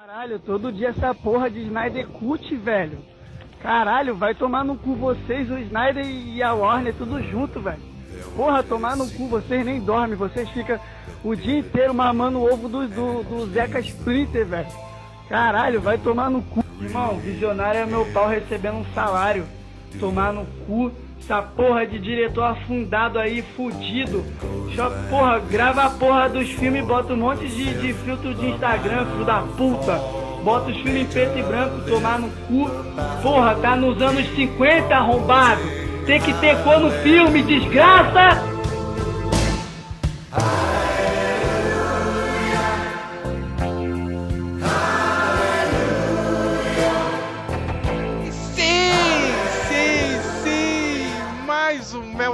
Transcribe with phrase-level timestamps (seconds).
[0.00, 3.00] Caralho, todo dia essa porra de Snyder Cut, velho.
[3.60, 7.82] Caralho, vai tomar no cu vocês, o Snyder e a Warner, tudo junto, velho.
[8.34, 10.80] Porra, tomar no cu, vocês nem dormem, vocês ficam
[11.22, 14.68] o dia inteiro mamando o ovo do, do, do Zeca Splinter, velho.
[15.28, 16.64] Caralho, vai tomar no cu.
[16.80, 19.44] Irmão, visionário é meu pau recebendo um salário.
[19.98, 20.90] Tomar no cu.
[21.20, 24.24] Essa porra de diretor afundado aí, fudido.
[24.66, 29.06] Deixa, porra, grava a porra dos filmes bota um monte de, de filtro de Instagram,
[29.06, 29.96] filho da puta.
[30.42, 32.70] Bota os filmes preto e branco, tomar no cu.
[33.22, 35.60] Porra, tá nos anos 50, arrombado.
[36.06, 38.49] Tem que ter cor no filme, desgraça!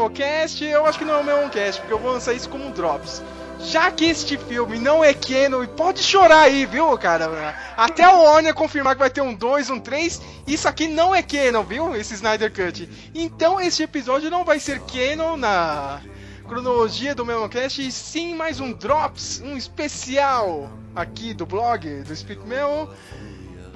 [0.06, 0.64] Melocast.
[0.64, 3.22] Eu acho que não é um Melocast, porque eu vou lançar isso como um Drops.
[3.58, 7.54] Já que este filme não é canon, e pode chorar aí, viu, cara?
[7.76, 11.22] Até o Warner confirmar que vai ter um 2, um 3, isso aqui não é
[11.22, 11.96] canon, viu?
[11.96, 12.88] Esse Snyder Cut.
[13.14, 16.00] Então este episódio não vai ser canon na
[16.46, 22.46] cronologia do Melocast, e sim mais um Drops, um especial aqui do blog do Speak
[22.46, 22.90] Mel.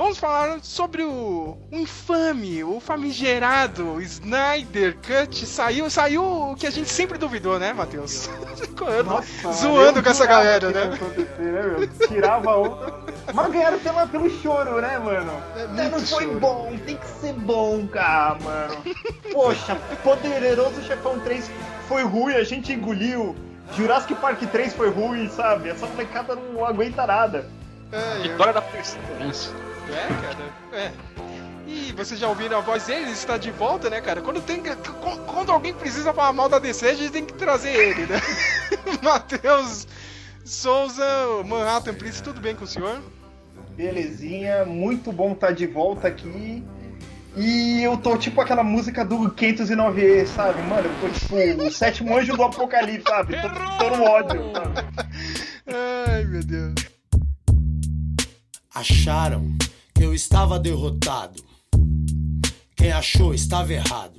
[0.00, 5.44] Vamos falar sobre o, o infame, o famigerado Snyder Cut.
[5.44, 8.30] Saiu, saiu o que a gente sempre duvidou, né, Matheus?
[9.04, 10.86] Nossa, Zoando eu com essa galera, né?
[10.86, 11.88] né?
[12.08, 12.94] Tirava outra.
[13.34, 15.32] Mas ganharam pela, pelo choro, né, mano?
[15.54, 16.40] É não foi choro.
[16.40, 18.82] bom, tem que ser bom, cara, mano.
[19.30, 21.50] Poxa, Poderoso Chefão 3
[21.86, 23.36] foi ruim, a gente engoliu.
[23.76, 25.68] Jurassic Park 3 foi ruim, sabe?
[25.68, 27.50] Essa molecada não aguenta nada.
[27.92, 29.69] É, Vitória da perseverança.
[29.92, 30.52] É, cara.
[30.72, 30.92] É.
[31.66, 33.02] E vocês já ouviram a voz dele?
[33.02, 34.20] Ele está de volta, né, cara?
[34.20, 34.60] Quando, tem,
[35.26, 38.20] quando alguém precisa falar mal da DC, a gente tem que trazer ele, né?
[39.02, 39.86] Matheus
[40.44, 41.04] Souza,
[41.46, 43.00] Manhattan Prince, tudo bem com o senhor?
[43.76, 46.64] Belezinha, muito bom estar de volta aqui.
[47.36, 50.60] E eu tô tipo aquela música do 509E, sabe?
[50.62, 53.36] Mano, eu tô tipo o sétimo anjo do apocalipse, sabe?
[53.40, 54.80] Tô, tô no ódio, sabe?
[56.08, 56.74] Ai, meu Deus.
[58.74, 59.56] Acharam
[60.00, 61.44] que eu estava derrotado.
[62.74, 64.18] Quem achou estava errado.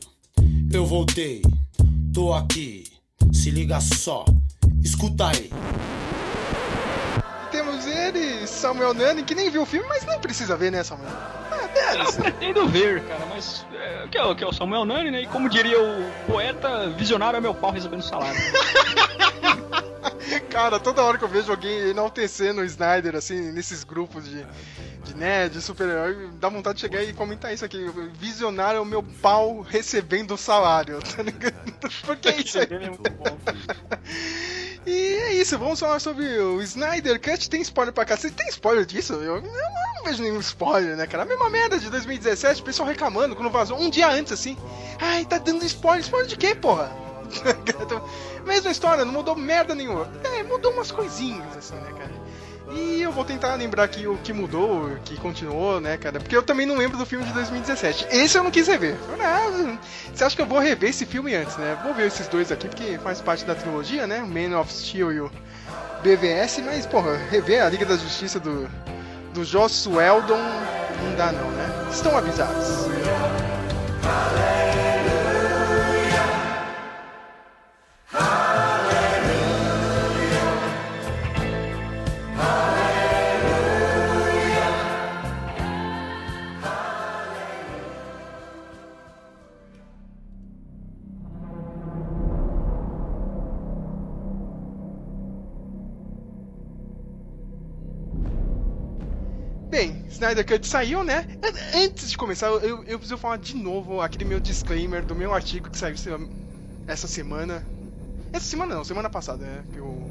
[0.71, 1.41] Eu voltei,
[2.13, 2.83] tô aqui.
[3.33, 4.23] Se liga só,
[4.83, 5.49] escuta aí.
[7.81, 11.09] Temos ele, Samuel Nani, que nem viu o filme, mas nem precisa ver, né, Samuel?
[11.51, 12.21] Ah, deve Eu ser.
[12.21, 15.21] pretendo ver, cara, mas é, que, é, o- que é o Samuel Nani, né?
[15.21, 18.39] E como diria o poeta, visionário é meu pau recebendo salário.
[20.49, 24.45] Cara, toda hora que eu vejo alguém enaltecendo o Snyder, assim, nesses grupos de,
[25.03, 27.89] de nerd, de super-herói, dá vontade de chegar e comentar isso aqui.
[28.13, 31.73] Visionário é o meu pau recebendo salário, tá ligado?
[32.05, 32.67] Porque é isso aí.
[34.85, 37.49] E é isso, vamos falar sobre o Snyder Cut.
[37.49, 38.17] Tem spoiler pra cá.
[38.17, 39.13] Você tem spoiler disso?
[39.13, 41.23] Eu, eu não vejo nenhum spoiler, né, cara?
[41.23, 44.57] A mesma merda de 2017, o pessoal reclamando quando vazou um dia antes, assim.
[44.99, 46.01] Ai, tá dando spoiler.
[46.01, 46.91] Spoiler de quê, porra?
[48.45, 50.11] Mesma história, não mudou merda nenhuma.
[50.23, 52.20] É, mudou umas coisinhas, assim, né, cara?
[52.73, 56.19] E eu vou tentar lembrar aqui o que mudou, o que continuou, né, cara?
[56.19, 58.07] Porque eu também não lembro do filme de 2017.
[58.11, 58.95] Esse eu não quis rever.
[59.09, 59.77] Falei, ah,
[60.13, 61.77] você acha que eu vou rever esse filme antes, né?
[61.83, 64.19] Vou ver esses dois aqui, porque faz parte da trilogia, né?
[64.19, 65.31] Man of Steel e o
[66.03, 68.69] BVS, mas, porra, rever a Liga da Justiça do,
[69.33, 70.41] do Joss Weldon
[71.03, 71.89] não dá não, né?
[71.91, 72.87] Estão avisados.
[72.87, 74.40] Bem,
[100.31, 101.25] Snyder Cut saiu, né?
[101.43, 105.33] An- Antes de começar, eu, eu preciso falar de novo aquele meu disclaimer do meu
[105.33, 105.95] artigo que saiu
[106.87, 107.65] essa semana.
[108.31, 109.65] Essa semana não, semana passada, né?
[109.73, 110.09] Que eu,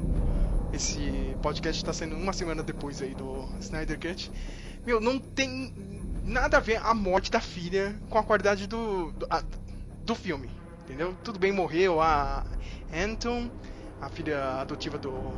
[0.71, 4.31] esse podcast tá saindo uma semana depois aí do Snyder Cut.
[4.85, 5.73] Meu, não tem
[6.23, 9.43] nada a ver a morte da filha com a qualidade do, do, a-
[10.05, 10.51] do filme,
[10.83, 11.15] entendeu?
[11.23, 12.45] Tudo bem, morreu a
[12.93, 13.49] Anton,
[13.99, 15.33] a filha adotiva do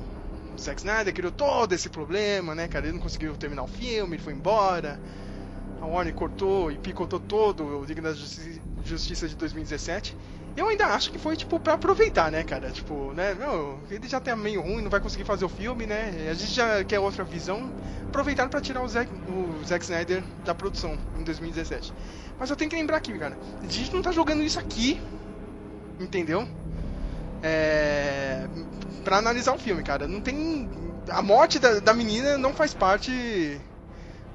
[0.60, 2.86] Zack Snyder, criou todo esse problema, né, cara?
[2.86, 5.00] Ele não conseguiu terminar o filme, ele foi embora.
[5.82, 10.16] A Warner cortou e picotou todo o Liga da Justi- Justiça de 2017.
[10.56, 12.70] Eu ainda acho que foi, tipo, pra aproveitar, né, cara?
[12.72, 16.30] Tipo, né, não, ele já tá meio ruim, não vai conseguir fazer o filme, né?
[16.30, 17.72] A gente já quer outra visão.
[18.08, 21.92] Aproveitaram pra tirar o Zack, o Zack Snyder da produção em 2017.
[22.40, 23.38] Mas eu tenho que lembrar aqui, cara.
[23.62, 25.02] A gente não tá jogando isso aqui,
[26.00, 26.48] entendeu?
[27.44, 28.48] É.
[29.04, 30.07] Pra analisar o filme, cara.
[30.07, 30.69] Não tem.
[31.10, 33.60] A morte da, da menina não faz parte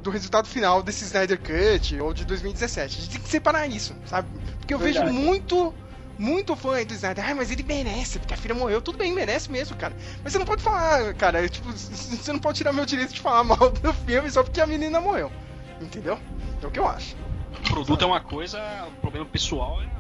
[0.03, 2.99] do resultado final desse Snyder Cut ou de 2017.
[2.99, 4.29] A gente tem que separar isso, sabe?
[4.59, 5.07] Porque eu Verdade.
[5.07, 5.75] vejo muito,
[6.19, 7.31] muito fã do Snyder.
[7.31, 8.83] Ah, mas ele merece, porque a filha morreu.
[8.83, 9.97] Tudo bem, merece mesmo, cara.
[10.23, 13.43] Mas você não pode falar, cara, tipo, você não pode tirar meu direito de falar
[13.45, 15.33] mal do filme só porque a menina morreu.
[15.81, 16.19] Entendeu?
[16.63, 17.17] É o que eu acho.
[17.59, 19.98] O produto é uma coisa, o problema pessoal é.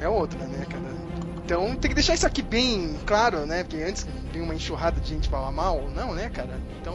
[0.00, 0.84] É outra, né, cara?
[1.44, 3.64] Então tem que deixar isso aqui bem claro, né?
[3.64, 6.58] Porque antes tem uma enxurrada de gente falar mal, não, né, cara?
[6.80, 6.94] Então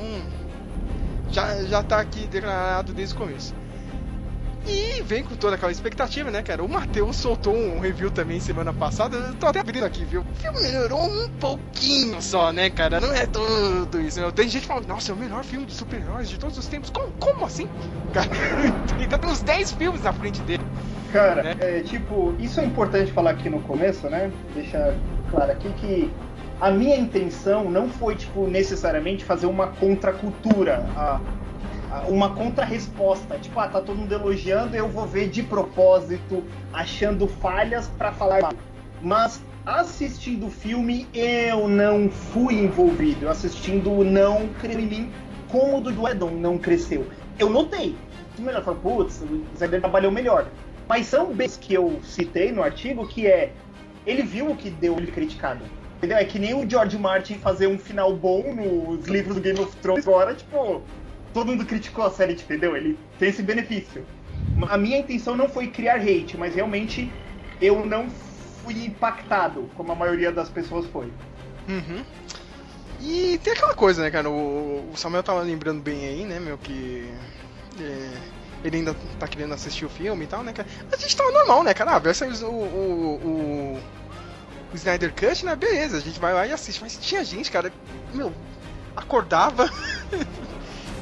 [1.29, 3.53] já, já tá aqui declarado desde o começo.
[4.67, 6.63] E vem com toda aquela expectativa, né, cara?
[6.63, 9.15] O Matheus soltou um review também semana passada.
[9.15, 10.21] Eu tô até abrindo aqui, viu?
[10.21, 12.99] O filme melhorou um pouquinho só, né, cara?
[12.99, 14.19] Não é tudo isso.
[14.19, 14.31] Né?
[14.31, 16.89] Tem gente falando, nossa, é o melhor filme de super-heróis de todos os tempos.
[16.89, 17.67] Como, como assim?
[18.13, 18.27] Cara,
[18.99, 20.63] ainda tem uns 10 filmes na frente dele.
[21.11, 21.55] Cara, Né?
[21.59, 24.31] é, tipo, isso é importante falar aqui no começo, né?
[24.53, 24.93] Deixar
[25.29, 26.11] claro aqui que
[26.59, 31.19] a minha intenção não foi, tipo, necessariamente fazer uma contracultura, a-
[32.07, 33.37] uma contra-resposta.
[33.37, 36.43] Tipo, ah, tá todo mundo elogiando, eu vou ver de propósito,
[36.73, 38.53] achando falhas pra falar.
[39.01, 43.29] Mas assistindo o filme, eu não fui envolvido.
[43.29, 45.13] Assistindo não creio em mim
[45.49, 47.07] como o do Edon não cresceu.
[47.39, 47.95] Eu notei.
[48.37, 50.47] Melhor falou, putz, o Snyder trabalhou melhor.
[50.87, 53.51] Mas são bens que eu citei no artigo que é.
[54.05, 55.63] Ele viu o que deu ele criticado.
[55.97, 56.17] Entendeu?
[56.17, 59.75] É que nem o George Martin fazer um final bom nos livros do Game of
[59.77, 60.81] Thrones agora, tipo,
[61.35, 62.77] todo mundo criticou a série, entendeu?
[62.77, 64.05] Ele tem esse benefício.
[64.69, 67.11] A minha intenção não foi criar hate, mas realmente
[67.61, 68.09] eu não
[68.63, 71.11] fui impactado, como a maioria das pessoas foi.
[71.67, 72.05] Uhum.
[73.01, 74.29] E tem aquela coisa, né, cara?
[74.29, 77.05] O, Samuel tava lembrando bem aí, né, meu, que.
[77.81, 78.11] é,
[78.63, 80.69] ele ainda tá querendo assistir o filme e tal, né, cara?
[80.89, 81.95] A gente tava normal, né, cara?
[81.95, 83.81] Ah, vai sair o, o,
[84.71, 85.53] o Snyder Cut, né?
[85.53, 86.81] Beleza, a gente vai lá e assiste.
[86.81, 87.73] Mas tinha gente, cara,
[88.13, 88.33] meu,
[88.95, 89.69] acordava.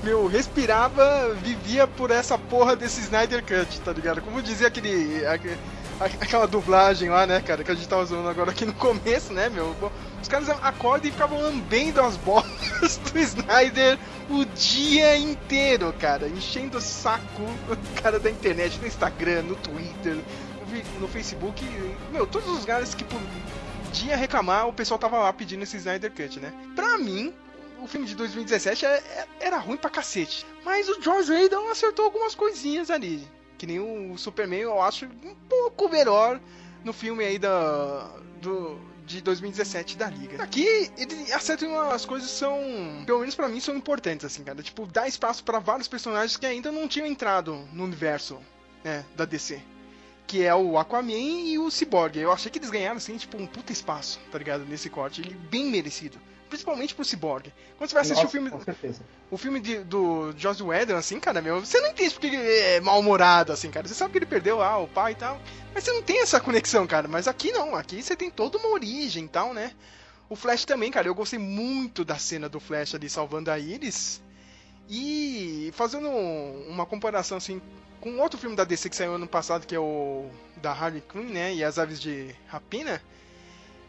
[0.04, 4.22] Meu, respirava, vivia por essa porra desse Snyder Cut, tá ligado?
[4.22, 5.58] Como dizia aquele, aque-
[6.00, 9.48] aquela dublagem lá, né, cara, que a gente tava usando agora aqui no começo, né,
[9.50, 9.74] meu?
[10.22, 12.46] Os caras acordam e ficavam lambendo as bolas
[13.14, 13.98] do Snyder
[14.30, 16.28] o dia inteiro, cara.
[16.28, 20.18] Enchendo o saco o cara da internet, no Instagram, no Twitter,
[21.00, 21.64] no, Facebook.
[22.12, 26.40] Meu, todos os lugares que podia reclamar, o pessoal tava lá pedindo esse Snyder Cut,
[26.40, 26.52] né?
[26.76, 27.34] Pra mim,
[27.84, 30.46] o filme de 2017 é- é- era ruim pra cacete.
[30.64, 33.28] Mas o Joss Whedon acertou algumas coisinhas ali.
[33.58, 36.40] Que nem o Superman, eu acho um pouco melhor
[36.84, 38.10] no filme aí da,
[38.42, 40.42] do, de 2017 da Liga.
[40.44, 42.58] Aqui, ele acerta umas coisas que são,
[43.06, 44.62] pelo menos pra mim, são importantes, assim, cara.
[44.62, 48.38] Tipo, dá espaço pra vários personagens que ainda não tinham entrado no universo,
[48.84, 49.62] né, da DC.
[50.28, 52.18] Que é o Aquaman e o Cyborg.
[52.18, 54.66] Eu achei que eles ganharam, assim, tipo, um puta espaço, tá ligado?
[54.66, 55.22] Nesse corte.
[55.22, 56.18] Ele bem merecido.
[56.54, 57.52] Principalmente pro Cyborg.
[57.80, 58.52] Quando você vai assistir Nossa, o filme
[59.32, 62.80] o filme de- do Joss Whedon, assim, cara, meu, você não entende porque ele é
[62.80, 63.88] mal-humorado, assim, cara.
[63.88, 65.42] Você sabe que ele perdeu lá o pai e tal,
[65.74, 67.08] mas você não tem essa conexão, cara.
[67.08, 69.72] Mas aqui não, aqui você tem toda uma origem e tal, né?
[70.30, 74.22] O Flash também, cara, eu gostei muito da cena do Flash ali salvando a Iris.
[74.88, 77.60] E fazendo um- uma comparação, assim,
[78.00, 81.30] com outro filme da DC que saiu ano passado, que é o da Harley Quinn,
[81.34, 81.52] né?
[81.56, 83.02] E as Aves de Rapina.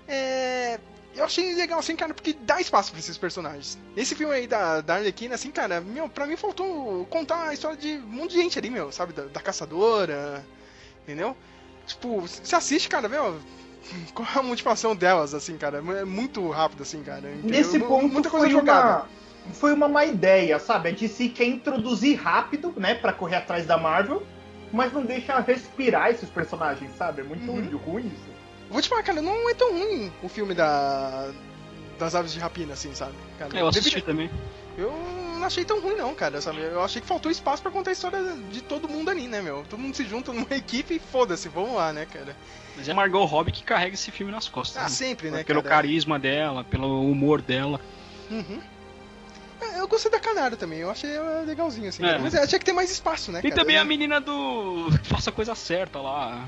[0.08, 0.78] É,
[1.16, 3.78] eu achei legal, assim, cara, porque dá espaço pra esses personagens.
[3.96, 7.76] Esse filme aí da, da Arlequina, assim, cara, meu, pra mim faltou contar a história
[7.76, 9.12] de um monte de gente ali, meu, sabe?
[9.12, 10.44] Da, da caçadora,
[11.02, 11.36] entendeu?
[11.86, 13.38] Tipo, você assiste, cara, meu,
[14.14, 15.78] qual é a motivação delas, assim, cara?
[15.78, 17.30] É muito rápido, assim, cara.
[17.30, 17.50] entendeu?
[17.50, 18.88] Nesse ponto muita coisa foi jogada.
[19.46, 20.88] uma, foi uma má ideia, sabe?
[20.88, 24.26] A DC quer introduzir rápido, né, Pra correr atrás da Marvel,
[24.72, 27.20] mas não deixa respirar esses personagens, sabe?
[27.20, 27.76] É muito Uhum.
[27.76, 28.33] ruim isso.
[28.74, 31.30] Vou te falar, cara, não é tão ruim o filme da
[31.98, 33.12] das aves de rapina, assim, sabe?
[33.38, 34.30] Cara, eu assisti deveria- também.
[34.76, 34.90] Eu
[35.38, 36.58] não achei tão ruim, não, cara, sabe?
[36.60, 38.18] Eu achei que faltou espaço pra contar a história
[38.50, 39.64] de todo mundo ali, né, meu?
[39.70, 42.36] Todo mundo se junta numa equipe e foda-se, vamos lá, né, cara?
[42.76, 44.76] Mas é Margot Robbie que carrega esse filme nas costas.
[44.76, 44.88] Ah, né?
[44.88, 45.76] sempre, né, Pelo cara?
[45.76, 47.80] carisma dela, pelo humor dela.
[48.28, 48.60] Uhum.
[49.60, 51.10] É, Eu gostei da Canara também, eu achei
[51.46, 52.04] legalzinho, assim.
[52.04, 52.18] É.
[52.18, 53.62] Mas é, tinha que ter mais espaço, né, Tem cara?
[53.62, 56.44] também a menina do Faça a Coisa Certa lá,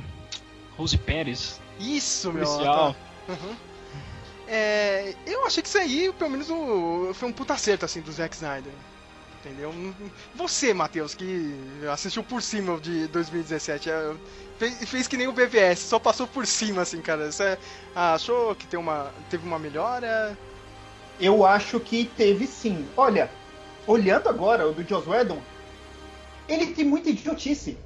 [0.76, 1.60] Rose Pérez.
[1.78, 2.44] Isso, meu.
[2.44, 2.94] Policial.
[3.26, 3.32] tá.
[3.32, 3.56] Uhum.
[4.48, 8.12] É, eu achei que isso aí, pelo menos, o- foi um puta acerto, assim, do
[8.12, 8.72] Zack Snyder.
[9.40, 9.72] Entendeu?
[10.34, 11.54] Você, Matheus, que
[11.92, 14.14] assistiu por cima de 2017, é,
[14.58, 17.30] fez, fez que nem o BVS, só passou por cima, assim, cara.
[17.30, 17.56] Você
[17.94, 20.36] achou que tem uma, teve uma melhora?
[21.20, 22.88] Eu acho que teve sim.
[22.96, 23.30] Olha,
[23.86, 25.40] olhando agora o do Joss Whedon,
[26.48, 27.78] ele tem muita idiotice.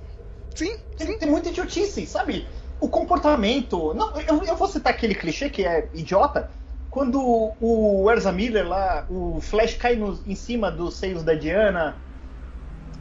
[0.55, 1.19] Sim, Ele sim.
[1.19, 2.47] tem muita idiotice, sabe?
[2.81, 3.95] O comportamento.
[3.95, 6.51] Não, eu, eu vou citar aquele clichê que é idiota.
[6.89, 7.21] Quando
[7.61, 11.97] o Erza Miller lá, o Flash cai no- em cima dos seios da Diana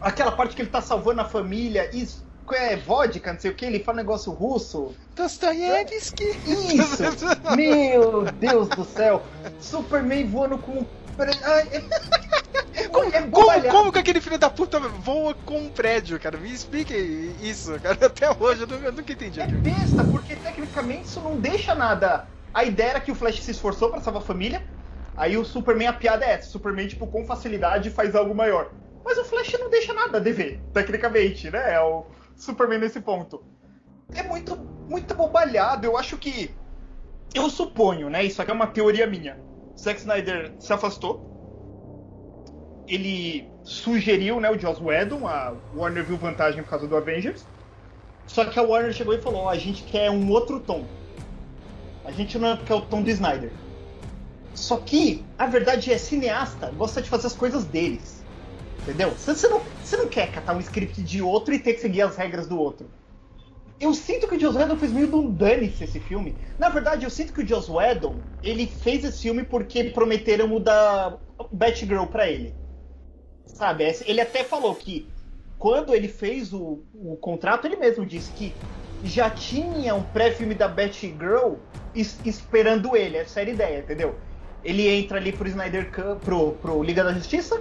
[0.01, 3.65] aquela parte que ele tá salvando a família, isso é vodka, não sei o que,
[3.65, 4.95] ele fala um negócio russo.
[5.15, 6.23] Dostoiévski.
[6.47, 7.03] Isso!
[7.55, 9.21] Meu Deus do céu!
[9.59, 10.85] Superman voando com.
[11.43, 11.69] Ai,
[12.91, 16.37] Como, como, como que aquele filho da puta voa com um prédio, cara?
[16.37, 16.93] Me explique
[17.41, 17.97] isso, cara.
[18.05, 19.39] Até hoje eu nunca, eu nunca entendi.
[19.39, 22.27] É besta, porque tecnicamente isso não deixa nada.
[22.53, 24.63] A ideia era que o Flash se esforçou pra salvar a família.
[25.15, 28.71] Aí o Superman, a piada é essa: o Superman, tipo, com facilidade faz algo maior.
[29.03, 31.73] Mas o Flash não deixa nada a dever, tecnicamente, né?
[31.75, 32.05] É o
[32.35, 33.43] Superman nesse ponto.
[34.13, 34.55] É muito,
[34.89, 35.85] muito bobalhado.
[35.85, 36.55] Eu acho que.
[37.33, 38.23] Eu suponho, né?
[38.23, 39.39] Isso aqui é uma teoria minha.
[39.77, 41.28] Zack Snyder se afastou.
[42.89, 47.45] Ele sugeriu, né, o Joss Whedon, a Warner viu vantagem por causa do Avengers.
[48.25, 50.85] Só que a Warner chegou e falou: a gente quer um outro tom.
[52.03, 53.51] A gente não quer o tom do Snyder.
[54.55, 58.25] Só que a verdade é, cineasta gosta de fazer as coisas deles.
[58.81, 59.11] Entendeu?
[59.11, 59.61] Você não,
[59.97, 62.89] não quer catar um script de outro e ter que seguir as regras do outro.
[63.79, 66.35] Eu sinto que o Joss Whedon fez meio de um dane-se esse filme.
[66.57, 71.17] Na verdade, eu sinto que o Joss Whedon, ele fez esse filme porque prometeram mudar
[71.51, 72.53] Batgirl pra ele.
[73.53, 73.83] Sabe?
[74.05, 75.13] Ele até falou que
[75.57, 78.61] quando ele fez o, o contrato, ele mesmo disse que
[79.01, 81.55] já tinha um pré-filme da Batgirl
[81.93, 83.17] es- esperando ele.
[83.17, 84.19] Essa era a ideia, entendeu?
[84.63, 87.55] Ele entra ali pro Snyder Cut, pro, pro Liga da Justiça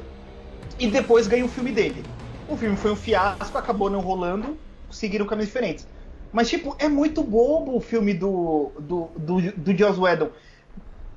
[0.78, 2.12] e depois ganha o filme dele.
[2.46, 5.88] O filme foi um fiasco, acabou não rolando, seguiram caminhos diferentes.
[6.32, 10.32] Mas, tipo, é muito bobo o filme do, do, do, do Joss Whedon.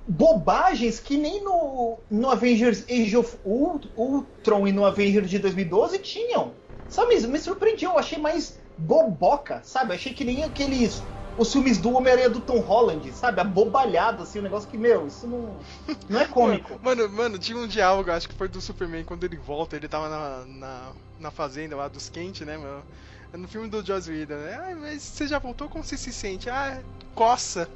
[0.07, 5.99] Bobagens que nem no, no Avengers Age of Ult- Ultron e no Avengers de 2012
[5.99, 6.57] tinham.
[6.87, 9.91] Sabe, me surpreendeu, eu achei mais boboca, sabe?
[9.91, 11.09] Eu achei que nem aqueles.
[11.37, 13.39] Os filmes do Homem-Aranha do Tom Holland, sabe?
[13.39, 15.65] Abobalhado, assim, um negócio que, meu, isso não,
[16.09, 16.77] não é cômico.
[16.81, 20.09] Mano, mano, tinha um diálogo, acho que foi do Superman, quando ele volta, ele tava
[20.09, 22.85] na, na, na fazenda lá dos quentes, né, mano?
[23.31, 24.55] É No filme do Joss Whedon, né?
[24.55, 25.69] Ah, mas você já voltou?
[25.69, 26.49] Como você se sente?
[26.49, 27.69] Ah, coça.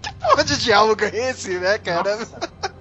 [0.00, 2.16] Que porra de diálogo é esse, né, cara?
[2.16, 2.38] Nossa.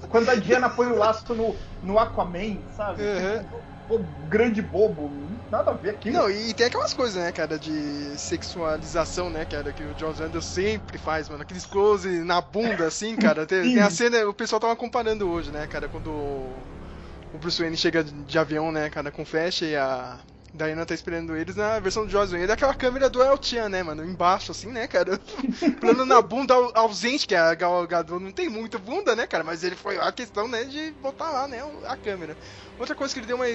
[0.09, 3.01] Quando a Diana põe o laço no, no Aquaman, sabe?
[3.01, 3.61] Uhum.
[3.89, 5.11] O grande bobo,
[5.49, 6.11] nada a ver aqui.
[6.11, 10.41] Não, e tem aquelas coisas, né, cara, de sexualização, né, cara, que o Joss Whedon
[10.41, 11.41] sempre faz, mano.
[11.41, 13.45] Aqueles close na bunda, assim, cara.
[13.45, 16.53] Tem, tem a cena, o pessoal tava comparando hoje, né, cara, quando o
[17.33, 20.19] o Bruce Wayne chega de avião, né, cara, com Flash e a
[20.53, 22.51] Diana tá esperando eles na versão do Joss Whedon.
[22.51, 25.19] É aquela câmera do El Chan, né, mano, embaixo, assim, né, cara.
[25.79, 29.43] Plano na bunda au- ausente, que a Gal Gadot não tem muita bunda, né, cara,
[29.43, 32.37] mas ele foi a questão, né, de botar lá, né, a câmera.
[32.77, 33.45] Outra coisa que ele deu uma...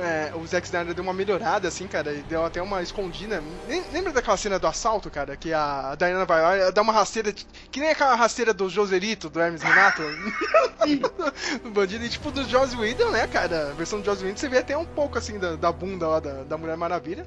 [0.00, 3.42] é, o Zack Snyder deu uma melhorada, assim, cara, e deu até uma escondida.
[3.68, 5.36] Lem- Lembra daquela cena do assalto, cara?
[5.36, 9.40] Que a Diana vai lá dá uma rasteira, que nem aquela rasteira do Joselito, do
[9.40, 10.02] Hermes Renato,
[11.62, 13.70] do bandido, e tipo do Joss Whedon, né, cara?
[13.70, 16.20] A versão do Joss Whedon, você vê até um pouco, assim, da, da bunda lá
[16.20, 17.26] da, da Mulher Maravilha.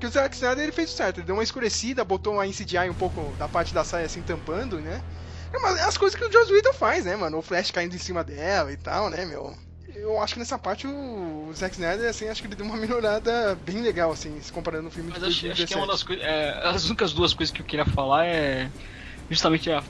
[0.00, 2.90] Que o Zack Snyder, ele fez o certo, ele deu uma escurecida, botou uma CGI
[2.90, 5.00] um pouco da parte da saia, assim, tampando, né?
[5.52, 7.38] É uma- as coisas que o Joss Whedon faz, né, mano?
[7.38, 9.54] O Flash caindo em cima dela e tal, né, meu?
[9.94, 13.56] Eu acho que nessa parte o Zack Snyder, assim, acho que ele deu uma melhorada
[13.64, 15.78] bem legal, assim, se comparando no filme de Mas acho, acho que é 2017.
[15.78, 16.24] uma das coisas.
[16.24, 18.70] é, as únicas duas coisas que eu queria falar é
[19.30, 19.82] justamente a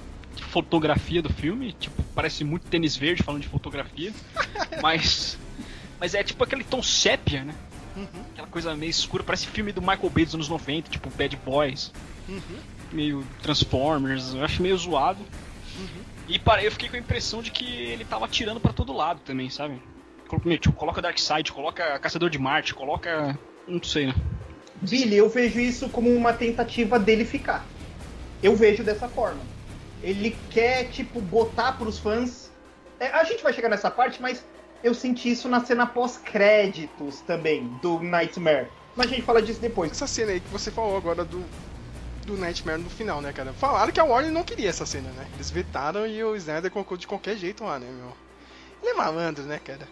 [0.49, 1.73] fotografia do filme.
[1.73, 4.12] Tipo, parece muito tênis verde falando de fotografia.
[4.82, 5.38] mas.
[6.00, 7.54] Mas é tipo aquele tom sépia, né?
[7.97, 11.37] Uhum, Aquela coisa meio escura, parece filme do Michael Bay dos anos 90, tipo Bad
[11.44, 11.92] Boys,
[12.28, 12.40] uhum,
[12.90, 15.21] meio Transformers, eu acho meio zoado.
[15.78, 16.02] uhum.
[16.26, 19.21] E para, eu fiquei com a impressão de que ele tava atirando pra todo lado
[19.21, 19.80] também, sabe?
[20.45, 23.39] Meu, Tipo, coloca Darkseid, coloca Caçador de Marte, coloca.
[23.67, 24.15] Não sei, né?
[24.81, 27.65] Billy, eu vejo isso como uma tentativa dele ficar.
[28.43, 29.41] Eu vejo dessa forma.
[30.03, 32.51] Ele quer, tipo, botar pros fãs.
[32.99, 34.45] É, a gente vai chegar nessa parte, mas
[34.83, 38.67] eu senti isso na cena pós-créditos também, do Nightmare.
[38.97, 39.93] Mas a gente fala disso depois.
[39.93, 41.45] Essa cena aí que você falou agora do,
[42.27, 43.53] do Nightmare no final, né, cara?
[43.53, 45.27] Falaram que a Warner não queria essa cena, né?
[45.35, 48.12] Eles vetaram e o Snyder colocou de qualquer jeito lá, né, meu?
[48.83, 49.89] Ele é malandro, né, cara?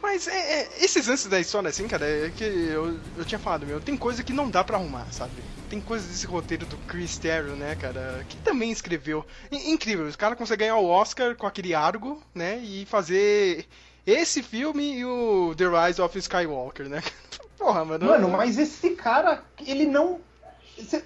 [0.00, 3.66] Mas é, é, esses lances da história, assim, cara, é que eu, eu tinha falado,
[3.66, 5.44] meu, tem coisa que não dá pra arrumar, sabe?
[5.68, 9.26] Tem coisa desse roteiro do Chris Terrio, né, cara, que também escreveu.
[9.50, 13.66] I- incrível, os caras conseguem ganhar o Oscar com aquele Argo, né, e fazer
[14.06, 17.02] esse filme e o The Rise of Skywalker, né?
[17.58, 18.06] Porra, mano.
[18.06, 20.22] Mano, mas esse cara, ele não.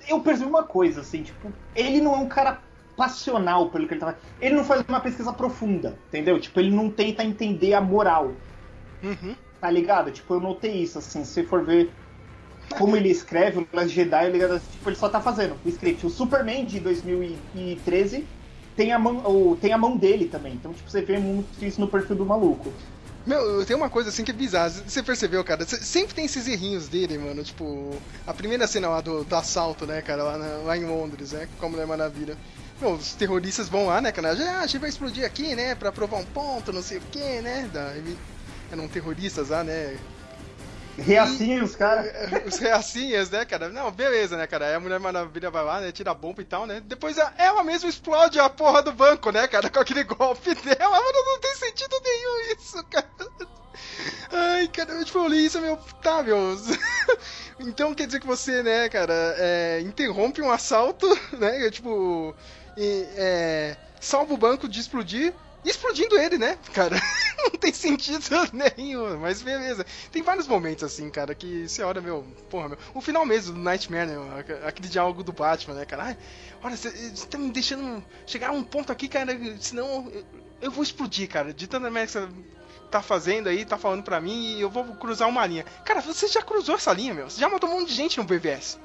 [0.09, 2.63] Eu percebi uma coisa, assim, tipo, ele não é um cara
[2.95, 6.39] passional pelo que ele tá Ele não faz uma pesquisa profunda, entendeu?
[6.39, 8.43] Tipo, ele não tenta entender a moral,
[9.03, 9.35] Uhum.
[9.61, 10.11] tá ligado?
[10.13, 11.93] Tipo, eu notei isso, assim, se você for ver
[12.79, 16.07] como ele escreve, o Last Jedi, ele, tipo, ele só tá fazendo o script.
[16.07, 18.27] O Superman de 2013
[18.77, 20.55] tem a mão, o- tem a mão dele também.
[20.55, 22.73] Então, tipo, você vê muito isso no perfil do maluco.
[23.27, 24.71] Meu, tem uma coisa assim que é bizarra.
[24.71, 25.65] Você percebeu, cara?
[25.65, 27.45] Sempre tem esses errinhos dele, mano.
[27.45, 30.25] Tipo, a primeira cena lá do, do assalto, né, cara?
[30.25, 31.49] Lá, na- lá em Londres, né?
[31.59, 32.37] Com a Mulher Maravilha.
[32.81, 34.33] Meu, os terroristas vão lá, né, cara?
[34.33, 35.75] Ah, a gente vai explodir aqui, né?
[35.77, 37.69] Pra provar um ponto, não sei o que, né?
[37.73, 37.93] Da,
[38.75, 39.97] eram terroristas lá, né?
[40.99, 42.05] Reacinhos, cara.
[42.47, 43.69] Os reacinhas, né, cara?
[43.69, 44.67] Não, beleza, né, cara?
[44.67, 45.91] Aí a Mulher Maravilha vai lá, né?
[45.91, 46.83] Tira a bomba e tal, né?
[46.85, 49.69] Depois ela mesma explode a porra do banco, né, cara?
[49.71, 50.91] Com aquele golpe dela.
[50.91, 53.09] Mano, não tem sentido nenhum isso, cara.
[54.31, 55.77] Ai, cara, eu, tipo, eu li isso, meu.
[56.03, 56.39] Tá, meu.
[57.61, 61.07] Então quer dizer que você, né, cara, é, interrompe um assalto,
[61.39, 61.71] né?
[61.71, 62.35] Tipo.
[62.77, 65.33] E, é, salva o banco de explodir.
[65.65, 66.97] Explodindo ele, né, cara?
[67.39, 68.21] Não tem sentido
[68.77, 69.85] nenhum, mas beleza.
[70.11, 72.79] Tem vários momentos assim, cara, que você olha, meu, porra, meu.
[72.95, 74.17] O final mesmo do Nightmare, né?
[74.41, 76.03] aqu- Aquele diálogo do Batman, né, cara?
[76.05, 76.19] Ai,
[76.63, 76.91] olha, você,
[77.27, 80.25] tá me deixando chegar a um ponto aqui, cara, senão eu,
[80.63, 81.53] eu vou explodir, cara.
[81.53, 82.29] De tanta merda que você
[82.91, 85.65] tá fazendo aí, tá falando pra mim, e eu vou cruzar uma linha.
[85.85, 87.31] Cara, você já cruzou essa linha, meu.
[87.31, 88.79] Você já matou um monte de gente no BVS.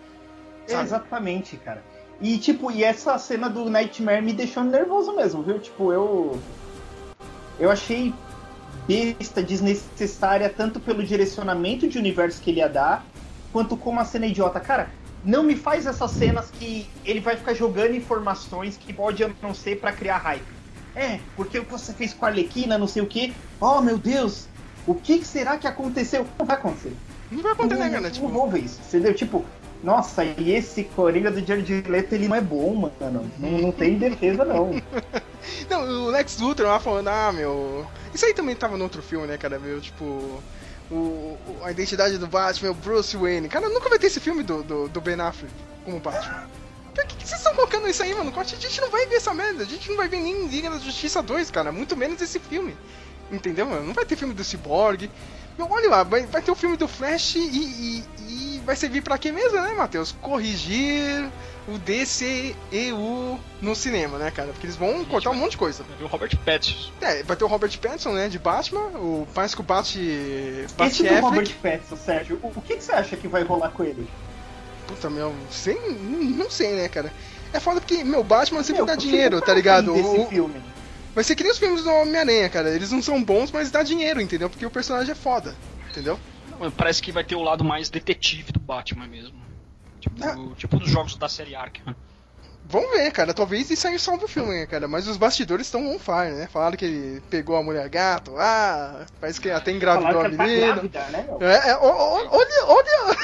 [0.67, 0.83] Sabe?
[0.83, 1.83] Exatamente, cara.
[2.21, 5.59] E tipo, e essa cena do Nightmare me deixou nervoso mesmo, viu?
[5.59, 6.41] Tipo, eu.
[7.59, 8.13] Eu achei
[8.87, 13.05] besta, desnecessária, tanto pelo direcionamento de universo que ele ia dar,
[13.51, 14.59] quanto como a cena idiota.
[14.59, 14.89] Cara,
[15.23, 19.53] não me faz essas cenas que ele vai ficar jogando informações que pode ou não
[19.53, 20.43] ser pra criar hype.
[20.95, 23.33] É, porque o que você fez com a Arlequina, não sei o que.
[23.59, 24.47] Oh meu Deus,
[24.85, 26.25] o que será que aconteceu?
[26.39, 26.95] Não vai acontecer.
[27.31, 28.03] Não vai acontecer, né, Não, cara?
[28.05, 29.13] não Tipo, vou ver isso, entendeu?
[29.13, 29.45] Tipo,
[29.83, 33.31] nossa, e esse Coringa do Jared Leto, ele não é bom, mano.
[33.37, 34.81] Não, não tem defesa, não.
[35.69, 37.87] Não, o Lex Luthor lá falando, ah, meu.
[38.13, 39.57] Isso aí também tava no outro filme, né, cara?
[39.57, 40.03] Meu, tipo.
[40.91, 43.47] O, a identidade do Batman, o Bruce Wayne.
[43.47, 45.53] Cara, nunca vai ter esse filme do, do, do Ben Affleck
[45.85, 46.47] como Batman.
[46.93, 48.33] Por que, que vocês estão colocando isso aí, mano?
[48.35, 49.63] A gente não vai ver essa merda.
[49.63, 51.71] A gente não vai ver nem Liga da Justiça 2, cara.
[51.71, 52.75] Muito menos esse filme.
[53.31, 53.85] Entendeu, mano?
[53.85, 55.09] Não vai ter filme do Cyborg.
[55.57, 59.01] Meu, olha lá, vai, vai ter o filme do Flash e, e, e vai servir
[59.01, 60.11] pra quê mesmo, né, Matheus?
[60.21, 61.27] Corrigir
[61.67, 64.49] o DCEU no cinema, né, cara?
[64.51, 65.83] Porque eles vão cortar um monte de coisa.
[65.83, 66.91] Vai ver o Robert Pattinson.
[67.01, 69.97] É, vai ter o Robert Pattinson, né, de Batman, o parece que o Bat...
[70.77, 71.21] Bat Esse do Affleck.
[71.23, 74.07] Robert Pattinson, Sérgio, o, o que, que você acha que vai rolar com ele?
[74.87, 77.11] Puta, meu, sem, não sei, né, cara.
[77.53, 79.93] É foda porque, meu, Batman sempre Meu, dá dinheiro, tá ligado?
[79.93, 80.61] Desse O- filme.
[81.15, 82.69] vai ser que nem os filmes do Homem-Aranha, cara.
[82.69, 84.49] Eles não são bons, mas dá dinheiro, entendeu?
[84.49, 85.55] Porque o personagem é foda,
[85.89, 86.19] entendeu?
[86.75, 89.37] Parece que vai ter o lado mais detetive do Batman mesmo.
[89.99, 90.35] Tipo, Ah.
[90.55, 91.95] tipo dos jogos da série Arkham.
[92.69, 93.33] Vamos ver, cara.
[93.33, 94.87] Talvez isso aí salve o filme, né, cara.
[94.89, 96.47] Mas os bastidores estão on fire, né?
[96.51, 100.37] Falaram que ele pegou a mulher gato, ah, parece que até engravidou a que ela
[100.37, 100.73] tá menina.
[100.73, 101.27] grávida, né?
[101.39, 103.17] É, é, olha, olha!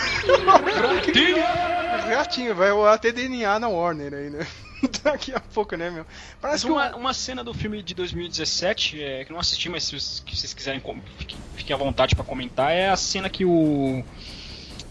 [2.16, 4.48] Ratinho, vai até DNA na Warner aí, né?
[5.04, 6.06] Daqui a pouco, né, meu?
[6.42, 9.92] Parece uma, uma cena do filme de 2017, é, que eu não assisti, mas se
[9.92, 10.82] vocês, que vocês quiserem,
[11.18, 14.04] fiquem, fiquem à vontade pra comentar, é a cena que o.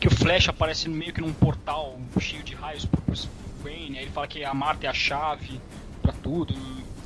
[0.00, 3.28] que o Flash aparece meio que num portal cheio de raios pro Bruce
[3.62, 5.60] Wayne, aí ele fala que a Marta é a chave
[6.00, 6.54] pra tudo.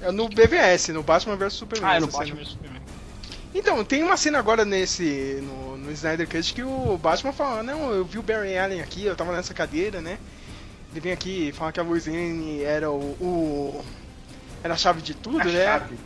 [0.01, 1.91] é no BVS, no Batman vs Superman.
[1.91, 2.83] Ah, é no Batman vs Superman.
[3.55, 5.41] Então, tem uma cena agora nesse.
[5.43, 9.05] no, no Snyder Cut que o Batman fala, não, eu vi o Barry Allen aqui,
[9.05, 10.19] eu tava nessa cadeira, né?
[10.97, 13.11] Ele vem aqui falar que a Lane era o.
[13.21, 13.85] o-
[14.65, 15.65] era a chave de tudo, A né?
[15.67, 15.99] chave.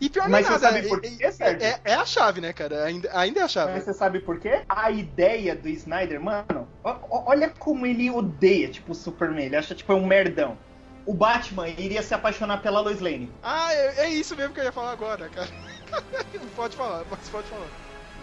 [0.00, 1.66] E pior Mas é você nada, sabe por é- quê, Sérgio?
[1.66, 2.84] é, é a chave, né, cara?
[2.84, 3.72] Ainda, ainda é a chave.
[3.74, 4.62] Mas você sabe por quê?
[4.66, 9.44] A ideia do Snyder, mano, olha como ele odeia, tipo, o Superman.
[9.44, 10.56] Ele acha, tipo, é um merdão.
[11.04, 13.30] O Batman iria se apaixonar pela Lois Lane.
[13.42, 15.50] Ah, é, é isso mesmo que eu ia falar agora, cara.
[16.56, 17.66] pode falar, pode, pode falar.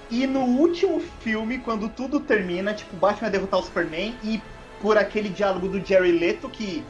[0.09, 4.41] E no último filme, quando tudo termina, tipo, o Batman vai derrotar o Superman e
[4.81, 6.83] por aquele diálogo do Jerry Leto que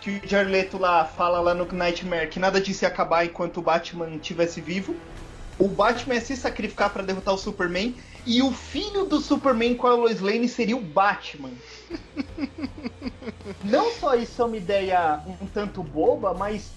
[0.00, 3.58] que o Jerry Leto lá fala lá no Nightmare que nada disso ia acabar enquanto
[3.58, 4.94] o Batman estivesse vivo.
[5.58, 7.94] O Batman ia se sacrificar para derrotar o Superman
[8.26, 11.50] e o filho do Superman com a Lois Lane seria o Batman.
[13.64, 16.70] Não só isso é uma ideia um tanto boba, mas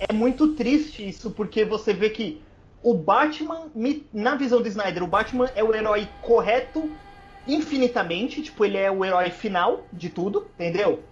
[0.00, 2.42] é muito triste isso porque você vê que
[2.82, 3.70] o Batman,
[4.12, 6.90] na visão do Snyder, o Batman é o herói correto
[7.46, 11.02] infinitamente, tipo, ele é o herói final de tudo, entendeu?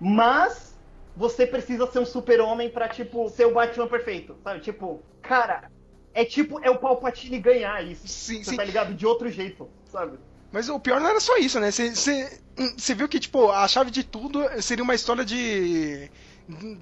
[0.00, 0.78] Mas
[1.16, 4.60] você precisa ser um super-homem pra, tipo, ser o Batman perfeito, sabe?
[4.60, 5.70] Tipo, cara,
[6.14, 8.06] é tipo, é o Palpatine ganhar isso.
[8.06, 8.56] Sim, Você sim.
[8.56, 8.94] tá ligado?
[8.94, 10.18] De outro jeito, sabe?
[10.50, 11.70] Mas o pior não era só isso, né?
[11.70, 16.10] Você viu que, tipo, a chave de tudo seria uma história de.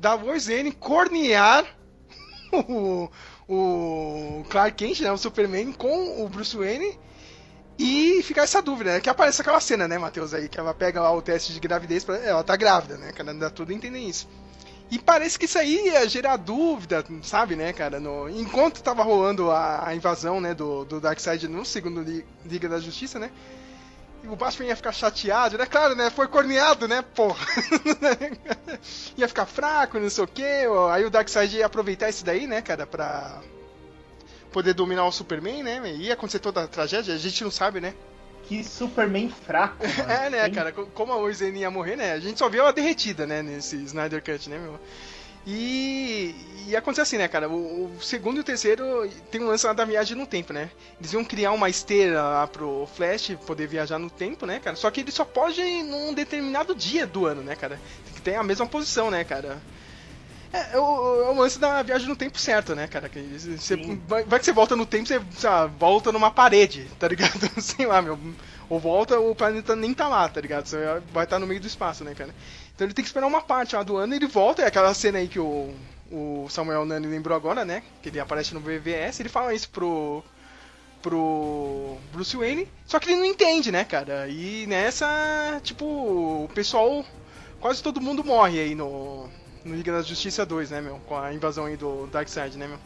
[0.00, 1.64] da Lane cornear
[2.52, 3.08] o,
[3.48, 5.12] o Clark Kent, né?
[5.12, 6.98] O Superman com o Bruce Wayne.
[7.82, 9.00] E ficar essa dúvida, né?
[9.00, 12.04] Que aparece aquela cena, né, Matheus, aí, que ela pega lá o teste de gravidez
[12.04, 12.16] pra.
[12.18, 13.10] Ela tá grávida, né?
[13.12, 14.28] Cara, ainda tudo entendem isso.
[14.90, 17.98] E parece que isso aí ia gerar dúvida, sabe, né, cara?
[17.98, 22.68] No, enquanto tava rolando a, a invasão, né, do, do Darkseid no segundo Li- Liga
[22.68, 23.30] da Justiça, né?
[24.22, 25.64] E o Batman ia ficar chateado, né?
[25.64, 26.10] Claro, né?
[26.10, 27.00] Foi corneado, né?
[27.00, 27.46] Porra.
[29.16, 30.66] ia ficar fraco, não sei o quê.
[30.92, 33.40] Aí o Darkseid ia aproveitar isso daí, né, cara, pra
[34.52, 35.80] poder dominar o Superman, né?
[35.96, 37.94] Ia acontecer toda a tragédia, a gente não sabe, né?
[38.44, 39.76] Que Superman fraco.
[39.98, 40.10] Mano.
[40.10, 40.72] É, né, cara?
[40.72, 42.12] co- Como a Lois ia morrer, né?
[42.12, 43.42] A gente só viu ela derretida, né?
[43.42, 44.78] Nesse Snyder Cut, né, meu?
[45.46, 46.34] E,
[46.68, 47.48] e aconteceu assim, né, cara?
[47.48, 50.70] O, o segundo e o terceiro tem um lance lá da viagem no tempo, né?
[51.00, 54.76] Eles iam criar uma esteira lá pro Flash poder viajar no tempo, né, cara?
[54.76, 57.80] Só que ele só pode ir num determinado dia do ano, né, cara?
[58.04, 59.58] Tem que ter a mesma posição, né, cara?
[60.52, 63.08] É, é o, é o lance da viagem no tempo certo, né, cara?
[63.08, 63.76] Que você,
[64.08, 67.48] vai, vai que você volta no tempo, você lá, volta numa parede, tá ligado?
[67.60, 68.18] Sei lá, meu.
[68.68, 70.66] Ou volta, o planeta nem tá lá, tá ligado?
[70.66, 70.78] Você
[71.12, 72.34] vai estar no meio do espaço, né, cara?
[72.74, 74.62] Então ele tem que esperar uma parte lá do ano e ele volta.
[74.62, 75.74] É aquela cena aí que o,
[76.10, 77.82] o Samuel Nani lembrou agora, né?
[78.02, 80.22] Que ele aparece no BVS, ele fala isso pro.
[81.02, 82.68] pro Bruce Wayne.
[82.86, 84.28] Só que ele não entende, né, cara?
[84.28, 87.04] E nessa, tipo, o pessoal.
[87.60, 89.28] Quase todo mundo morre aí no.
[89.64, 91.00] No Liga da Justiça 2, né, meu?
[91.06, 92.78] Com a invasão aí do Darkseid, né, meu?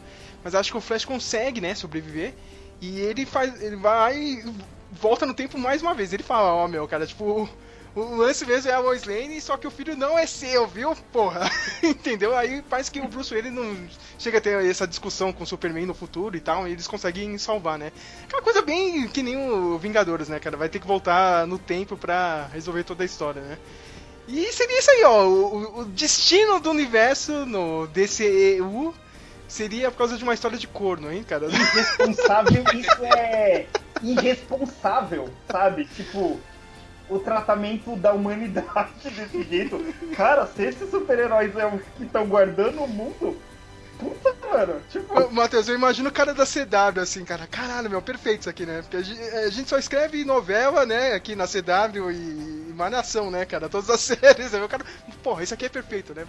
[0.43, 2.33] Mas acho que o Flash consegue, né, sobreviver.
[2.81, 3.61] E ele faz.
[3.61, 4.43] Ele vai
[4.91, 6.13] volta no tempo mais uma vez.
[6.13, 7.49] Ele fala, ó, meu, cara, tipo.
[7.95, 10.93] O lance mesmo é a Lois Lane, só que o filho não é seu, viu?
[11.13, 11.49] Porra.
[11.81, 12.35] Entendeu?
[12.35, 13.87] Aí parece que o Bruce Wayne não
[14.19, 17.37] chega a ter essa discussão com o Superman no futuro e tal, e eles conseguem
[17.37, 17.93] salvar, né?
[18.25, 20.57] Aquela coisa bem que nem o Vingadores, né, cara?
[20.57, 23.57] Vai ter que voltar no tempo pra resolver toda a história, né?
[24.27, 25.25] E seria isso aí, ó.
[25.25, 28.93] O, o- destino do universo no DCEU
[29.47, 31.45] seria por causa de uma história de corno, hein, cara?
[31.47, 33.67] Irresponsável, isso é
[34.01, 35.85] irresponsável, sabe?
[35.85, 36.39] Tipo,
[37.09, 39.79] o tratamento da humanidade desse jeito.
[40.15, 43.37] Cara, se esses super-heróis é que estão guardando o mundo,
[43.99, 44.81] puta, mano.
[44.89, 47.47] Tipo, Matheus, eu imagino o cara da CW assim, cara.
[47.47, 48.81] Caralho, meu, perfeito isso aqui, né?
[48.81, 53.31] Porque a gente, a gente só escreve novela, né, aqui na CW e, e Malhação,
[53.31, 53.69] né, cara?
[53.69, 54.53] Todas as séries.
[54.53, 54.85] Aí o cara,
[55.23, 56.25] porra, isso aqui é perfeito, né?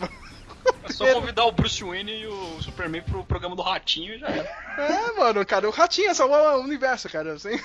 [0.83, 4.29] É só convidar o Bruce Wayne e o Superman pro programa do Ratinho e já
[4.29, 4.49] era.
[4.79, 7.35] É, mano, cara, o ratinho é salvar o universo, cara.
[7.35, 7.61] Assim.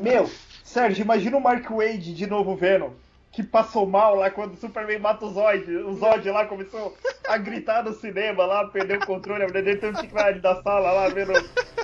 [0.00, 0.30] meu,
[0.64, 2.94] Sérgio, imagina o Mark Wade de novo vendo.
[3.32, 5.70] Que passou mal lá quando o Superman mata o Zod.
[5.76, 6.96] O Zod lá começou
[7.28, 10.62] a gritar no cinema lá, perdeu o controle, a mulher dele teve que ele da
[10.62, 11.32] sala lá, vendo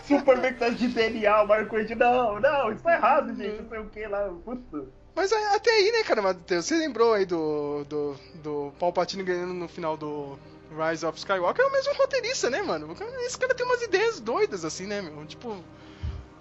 [0.04, 3.68] Superman que tá de DNA, o Mark Wade, não, não, isso tá errado, gente, não
[3.68, 4.86] sei o que lá, puta.
[5.14, 6.64] Mas é, até aí, né, cara, Matheus?
[6.64, 10.38] Você lembrou aí do, do, do Palpatine ganhando no final do
[10.70, 11.64] Rise of Skywalker?
[11.64, 12.96] É o mesmo roteirista, né, mano?
[13.20, 15.24] Esse cara tem umas ideias doidas, assim, né, meu?
[15.26, 15.62] Tipo,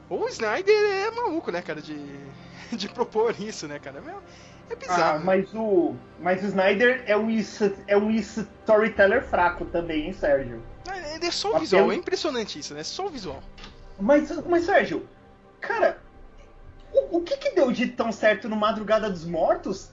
[0.10, 1.98] o Snyder é maluco, né, cara, de,
[2.72, 4.00] de propor isso, né, cara?
[4.00, 4.22] Meu,
[4.72, 5.26] é Ah, bizarro.
[5.26, 7.28] mas o, mas o Snyder é um,
[7.88, 10.62] é um storyteller fraco também, hein, Sérgio?
[10.90, 12.84] Ah, Ele é só o visual, é impressionante isso, né?
[12.84, 13.42] Só o visual.
[14.00, 15.08] Mas, mas Sérgio,
[15.60, 15.98] cara,
[16.92, 19.92] o, o que que deu de tão certo no Madrugada dos Mortos?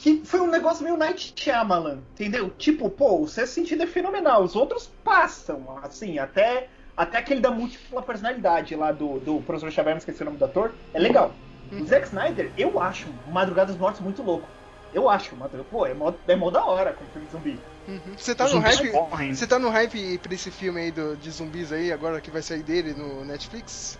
[0.00, 2.50] Que foi um negócio meio Night Shyamalan, entendeu?
[2.50, 7.50] Tipo, pô, o sexto sentido é fenomenal, os outros passam, assim, até, até aquele da
[7.50, 11.34] múltipla personalidade lá do, do professor Xavier, não esqueci o nome do ator, é legal.
[11.72, 14.48] O Zack Snyder, eu acho o Madrugada dos Mortos muito louco.
[14.94, 17.60] Eu acho, Madrugada, pô, é mó, é mó da hora como filme zumbi.
[17.86, 18.14] Uhum.
[18.16, 18.90] Você tá Os no hype.
[18.92, 19.34] morrem.
[19.34, 22.42] Você tá no hype pra esse filme aí do, de zumbis aí, agora que vai
[22.42, 23.98] sair dele no Netflix?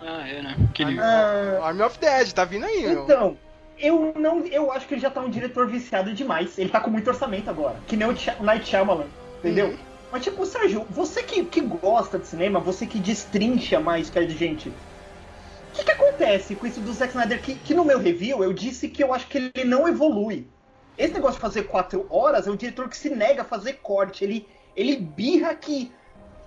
[0.00, 0.56] Ah, é, né?
[0.70, 0.98] Aquele...
[1.00, 3.02] Ah, Army of Dead, tá vindo aí, meu.
[3.04, 3.36] Então,
[3.78, 4.40] eu não.
[4.46, 6.56] Eu acho que ele já tá um diretor viciado demais.
[6.58, 7.76] Ele tá com muito orçamento agora.
[7.86, 9.06] Que nem o Ch- o Night Shyamalan,
[9.40, 9.68] entendeu?
[9.70, 9.78] Uhum.
[10.12, 14.26] Mas tipo, Sérgio, você que, que gosta de cinema, você que destrincha mais que a
[14.26, 14.72] gente.
[15.78, 17.40] Que, que acontece com isso do Zack Snyder?
[17.40, 20.46] Que, que no meu review eu disse que eu acho que ele não evolui.
[20.96, 24.24] Esse negócio de fazer quatro horas é um diretor que se nega a fazer corte.
[24.24, 25.92] Ele, ele birra que,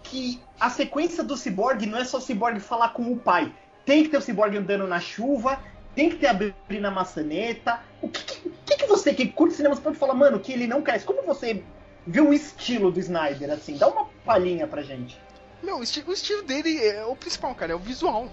[0.04, 3.54] que a sequência do Cyborg não é só o Cyborg falar com o pai.
[3.86, 5.60] Tem que ter o Cyborg andando na chuva,
[5.96, 7.80] tem que ter a Bri na maçaneta.
[8.02, 8.22] O que,
[8.66, 11.06] que, que, você que curte cinema pode falar, mano, que ele não cresce?
[11.06, 11.64] Como você
[12.06, 13.78] vê o estilo do Snyder, assim?
[13.78, 15.18] Dá uma palhinha pra gente.
[15.64, 18.28] Meu, o, esti- o estilo dele é o principal, cara, é o visual.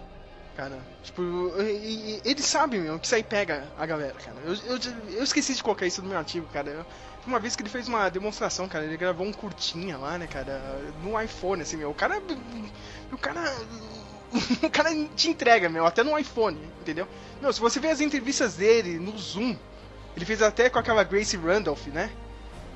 [0.59, 1.23] Cara, tipo,
[2.25, 4.37] ele sabe, meu, que isso aí pega a galera, cara.
[4.45, 4.79] Eu, eu,
[5.19, 6.69] eu esqueci de colocar isso no meu artigo, cara.
[6.69, 6.87] Eu-
[7.25, 10.61] uma vez que ele fez uma demonstração, cara, ele gravou um curtinha lá, né, cara,
[11.01, 11.91] no iPhone, assim, meu.
[11.91, 12.21] O cara.
[13.13, 13.41] O cara.
[14.63, 17.09] O cara te entrega, meu, até no iPhone, entendeu?
[17.41, 19.57] Meu, se você vê as entrevistas dele no Zoom,
[20.15, 22.11] ele fez até com aquela Grace Randolph, né?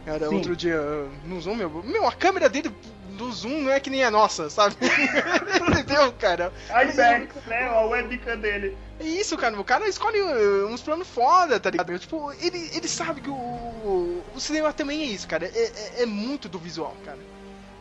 [0.06, 0.34] Cara, Sim.
[0.36, 0.80] outro dia
[1.26, 2.74] no Zoom, meu, meu, a câmera dele
[3.12, 4.77] do Zoom não é que nem a nossa, sabe?
[5.81, 6.53] Entendeu, cara?
[6.68, 7.68] IMAX, né?
[7.68, 8.77] A webcam dele.
[8.98, 9.59] É isso, cara.
[9.61, 11.98] O cara escolhe uh, uns planos foda, tá ligado?
[11.98, 15.46] Tipo, ele, ele sabe que o, o cinema também é isso, cara.
[15.46, 17.18] É, é, é muito do visual, cara.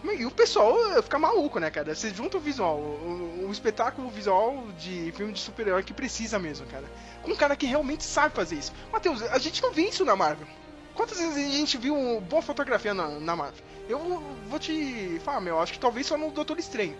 [0.04, 1.94] E o pessoal uh, fica maluco, né, cara?
[1.94, 6.66] Você junta o visual, o, o espetáculo visual de filme de super-herói que precisa mesmo,
[6.68, 6.86] cara.
[7.22, 8.74] Com um cara que realmente sabe fazer isso.
[8.92, 10.48] Matheus, a gente não vê isso na Marvel.
[10.96, 13.64] Quantas vezes a gente viu boa fotografia na, na Marvel?
[13.88, 16.96] Eu vou, te falar, meu, acho que talvez só no Doutor Estranho.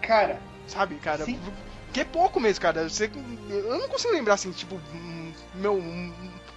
[0.00, 0.40] Cara.
[0.66, 1.24] Sabe, cara?
[1.24, 1.38] Sim.
[1.92, 2.88] Que é pouco mesmo, cara.
[2.88, 3.10] Você,
[3.48, 4.80] eu não consigo lembrar assim, tipo,
[5.54, 6.12] meu, um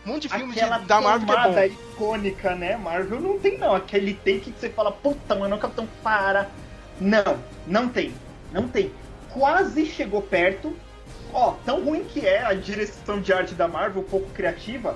[0.06, 1.76] monte de filme Aquela de, da Marvel que é bom.
[1.94, 2.78] icônica, né?
[2.78, 3.74] Marvel não tem, não.
[3.74, 6.50] Aquele take que você fala, puta, mano, o Capitão para.
[7.00, 8.14] Não, não tem.
[8.52, 8.92] Não tem.
[9.32, 10.76] Quase chegou perto.
[11.34, 14.96] Ó, tão ruim que é a direção de arte da Marvel, pouco criativa.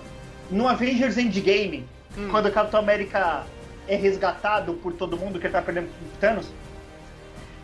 [0.50, 1.86] No Avengers Endgame,
[2.18, 2.30] hum.
[2.30, 3.46] quando o Capitão América
[3.88, 6.48] é resgatado por todo mundo que ele tá perdendo pro Thanos,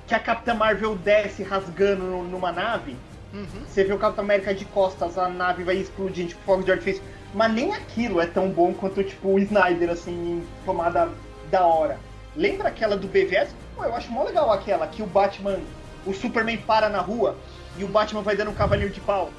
[0.08, 2.96] que a Capitã Marvel desce rasgando numa nave.
[3.34, 3.46] Uhum.
[3.68, 7.02] Você vê o Capitão América de costas, a nave vai explodindo, tipo, fogo de artifício.
[7.34, 11.10] Mas nem aquilo é tão bom quanto, tipo, o Snyder, assim, tomada
[11.50, 11.98] da hora.
[12.36, 13.56] Lembra aquela do BVS?
[13.76, 15.60] Pô, eu acho mó legal aquela, que o Batman,
[16.06, 17.36] o Superman para na rua
[17.78, 19.32] e o Batman vai dando um cavalinho de pau.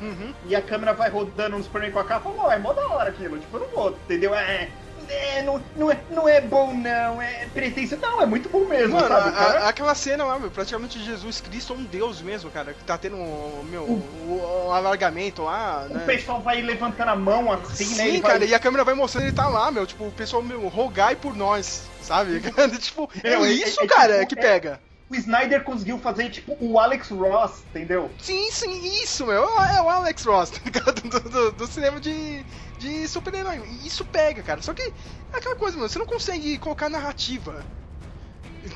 [0.00, 0.34] Uhum.
[0.46, 2.30] E a câmera vai rodando no Superman com a capa.
[2.30, 3.38] Pô, é mó da hora aquilo.
[3.38, 4.34] Tipo, eu não vou, entendeu?
[4.34, 4.68] É,
[5.10, 7.96] é, não, não, é, não é bom não, é pretenso.
[7.96, 11.72] Não, é muito bom mesmo, Mano, sabe, a, aquela cena lá, meu, praticamente Jesus Cristo
[11.72, 13.16] é um deus mesmo, cara, que tá tendo,
[13.64, 13.94] meu, o,
[14.28, 16.04] o, o alargamento lá, O né?
[16.06, 18.10] pessoal vai levantando a mão assim, Sim, né?
[18.10, 18.48] Sim, cara, vai...
[18.48, 21.34] e a câmera vai mostrando ele tá lá, meu, tipo, o pessoal, meu, rogai por
[21.34, 22.40] nós, sabe?
[22.78, 26.30] tipo, meu, é isso, é, é, cara, tipo, que é pega o Snyder conseguiu fazer,
[26.30, 28.08] tipo, o Alex Ross, entendeu?
[28.20, 29.42] Sim, sim, isso, meu.
[29.60, 31.02] É o Alex Ross, tá ligado?
[31.02, 32.44] Do, do, do cinema de,
[32.78, 33.60] de super-herói.
[33.84, 34.62] Isso pega, cara.
[34.62, 34.92] Só que é
[35.36, 37.64] aquela coisa, mano, você não consegue colocar narrativa.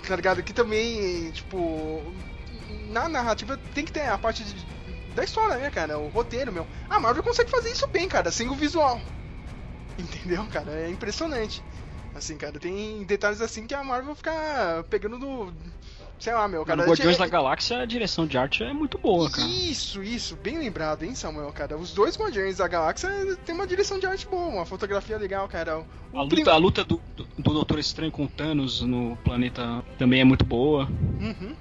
[0.08, 0.42] Tá ligado?
[0.42, 2.02] Que também, tipo.
[2.90, 4.66] Na narrativa tem que ter a parte de,
[5.14, 5.98] da história, né, cara?
[5.98, 6.66] O roteiro, meu.
[6.90, 9.00] A Marvel consegue fazer isso bem, cara, sem o visual.
[9.96, 10.72] Entendeu, cara?
[10.72, 11.62] É impressionante.
[12.14, 15.52] Assim, cara, tem detalhes assim que a Marvel fica pegando do
[16.24, 16.82] sei lá, meu, cara.
[16.82, 19.46] No Guardiões da Galáxia a direção de arte é muito boa, cara.
[19.46, 21.76] Isso, isso, bem lembrado, hein, Samuel, cara.
[21.76, 23.10] Os dois Guardiões da Galáxia
[23.44, 25.80] tem uma direção de arte boa, uma fotografia legal, cara.
[26.12, 26.48] O a luta, prim...
[26.48, 30.88] a luta do, do, do, Doutor Estranho com Thanos no planeta também é muito boa.
[31.20, 31.54] Uhum.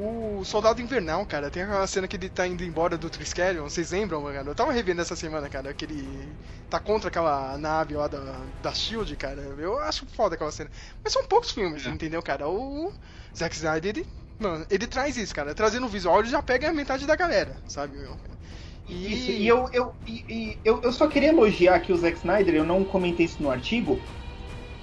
[0.00, 3.90] O Soldado Invernal, cara, tem aquela cena que ele tá indo embora do Triskelion, vocês
[3.90, 4.46] lembram, cara?
[4.46, 6.28] Eu tava revendo essa semana, cara, que ele
[6.70, 9.40] tá contra aquela nave lá da, da SHIELD, cara.
[9.58, 10.70] Eu acho foda aquela cena.
[11.02, 11.90] Mas são poucos filmes, é.
[11.90, 12.48] entendeu, cara?
[12.48, 12.92] O
[13.36, 14.06] Zack Snyder, ele,
[14.38, 15.52] mano, ele traz isso, cara.
[15.52, 18.16] Trazendo o visual, ele já pega a metade da galera, sabe, meu?
[18.88, 19.12] E...
[19.12, 22.64] Isso, e eu, eu, e, eu, eu só queria elogiar aqui o Zack Snyder, eu
[22.64, 24.00] não comentei isso no artigo.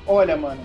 [0.05, 0.61] Olha, mano,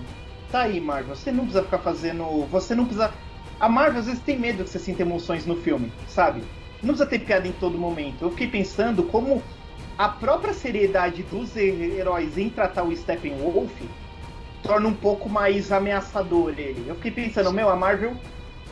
[0.51, 2.45] tá aí, Marvel, você não precisa ficar fazendo.
[2.47, 3.13] Você não precisa.
[3.61, 6.41] A Marvel às vezes tem medo que você sinta emoções no filme, sabe?
[6.81, 8.23] Não precisa ter piada em todo momento.
[8.25, 9.39] Eu fiquei pensando como
[9.95, 13.71] a própria seriedade dos heróis em tratar o Steppenwolf
[14.63, 16.85] torna um pouco mais ameaçador ele.
[16.87, 18.15] Eu fiquei pensando, meu, a Marvel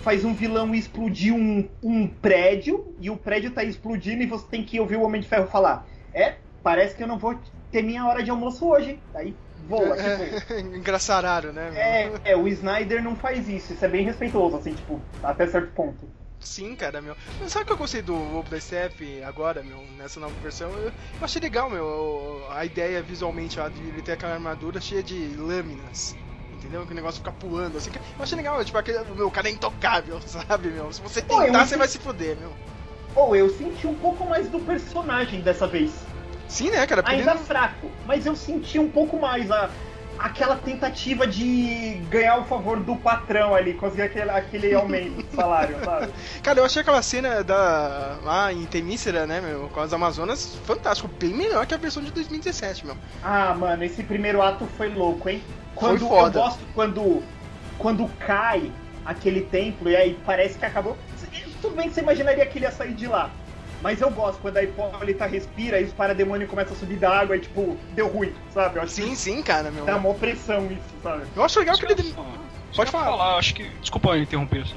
[0.01, 4.63] faz um vilão explodir um, um prédio e o prédio tá explodindo e você tem
[4.63, 8.07] que ouvir o Homem de Ferro falar: É, parece que eu não vou ter minha
[8.07, 8.99] hora de almoço hoje.
[9.13, 9.35] Aí
[9.69, 10.53] voa, tipo.
[10.75, 11.71] Engraçarado, né?
[11.75, 15.71] É, é, o Snyder não faz isso, isso é bem respeitoso, assim, tipo, até certo
[15.73, 16.09] ponto.
[16.39, 17.15] Sim, cara, meu.
[17.39, 20.69] Mas sabe o que eu gostei do da Steppe agora, meu, nessa nova versão?
[20.71, 25.03] Eu, eu, achei legal, meu, a ideia visualmente ó, de ele ter aquela armadura cheia
[25.03, 26.15] de lâminas.
[26.53, 26.85] Entendeu?
[26.85, 27.89] Que o negócio fica pulando assim.
[28.17, 30.91] Eu achei legal, tipo, aquele, meu, o cara é intocável, sabe, meu?
[30.91, 32.51] Se você tentar, você vai se fuder, meu.
[33.15, 35.91] Ou oh, eu senti um pouco mais do personagem dessa vez.
[36.49, 37.03] Sim, né, cara?
[37.05, 39.69] Ainda fraco, mas eu senti um pouco mais a
[40.19, 45.77] aquela tentativa de ganhar o favor do patrão ali, conseguir aquele, aquele aumento de salário,
[45.83, 46.09] sabe?
[46.43, 51.09] Cara, eu achei aquela cena da lá em Temícera, né, meu, com as Amazonas, fantástico,
[51.19, 52.97] bem melhor que a versão de 2017, meu.
[53.23, 55.41] Ah, mano, esse primeiro ato foi louco, hein?
[55.73, 56.37] Quando foi foda.
[56.37, 57.23] eu gosto quando
[57.77, 58.69] quando cai
[59.05, 60.97] aquele templo e aí parece que acabou.
[61.61, 63.31] Tudo bem que você imaginaria que ele ia sair de lá.
[63.81, 67.37] Mas eu gosto quando a Hipólita respira e os parademônios começam a subir da água
[67.37, 68.77] e, tipo, deu ruim, sabe?
[68.77, 69.85] Eu acho sim, sim, cara, meu.
[69.85, 71.23] Dá uma pressão isso, sabe?
[71.35, 72.15] Eu acho legal que ele.
[72.75, 73.05] Pode falar.
[73.05, 73.37] falar.
[73.37, 73.63] Acho que.
[73.81, 74.75] Desculpa interromper, assim.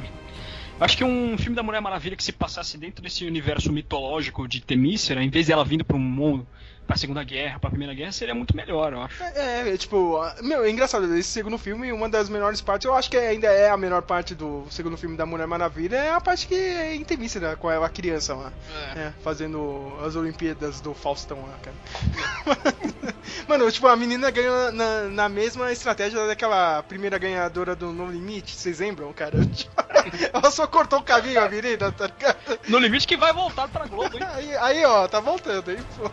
[0.80, 4.60] Acho que um filme da Mulher Maravilha que se passasse dentro desse universo mitológico de
[4.60, 6.46] Temícera, em vez dela vindo para um mundo
[6.92, 9.22] pra Segunda Guerra, pra Primeira Guerra, seria muito melhor, eu acho.
[9.22, 13.10] É, é, tipo, meu, é engraçado, esse segundo filme, uma das melhores partes, eu acho
[13.10, 16.46] que ainda é a melhor parte do segundo filme da Mulher Maravilha, é a parte
[16.46, 18.52] que é entrevista né, com a criança lá,
[18.94, 18.98] é.
[18.98, 23.14] É, fazendo as Olimpíadas do Faustão lá, cara.
[23.48, 28.54] Mano, tipo, a menina ganha na, na mesma estratégia daquela primeira ganhadora do No Limite,
[28.54, 29.38] vocês lembram, cara?
[30.32, 32.58] Ela só cortou o caminho, a menina, tá ligado?
[32.68, 34.26] No limite que vai voltar pra Globo, hein?
[34.32, 35.78] Aí, aí, ó, tá voltando, hein?
[35.96, 36.10] pô.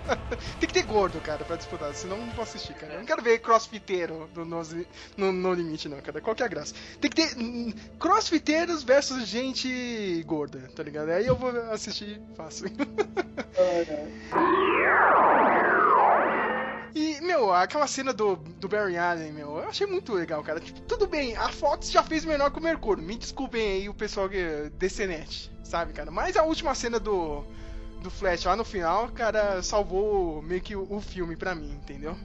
[0.59, 2.93] Tem que ter gordo, cara, pra disputar, senão não vou assistir, cara.
[2.93, 4.61] Eu não quero ver crossfiteiro no, no,
[5.17, 6.21] no, no limite, não, cara.
[6.21, 6.75] Qual que é a graça?
[7.01, 11.09] Tem que ter hum, crossfiteiros versus gente gorda, tá ligado?
[11.09, 12.67] Aí eu vou assistir fácil.
[16.95, 20.59] E, meu, aquela cena do, do Barry Allen, meu, eu achei muito legal, cara.
[20.59, 23.03] Tipo, tudo bem, a Fox já fez menor que o Mercúrio.
[23.03, 26.09] Me desculpem aí o pessoal que, DCNet, sabe, cara?
[26.09, 27.45] Mas a última cena do,
[27.99, 32.15] do Flash lá no final, cara, salvou meio que o, filme pra mim, entendeu?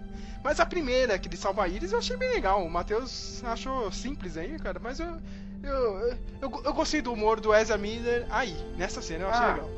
[0.42, 2.64] Mas a primeira, que ele salva a Iris, eu achei bem legal.
[2.64, 5.16] O Matheus achou simples aí, cara, mas eu,
[5.62, 9.54] eu, eu, eu gostei do humor do Ezra Miller aí, nessa cena, eu achei Ah.
[9.54, 9.70] legal.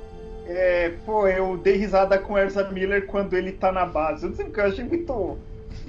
[0.49, 4.23] É, pô, eu dei risada com o Erza Miller quando ele tá na base.
[4.25, 5.39] Eu não sei porque eu achei muito.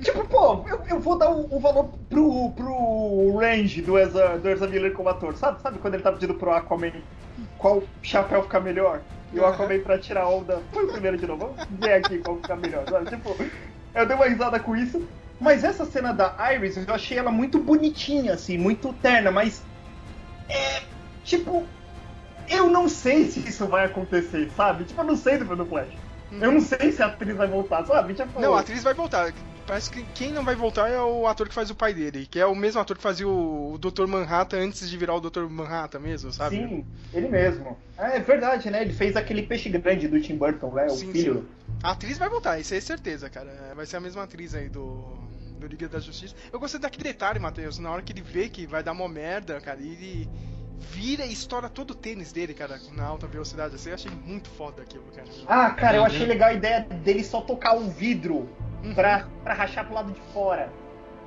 [0.02, 4.50] Tipo, pô, eu, eu vou dar o, o valor pro, pro range do Ezra, do
[4.50, 5.36] Ezra Miller como ator.
[5.38, 6.92] Sabe, sabe quando ele tá pedindo pro Aquaman
[7.58, 9.02] qual chapéu fica melhor?
[9.38, 9.46] E o.
[9.46, 10.62] Aquaman pra tirar a onda.
[10.72, 12.86] Põe o primeiro de novo, vamos ver aqui qual fica melhor.
[12.90, 13.10] Sabe?
[13.10, 13.36] Tipo,
[13.94, 15.08] eu dei uma risada com isso.
[15.40, 19.64] Mas essa cena da Iris, eu achei ela muito bonitinha, assim, muito terna, mas.
[20.50, 20.82] É.
[21.24, 21.66] Tipo,
[22.50, 24.86] eu não sei se isso vai acontecer, sabe?
[24.86, 25.90] Tipo, eu não sei do Flash.
[26.32, 28.14] Eu não sei se a atriz vai voltar, sabe?
[28.14, 29.34] Tipo, Não, a atriz vai voltar.
[29.68, 32.40] Parece que quem não vai voltar é o ator que faz o pai dele, que
[32.40, 34.08] é o mesmo ator que fazia o, Dr.
[34.08, 35.42] Manhattan antes de virar o Dr.
[35.50, 36.56] Manhattan mesmo, sabe?
[36.56, 37.78] Sim, ele mesmo.
[37.98, 38.82] Ah, é verdade, né?
[38.82, 40.86] Ele fez aquele peixe grande do Tim Burton, né?
[40.86, 41.46] O Sim, filho.
[41.84, 43.74] A atriz vai voltar, isso é certeza, cara.
[43.76, 45.04] Vai ser a mesma atriz aí do,
[45.60, 46.34] do Liga da Justiça.
[46.52, 49.60] Eu gostei daquele detalhe, Matheus, na hora que ele vê que vai dar uma merda,
[49.60, 50.30] cara, ele
[50.80, 54.48] vira e estoura todo o tênis dele, cara, na alta velocidade, assim, eu achei muito
[54.50, 55.28] foda aquilo, cara.
[55.46, 56.08] Ah, cara, eu Uhum.
[56.08, 58.48] achei legal a ideia dele só tocar o vidro
[58.88, 58.94] Uhum.
[58.96, 60.70] pra, pra rachar pro lado de fora.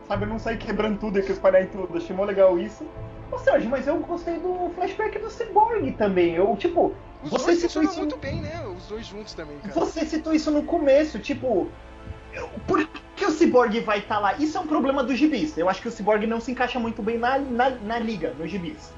[0.08, 1.96] Sabe, eu não sair quebrando tudo e que espalhar em tudo.
[1.96, 2.84] Achei mó legal isso.
[3.30, 6.34] Ô Sérgio, mas eu gostei do flashback do Cyborg também.
[6.34, 6.92] Eu, tipo,
[7.22, 7.98] Os você dois citou isso.
[7.98, 8.60] muito bem, né?
[8.76, 9.72] Os dois juntos também, cara.
[9.74, 11.68] Você citou isso no começo, tipo.
[12.32, 14.34] eu- Por que o Cyborg vai estar lá?
[14.34, 15.56] Isso é um problema dos gibis.
[15.56, 18.50] Eu acho que o Cyborg não se encaixa muito bem na, na, na liga, nos
[18.50, 18.92] gibis.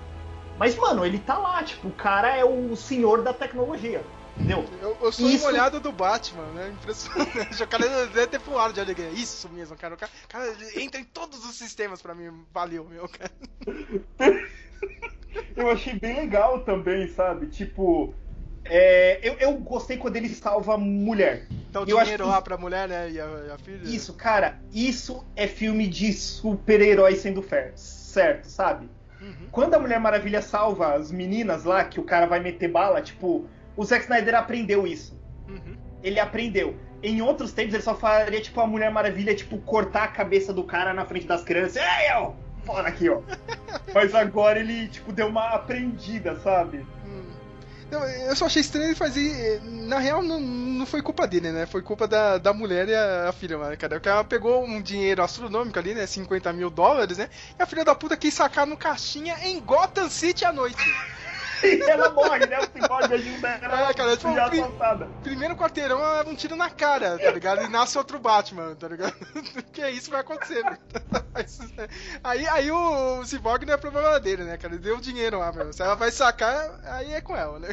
[0.58, 4.02] Mas, mano, ele tá lá, tipo, o cara é o senhor da tecnologia.
[4.36, 4.64] Entendeu?
[4.80, 6.68] Eu, eu sou Isso- um olhado do Batman, né?
[6.70, 7.32] Impressionante.
[7.62, 9.10] O cara deve ter pulado de alegria.
[9.10, 9.94] Isso mesmo, cara.
[9.94, 12.44] O cara, cara entra em todos os sistemas pra mim.
[12.52, 13.30] Valeu, meu, cara.
[15.56, 17.46] Eu achei bem legal também, sabe?
[17.46, 18.14] Tipo.
[18.64, 21.46] é, eu, eu gostei quando ele salva a mulher.
[21.70, 23.10] Então o Eu acho dinheiro que- lá pra mulher, né?
[23.10, 23.80] E a, e a filha.
[23.84, 28.88] Isso, cara, isso é filme de super-herói sendo fer- certo, sabe?
[29.20, 29.48] Uhum.
[29.50, 33.46] Quando a Mulher Maravilha salva as meninas lá, que o cara vai meter bala, tipo,
[33.76, 35.18] o Zack Snyder aprendeu isso.
[35.48, 35.76] Uhum.
[36.02, 36.76] Ele aprendeu.
[37.02, 40.62] Em outros tempos ele só faria, tipo, a Mulher Maravilha, tipo, cortar a cabeça do
[40.62, 41.76] cara na frente das crianças.
[41.76, 42.32] Ei, ó!
[42.64, 43.20] Fora aqui, ó.
[43.92, 46.86] Mas agora ele, tipo, deu uma aprendida, sabe?
[47.04, 47.24] Hum.
[48.26, 49.60] Eu só achei estranho ele fazer.
[49.64, 51.66] Na real, não, não foi culpa dele, né?
[51.66, 53.96] Foi culpa da, da mulher e a, a filha, mano, cara.
[53.96, 56.06] Porque ela pegou um dinheiro astronômico ali, né?
[56.06, 57.28] 50 mil dólares, né?
[57.58, 60.82] E a filha da puta quis sacar no caixinha em Gotham City à noite.
[61.62, 62.58] E ela morre, né?
[62.60, 65.06] O Cyborg ajuda ela É, cara, tipo, já assaltada.
[65.22, 67.62] Primeiro quarteirão leva um tiro na cara, tá ligado?
[67.64, 69.14] E nasce outro Batman, tá ligado?
[69.54, 70.62] Porque é isso que vai acontecer.
[71.34, 71.58] Mas,
[72.22, 74.74] Aí, aí o, o Cyborg não é problema dele, né, cara?
[74.74, 75.72] Ele deu o dinheiro lá, meu.
[75.72, 77.70] Se ela vai sacar, aí é com ela, né?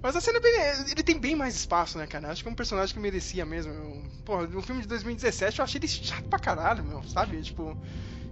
[0.00, 0.52] Mas a cena é bem.
[0.92, 2.28] Ele tem bem mais espaço, né, cara?
[2.30, 3.72] Acho que é um personagem que merecia mesmo.
[3.72, 7.42] Eu- Porra, no filme de 2017 eu achei ele chato pra caralho, meu, sabe?
[7.42, 7.76] Tipo.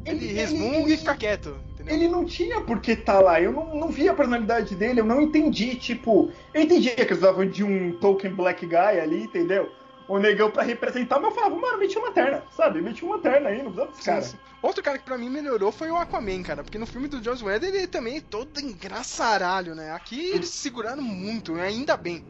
[0.05, 2.07] Ele, Ele- resmunga ele- e fica quieto, entendeu?
[2.07, 3.41] Ele não tinha por que tá lá.
[3.41, 5.77] Eu não, não vi a personalidade dele, eu não entendi.
[5.77, 9.71] Tipo, eu entendi que eles precisavam de um token black guy ali, entendeu?
[10.09, 12.81] O negão pra representar, mas eu falava, mano, meti uma terna, sabe?
[12.81, 14.23] Meti uma terna aí, não precisa desse cara.
[14.23, 14.39] Sim, sim.
[14.63, 16.63] Outro cara que pra mim melhorou foi o Aquaman, cara.
[16.63, 19.93] Porque no filme do Joss Whedon ele também é todo engraçaralho, né?
[19.93, 21.67] Aqui eles se seguraram muito, né?
[21.67, 22.25] ainda bem.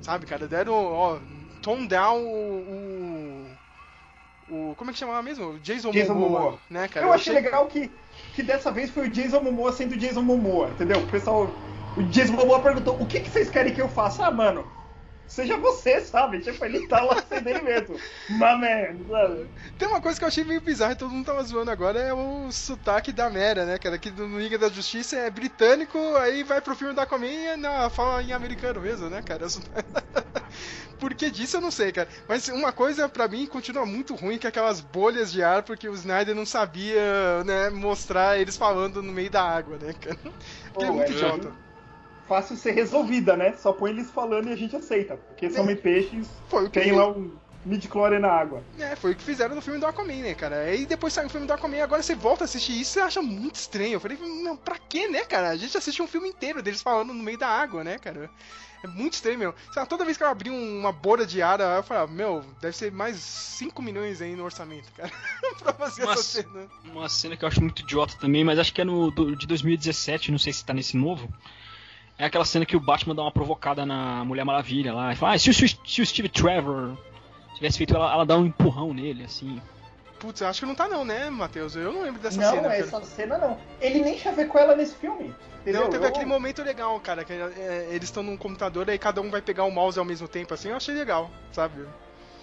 [0.00, 0.46] Sabe, cara?
[0.46, 1.18] Deram, ó,
[1.62, 3.46] tone down o.
[4.48, 5.50] o, o como é que chamava mesmo?
[5.50, 6.58] O Jason, Jason Momoa, Momoa.
[6.70, 7.06] né, cara?
[7.06, 7.90] eu achei legal que,
[8.32, 10.98] que dessa vez foi o Jason Momoa sendo o Jason Momoa, entendeu?
[11.00, 11.58] O pessoal.
[11.96, 14.26] O Jason Momoa perguntou: o que, que vocês querem que eu faça?
[14.26, 14.66] Ah, mano,
[15.26, 16.40] seja você, sabe?
[16.40, 17.96] Tipo, ele tá lá sendo ele mesmo.
[18.28, 19.50] Man, sabe?
[19.78, 22.12] Tem uma coisa que eu achei meio bizarra e todo mundo tava zoando agora, é
[22.12, 23.98] o sotaque da Mera, né, cara?
[23.98, 28.22] Que no Liga da Justiça é britânico, aí vai pro filme da Aquaman e fala
[28.22, 29.46] em americano mesmo, né, cara?
[30.98, 32.08] Por que disso eu não sei, cara.
[32.28, 35.88] Mas uma coisa pra mim continua muito ruim, que é aquelas bolhas de ar, porque
[35.88, 40.18] o Snyder não sabia, né, mostrar eles falando no meio da água, né, cara?
[40.80, 41.52] É muito é, idiota.
[42.26, 43.54] Fácil ser resolvida, né?
[43.56, 45.16] Só põe eles falando e a gente aceita.
[45.16, 47.30] Porque somem peixes, Foi o que tem lá um.
[47.64, 48.62] midi-chlorian na água.
[48.78, 50.56] É, foi o que fizeram no filme do Aquaman, né, cara?
[50.56, 53.22] Aí depois saiu o filme do Aquaman, agora você volta a assistir isso e acha
[53.22, 53.94] muito estranho.
[53.94, 55.50] Eu falei, não, pra quê, né, cara?
[55.50, 58.28] A gente assiste um filme inteiro deles falando no meio da água, né, cara?
[58.86, 59.54] É muito estranho, meu.
[59.72, 62.76] Sei lá, toda vez que eu abri uma bolha de ar, eu falava, meu, deve
[62.76, 65.10] ser mais 5 milhões aí no orçamento, cara,
[65.58, 66.66] pra fazer Uma essa cena.
[66.84, 69.46] Uma cena que eu acho muito idiota também, mas acho que é no do- de
[69.46, 71.28] 2017, não sei se tá nesse novo.
[72.18, 75.12] É aquela cena que o Batman dá uma provocada na Mulher Maravilha lá.
[75.12, 76.96] E fala, ah, se, o, se o Steve Trevor
[77.54, 79.60] tivesse feito ela, ela dá um empurrão nele, assim.
[80.18, 81.76] Putz, eu acho que não tá não, né, Matheus?
[81.76, 82.76] Eu não lembro dessa não, cena, cara.
[82.76, 83.58] essa cena não.
[83.80, 85.34] Ele nem chavecou ela nesse filme.
[85.60, 85.82] Entendeu?
[85.82, 89.20] Não, teve Eu- aquele momento legal, cara, que é, eles estão num computador aí cada
[89.20, 91.84] um vai pegar o mouse ao mesmo tempo, assim, eu achei legal, sabe?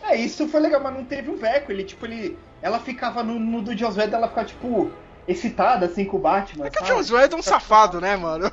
[0.04, 1.72] É, isso foi legal, mas não teve o Veco.
[1.72, 2.38] Ele, tipo, ele.
[2.62, 4.92] Ela ficava no, no do Whedon, ela ficava, tipo,
[5.28, 6.66] excitada, assim, com o Batman.
[6.66, 6.98] É que o sabe?
[6.98, 8.52] Joss Whedon é um safado, né, mano?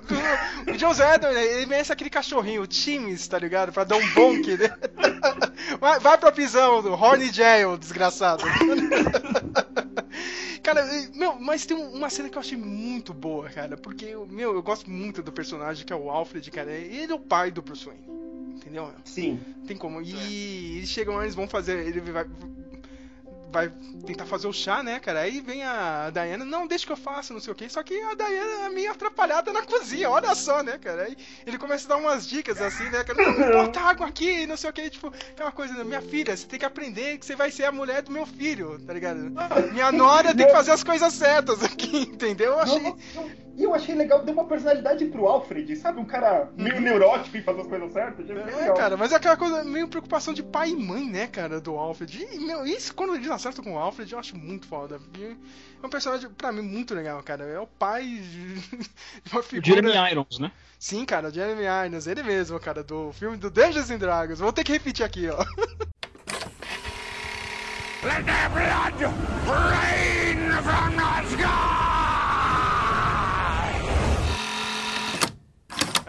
[0.67, 3.73] O Joss Whedon, ele merece aquele cachorrinho, o Times, tá ligado?
[3.73, 4.71] Pra dar um bonk, né?
[5.79, 8.43] Vai, vai pra prisão, do Horny Jail, desgraçado.
[10.63, 14.63] Cara, meu, mas tem uma cena que eu achei muito boa, cara, porque, meu, eu
[14.63, 16.71] gosto muito do personagem que é o Alfred, cara.
[16.71, 18.05] Ele é o pai do Bruce Wayne,
[18.55, 18.91] entendeu?
[19.05, 19.41] Sim.
[19.67, 20.03] Tem como.
[20.03, 21.87] E eles chegam lá, eles vão fazer.
[21.87, 22.27] Ele vai.
[23.51, 23.73] Vai
[24.07, 25.21] tentar fazer o chá, né, cara?
[25.21, 27.69] Aí vem a Diana, não, deixa que eu faça, não sei o que.
[27.69, 31.03] Só que a Diana é meio atrapalhada na cozinha, olha só, né, cara?
[31.03, 33.23] Aí ele começa a dar umas dicas assim, né, cara?
[33.23, 34.91] Não, bota água aqui, não sei o que.
[34.91, 35.85] Tipo, aquela coisa, né?
[35.85, 38.79] minha filha, você tem que aprender que você vai ser a mulher do meu filho,
[38.87, 39.19] tá ligado?
[39.73, 42.53] Minha nora tem que fazer as coisas certas aqui, entendeu?
[42.53, 42.95] Eu achei.
[43.61, 46.01] E eu achei legal, deu uma personalidade pro Alfred, sabe?
[46.01, 48.31] Um cara meio neurótico e fazer as coisas certas.
[48.31, 48.75] É, legal.
[48.75, 52.27] cara, mas é aquela coisa, meio preocupação de pai e mãe, né, cara, do Alfred.
[52.33, 54.99] E, meu, isso quando eles acertam com o Alfred, eu acho muito foda.
[54.99, 55.37] porque
[55.83, 57.45] É um personagem, pra mim, muito legal, cara.
[57.45, 58.55] É o pai de
[59.25, 59.75] de uma O figura...
[59.75, 60.51] Jeremy Irons, né?
[60.79, 64.39] Sim, cara, o Jeremy Irons, ele mesmo, cara, do filme do Dungeons and Dragons.
[64.39, 65.37] Vou ter que repetir aqui, ó.
[68.03, 69.03] Let their blood
[69.45, 71.70] rain from the sky!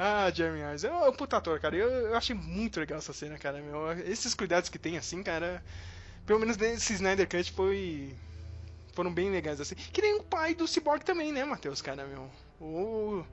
[0.03, 1.75] Ah, Jeremy Irons, é um puta ator, cara.
[1.75, 3.91] Eu, eu achei muito legal essa cena, cara, meu.
[3.99, 5.63] Esses cuidados que tem, assim, cara...
[6.25, 8.15] Pelo menos nesse Snyder Cut foi...
[8.93, 9.75] Foram bem legais, assim.
[9.75, 12.31] Que nem o pai do Cyborg também, né, Matheus, cara, meu.
[12.59, 13.23] O...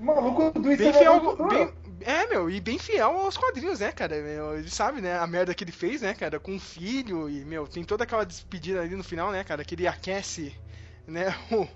[0.00, 3.92] O maluco do Bem fiel, é bem, é, meu, e bem fiel aos quadrinhos, né,
[3.92, 4.20] cara?
[4.20, 7.44] Meu, ele sabe, né, a merda que ele fez, né, cara, com o filho e,
[7.44, 10.54] meu, tem toda aquela despedida ali no final, né, cara, que ele aquece,
[11.06, 11.66] né, o,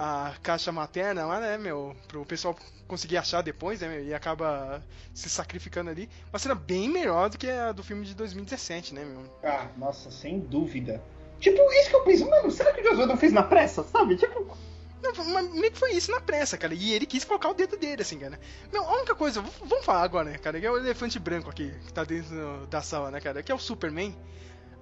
[0.00, 2.56] a caixa materna lá, né, meu, pro pessoal
[2.88, 4.82] conseguir achar depois, né, meu, e acaba
[5.12, 6.08] se sacrificando ali.
[6.32, 9.22] Uma cena bem melhor do que a do filme de 2017, né, meu.
[9.44, 11.02] Ah, nossa, sem dúvida.
[11.38, 14.16] Tipo, isso que eu penso, mano, será que o Joss Whedon fez na pressa, sabe?
[14.16, 14.56] Tipo,
[15.02, 16.72] Não, mas meio que foi isso na pressa, cara.
[16.72, 18.40] E ele quis colocar o dedo dele, assim, cara.
[18.72, 21.70] Meu, a única coisa, vamos falar agora, né, cara, que é o elefante branco aqui,
[21.86, 24.16] que tá dentro da sala, né, cara, que é o Superman.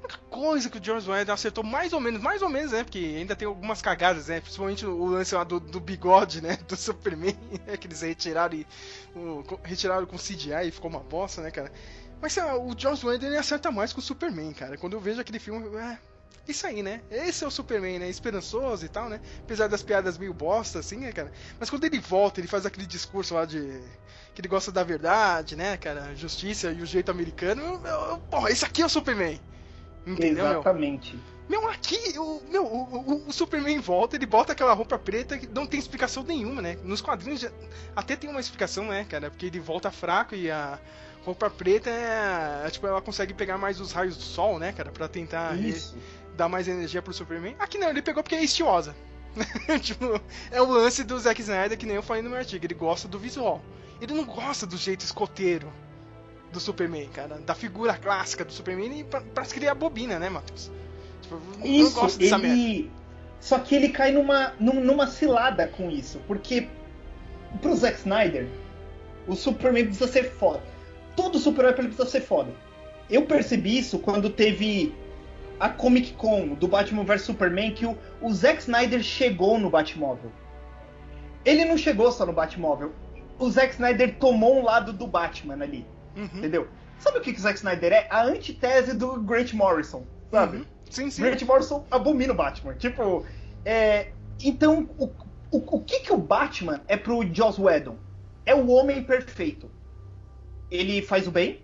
[0.01, 2.99] Única coisa que o Jones Whedon acertou mais ou menos, mais ou menos, né, porque
[2.99, 7.37] ainda tem algumas cagadas, né, principalmente o lance lá do, do bigode, né, do Superman,
[7.67, 8.67] né, que eles retiraram, e,
[9.15, 11.73] o, retiraram com CGI e ficou uma bosta, né, cara.
[12.21, 14.77] Mas sei lá, o Joss Whedon ele acerta mais com o Superman, cara.
[14.77, 15.99] Quando eu vejo aquele filme, é,
[16.49, 17.03] isso aí, né?
[17.11, 18.09] Esse é o Superman, né?
[18.09, 19.21] Esperançoso e tal, né?
[19.45, 21.31] Apesar das piadas meio bosta, assim, né, cara?
[21.61, 23.81] Mas quando ele volta, ele faz aquele discurso lá de.
[24.35, 26.15] que ele gosta da verdade, né, cara?
[26.17, 27.63] Justiça e o jeito americano.
[27.63, 29.39] Eu, eu- porra, esse aqui é o Superman.
[30.13, 30.53] Entendeu, meu?
[30.55, 31.19] exatamente.
[31.49, 35.67] Meu, aqui, o, meu, o, o- Superman volta, ele bota aquela roupa preta que não
[35.67, 36.77] tem explicação nenhuma, né?
[36.85, 37.51] Nos quadrinhos já-
[37.97, 39.31] até tem uma explicação, né, cara?
[39.31, 40.79] Porque ele volta fraco e a
[41.25, 42.65] roupa preta é.
[42.67, 44.91] é, Tipo, ela consegue pegar mais os raios do sol, né, cara?
[44.91, 45.55] Pra tentar
[46.37, 47.57] dar mais energia pro Superman.
[47.59, 48.95] Aqui não, ele pegou porque é estilosa.
[49.81, 52.65] tipo, é o lance do Zack Snyder que nem eu falei no meu artigo.
[52.65, 53.63] Ele gosta do visual.
[54.03, 55.73] Ele não gosta do jeito escoteiro
[56.53, 57.39] do Superman, cara.
[57.47, 60.71] Da figura clássica do Superman e pra, pra criar bobina, né, Matheus?
[61.23, 62.57] Tipo, eu Isso, gosto dessa merda.
[62.57, 62.91] ele.
[63.41, 66.21] Só que ele cai numa, num- numa cilada com isso.
[66.27, 66.69] Porque
[67.63, 68.49] pro Zack Snyder,
[69.27, 70.63] o Superman precisa ser foda.
[71.15, 72.53] Todo super-herói precisa ser foda.
[73.11, 74.95] Eu percebi isso quando teve
[75.61, 80.31] a Comic Con do Batman vs Superman, que o, o Zack Snyder chegou no Batmóvel.
[81.45, 82.93] Ele não chegou só no Batmóvel.
[83.39, 85.87] O Zack Snyder tomou um lado do Batman ali.
[86.19, 86.69] Uhum, Entendeu?
[86.99, 88.09] Sabe o que, que o Zack Snyder é?
[88.11, 90.59] A antitese do Grant Morrison, sabe?
[90.59, 90.67] uhum.
[90.91, 91.23] Sim, sim.
[91.23, 92.75] Grant Morrison abomina o Batman.
[92.75, 93.25] Tipo,
[93.65, 94.13] é,
[94.43, 95.07] então, o,
[95.51, 97.97] o, o que que o Batman é pro Joss Whedon?
[98.45, 99.71] É o homem perfeito.
[100.71, 101.63] Ele faz o bem,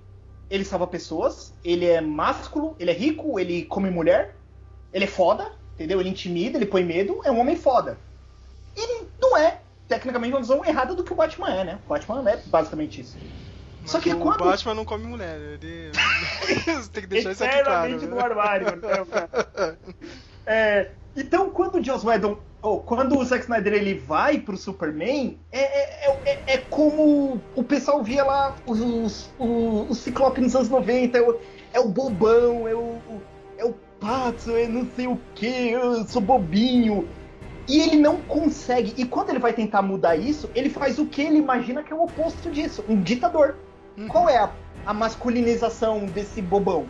[0.49, 4.37] ele salva pessoas, ele é másculo, ele é rico, ele come mulher,
[4.93, 6.01] ele é foda, entendeu?
[6.01, 7.99] Ele intimida, ele põe medo, é um homem foda.
[8.77, 11.81] Ele não é, tecnicamente, uma visão errada do que o Batman é, né?
[11.85, 13.19] O Batman é basicamente isso.
[13.87, 14.45] Só que o quando.
[14.45, 15.91] Batman não come mulher, ele.
[16.67, 18.07] Você tem que deixar isso aqui claro.
[18.07, 18.67] No armário.
[18.77, 19.79] né, cara?
[20.47, 25.39] É, então, quando o Joss Whedon, ou quando o Zack Snyder ele vai pro Superman,
[25.53, 30.55] é, é, é, é como o pessoal via lá os, os, os, os Ciclope nos
[30.57, 31.41] anos 90, é o,
[31.75, 32.99] é o bobão, é o,
[33.59, 37.09] é o pato, é não sei o que, eu sou bobinho.
[37.67, 38.93] E ele não consegue.
[38.97, 41.97] E quando ele vai tentar mudar isso, ele faz o que ele imagina que é
[41.97, 43.57] o oposto disso: um ditador.
[44.09, 44.51] Qual é a,
[44.87, 46.87] a masculinização desse bobão?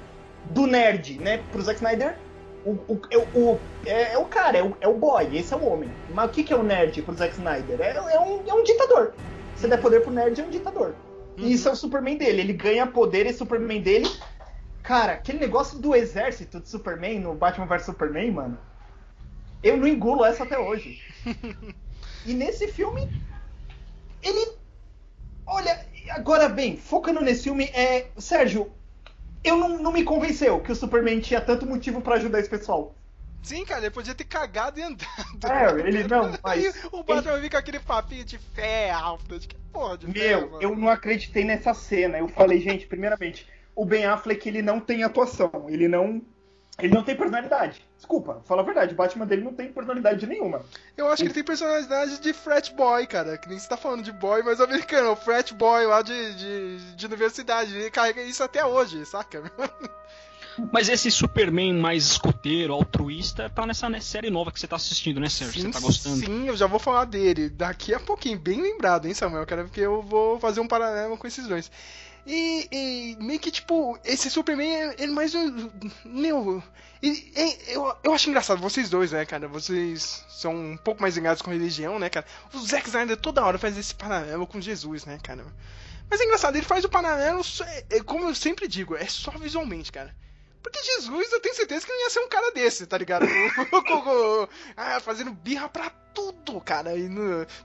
[0.51, 1.43] Do nerd, né?
[1.53, 2.17] Pro Zack Snyder,
[2.65, 5.57] o, o, é, o, é, é o cara, é o, é o boy, esse é
[5.57, 5.91] o homem.
[6.13, 7.81] Mas o que, que é o nerd pro Zack Snyder?
[7.81, 9.15] É, é, um, é um ditador.
[9.57, 10.95] Se der poder pro nerd, é um ditador.
[11.37, 12.41] E isso é o Superman dele.
[12.41, 14.09] Ele ganha poder, esse Superman dele.
[14.83, 18.59] Cara, aquele negócio do exército de Superman no Batman vs Superman, mano.
[19.63, 21.01] Eu não engulo essa até hoje.
[22.27, 23.09] e nesse filme,
[24.23, 24.57] ele.
[25.47, 28.07] Olha, agora bem, focando nesse filme, é.
[28.19, 28.71] Sérgio,
[29.43, 32.95] eu não, não me convenceu que o Superman tinha tanto motivo pra ajudar esse pessoal.
[33.43, 35.07] Sim, cara, ele podia ter cagado e andado.
[35.45, 36.65] É, ele não, mas.
[36.67, 37.43] Aí o Batman ele...
[37.43, 40.63] fica com aquele papinho de fé alta, de que porra de fé, Meu, mano.
[40.63, 42.19] eu não acreditei nessa cena.
[42.19, 43.47] Eu falei, gente, primeiramente,
[43.77, 46.23] o Ben Affleck ele não tem atuação, ele não.
[46.79, 47.87] Ele não tem personalidade.
[48.05, 50.61] Desculpa, fala a verdade, o Batman dele não tem personalidade nenhuma.
[50.95, 53.39] Eu acho que ele tem personalidade de frat boy, cara.
[53.39, 55.13] Que nem você tá falando de boy, mas americano.
[55.13, 57.75] O frat boy lá de, de, de universidade.
[57.75, 59.43] Ele carrega isso até hoje, saca?
[60.73, 65.19] Mas esse Superman mais escoteiro, altruísta, tá nessa né, série nova que você tá assistindo,
[65.19, 65.61] né, Sérgio?
[65.61, 66.17] Sim, você tá gostando?
[66.17, 68.39] sim, eu já vou falar dele daqui a pouquinho.
[68.39, 69.45] Bem lembrado, hein, Samuel?
[69.47, 71.69] Cara, porque eu vou fazer um paralelo com esses dois.
[72.27, 75.33] E, e meio que, tipo, esse Superman, ele mais.
[76.05, 76.63] Meu.
[77.03, 77.33] e-
[77.69, 79.47] eu, eu acho engraçado, vocês dois, né, cara?
[79.47, 82.25] Vocês são um pouco mais ligados com religião, né, cara?
[82.53, 85.45] O Zack Snyder toda hora faz esse paralelo com Jesus, né, cara?
[86.11, 89.31] Mas é engraçado, ele faz o paralelo, é- é como eu sempre digo, é só
[89.33, 90.15] visualmente, cara.
[90.65, 93.27] Porque Jesus, eu tenho certeza que não ia ser um cara desse, tá ligado?
[94.75, 96.97] Ah, fazendo birra pra tudo, cara.
[96.97, 97.09] E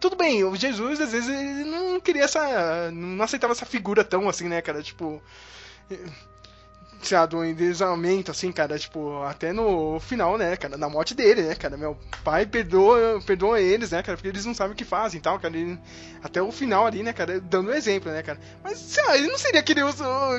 [0.01, 2.91] Tudo bem, o Jesus, às vezes, ele não queria essa.
[2.91, 4.83] Não aceitava essa figura tão assim, né, cara?
[4.83, 5.23] Tipo.
[7.11, 11.55] Lá, do endeusamento, assim, cara, tipo, até no final, né, cara, na morte dele, né,
[11.55, 15.17] cara, meu pai perdoa, perdoa eles, né, cara, porque eles não sabem o que fazem
[15.17, 15.79] e tal, cara, ele-
[16.21, 19.37] até o final ali, né, cara, dando exemplo, né, cara, mas, sei lá, ele não
[19.37, 19.93] seria que nem o,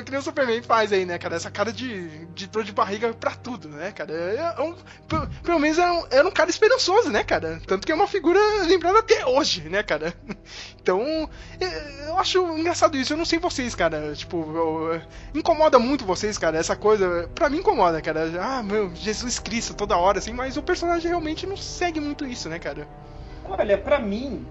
[0.05, 3.11] que nem o Superman faz aí, né, cara, essa cara de, de dor de barriga
[3.13, 4.75] pra tudo, né, cara, é um,
[5.09, 8.07] pelo, pelo menos era um, era um cara esperançoso, né, cara, tanto que é uma
[8.07, 10.13] figura lembrada até hoje, né, cara,
[10.79, 11.27] então,
[11.59, 15.01] é, eu acho engraçado isso, eu não sei vocês, cara, tipo, eu-
[15.33, 19.97] incomoda muito vocês, cara, essa coisa, pra mim incomoda, cara, ah, meu, Jesus Cristo toda
[19.97, 22.87] hora, assim, mas o personagem realmente não segue muito isso, né, cara.
[23.45, 24.45] Olha, pra mim,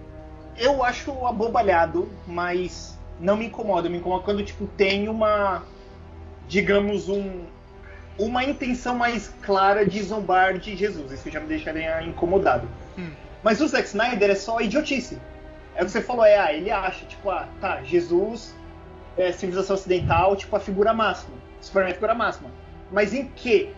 [0.57, 3.89] eu acho abobalhado, mas não me incomoda.
[3.89, 5.63] Me incomoda quando, tipo, tem uma.
[6.49, 7.45] Digamos, um.
[8.19, 11.11] Uma intenção mais clara de zombar de Jesus.
[11.13, 12.69] Isso já me deixaria incomodado.
[12.99, 13.11] Hum.
[13.43, 15.19] Mas o Zack Snyder é só idiotice.
[15.75, 18.55] É o que você falou, é, ah, ele acha, tipo, ah, tá, Jesus
[19.17, 21.35] é civilização ocidental, tipo, a figura máxima.
[21.61, 22.51] Superman figura máxima.
[22.91, 23.73] Mas em que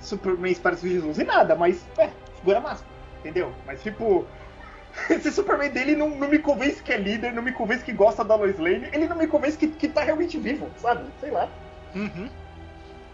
[0.00, 1.18] Superman parece com Jesus?
[1.18, 2.88] Em nada, mas, é, figura máxima.
[3.20, 3.52] Entendeu?
[3.66, 4.26] Mas, tipo,
[5.08, 8.24] esse Superman dele não, não me convence que é líder, não me convence que gosta
[8.24, 11.04] da Lois Lane, ele não me convence que, que tá realmente vivo, sabe?
[11.20, 11.48] Sei lá.
[11.94, 12.28] Uhum.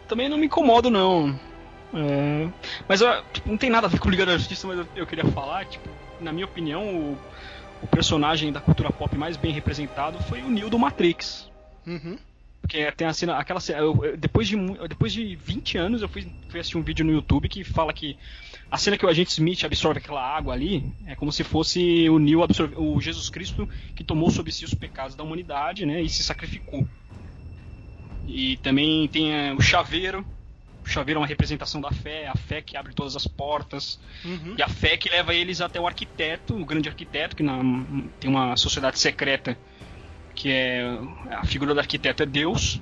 [0.06, 1.38] Também não me incomodo, não.
[1.94, 2.48] É,
[2.86, 3.00] Mas
[3.32, 5.64] tipo, não tem nada a ver com Liga da Justiça, mas eu, eu queria falar,
[5.66, 5.88] tipo,
[6.20, 7.18] na minha opinião, o,
[7.82, 11.50] o personagem da cultura pop mais bem representado foi o Neo do Matrix.
[11.86, 12.18] Uhum.
[12.68, 14.54] Porque tem a cena, aquela cena, eu- eu- depois, de,
[14.88, 18.18] depois de 20 anos eu fui, fui assistir um vídeo no YouTube que fala que
[18.70, 22.18] a cena que o agente Smith absorve aquela água ali é como se fosse o
[22.18, 23.66] Neo absorve, o Jesus Cristo
[23.96, 26.86] que tomou sobre si os pecados da humanidade, né, e se sacrificou.
[28.26, 30.22] E também tem eh, o chaveiro.
[30.84, 33.98] O chaveiro é uma representação da fé, a fé que abre todas as portas.
[34.22, 34.54] Uhum.
[34.58, 37.62] E a fé que leva eles até o arquiteto, o grande arquiteto, que na-
[38.20, 39.56] tem uma sociedade secreta
[40.38, 40.84] que é
[41.32, 42.80] a figura do arquiteto é Deus.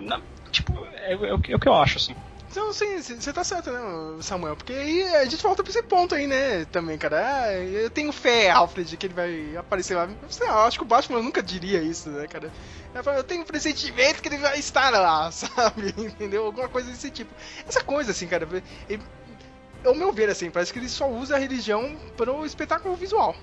[0.00, 0.20] Na-
[0.50, 2.14] tipo, é, é é o que eu acho assim.
[2.50, 3.78] Então, sim, você tá certo, né,
[4.22, 4.56] Samuel?
[4.56, 7.22] Porque aí a gente volta pra esse ponto aí, né, também, cara.
[7.24, 10.08] Ah, eu tenho fé, Alfred, que ele vai aparecer lá.
[10.28, 12.50] Sei lá, acho que o Batman nunca diria isso, né, cara?
[13.16, 15.94] Eu tenho um pressentimento que ele vai estar lá, sabe?
[15.96, 16.44] Entendeu?
[16.46, 17.32] Alguma coisa desse tipo.
[17.68, 18.48] Essa coisa, assim, cara.
[18.88, 19.02] ele-
[19.84, 23.36] ao meu ver, assim, parece que ele só usa a religião pro espetáculo visual.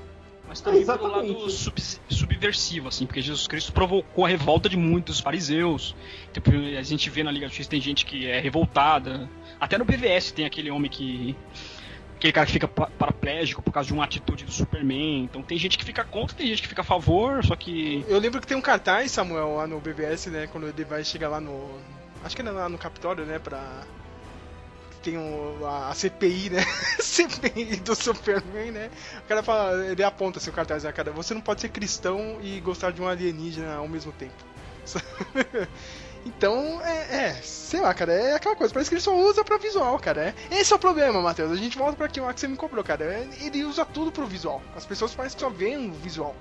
[0.47, 1.31] Mas também pelo Exatamente.
[1.39, 1.79] lado sub-
[2.09, 5.95] subversivo, assim, porque Jesus Cristo provocou a revolta de muitos fariseus.
[6.31, 9.29] Tipo, a gente vê na Liga Justiça tem gente que é revoltada.
[9.59, 11.35] Até no BVS tem aquele homem que
[12.15, 15.23] aquele cara que fica pa- paraplégico por causa de uma atitude do Superman.
[15.25, 18.05] Então tem gente que fica contra, tem gente que fica a favor, só que.
[18.07, 20.47] Eu lembro que tem um cartaz, Samuel, lá no BBS, né?
[20.47, 21.69] Quando ele vai chegar lá no.
[22.23, 23.37] Acho que era lá no Capitólio, né?
[23.37, 23.83] Pra.
[25.07, 26.65] Tem um, a, a CPI, né?
[26.99, 28.91] CPI do Superman, né?
[29.19, 31.13] O cara fala, ele aponta assim o cartaz, né, cara?
[31.13, 34.33] Você não pode ser cristão e gostar de um alienígena ao mesmo tempo.
[36.25, 39.57] Então, é, é, sei lá, cara, é aquela coisa, parece que ele só usa pra
[39.57, 40.35] visual, cara.
[40.51, 41.53] É, esse é o problema, Matheus.
[41.53, 43.05] A gente volta pra que você me cobrou, cara.
[43.05, 44.61] É, Ele usa tudo pro visual.
[44.75, 46.35] As pessoas parecem que só veem o visual.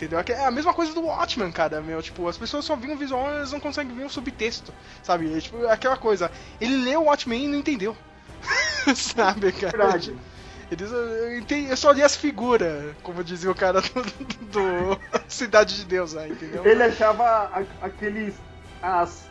[0.00, 0.18] Entendeu?
[0.34, 2.00] É a mesma coisa do Watchmen, cara, meu.
[2.00, 4.72] Tipo, as pessoas só veem o visual e elas não conseguem ver o subtexto,
[5.02, 5.36] sabe?
[5.36, 6.30] É, tipo, aquela coisa.
[6.58, 7.94] Ele leu o Watchmen e não entendeu.
[8.96, 9.76] sabe, cara?
[9.76, 10.16] Verdade.
[10.70, 14.02] Eles, eu, entendi, eu só li as figuras, como dizia o cara do,
[14.46, 16.64] do Cidade de Deus lá, entendeu?
[16.64, 18.34] Ele achava a- aqueles.
[18.80, 19.28] As.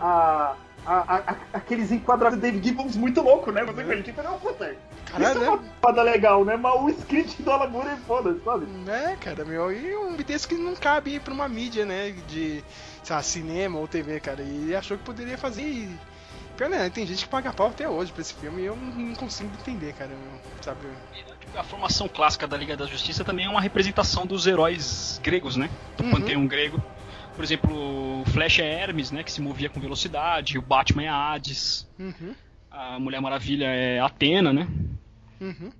[0.00, 0.54] A,
[0.86, 3.62] a, aqueles enquadrados do David Gibbons muito louco, né?
[3.64, 4.02] Você acredita?
[4.04, 4.74] Tipo, não, puta.
[5.10, 5.70] Caralho, isso é uma né?
[5.80, 6.56] foda legal, né?
[6.56, 8.66] Mas o script do Alan Moore é foda, sabe?
[8.90, 12.62] É, cara, meu, e um texto que não cabe pra uma mídia, né, de,
[13.02, 15.96] sei lá, cinema ou TV, cara, e ele achou que poderia fazer e...
[16.56, 18.92] Pior, né, tem gente que paga pau até hoje pra esse filme e eu não,
[18.92, 20.80] não consigo entender, cara, meu, sabe?
[21.54, 25.70] A formação clássica da Liga da Justiça também é uma representação dos heróis gregos, né?
[25.96, 26.10] Do Uhum.
[26.10, 26.82] panteão grego.
[27.36, 29.22] Por exemplo, o Flash é Hermes, né?
[29.22, 30.58] Que se movia com velocidade.
[30.58, 31.86] O Batman é Hades.
[31.96, 32.34] Uhum,
[32.80, 34.68] A Mulher Maravilha é Atena, né?
[35.40, 35.70] uhum.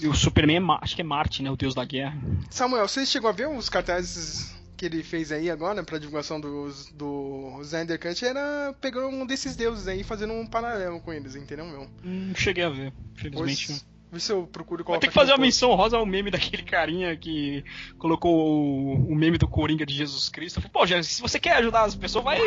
[0.00, 1.50] E o Superman é, Ma- acho que é Marte, né?
[1.50, 2.18] O deus da guerra.
[2.50, 6.90] Samuel, você chegou a ver os cartazes que ele fez aí agora pra divulgação dos,
[6.92, 8.22] do Zander Cut?
[8.24, 11.88] Era pegando um desses deuses aí e fazendo um paralelo com eles, entendeu, meu?
[12.02, 13.66] Não cheguei a ver, infelizmente.
[13.68, 13.86] Pois,
[14.16, 17.16] vê se eu procuro colocar ter que fazer uma menção rosa ao meme daquele carinha
[17.16, 17.64] que
[17.98, 20.60] colocou o, o meme do Coringa de Jesus Cristo.
[20.60, 22.40] Falei, Pô, Jesus, se você quer ajudar as pessoas, vai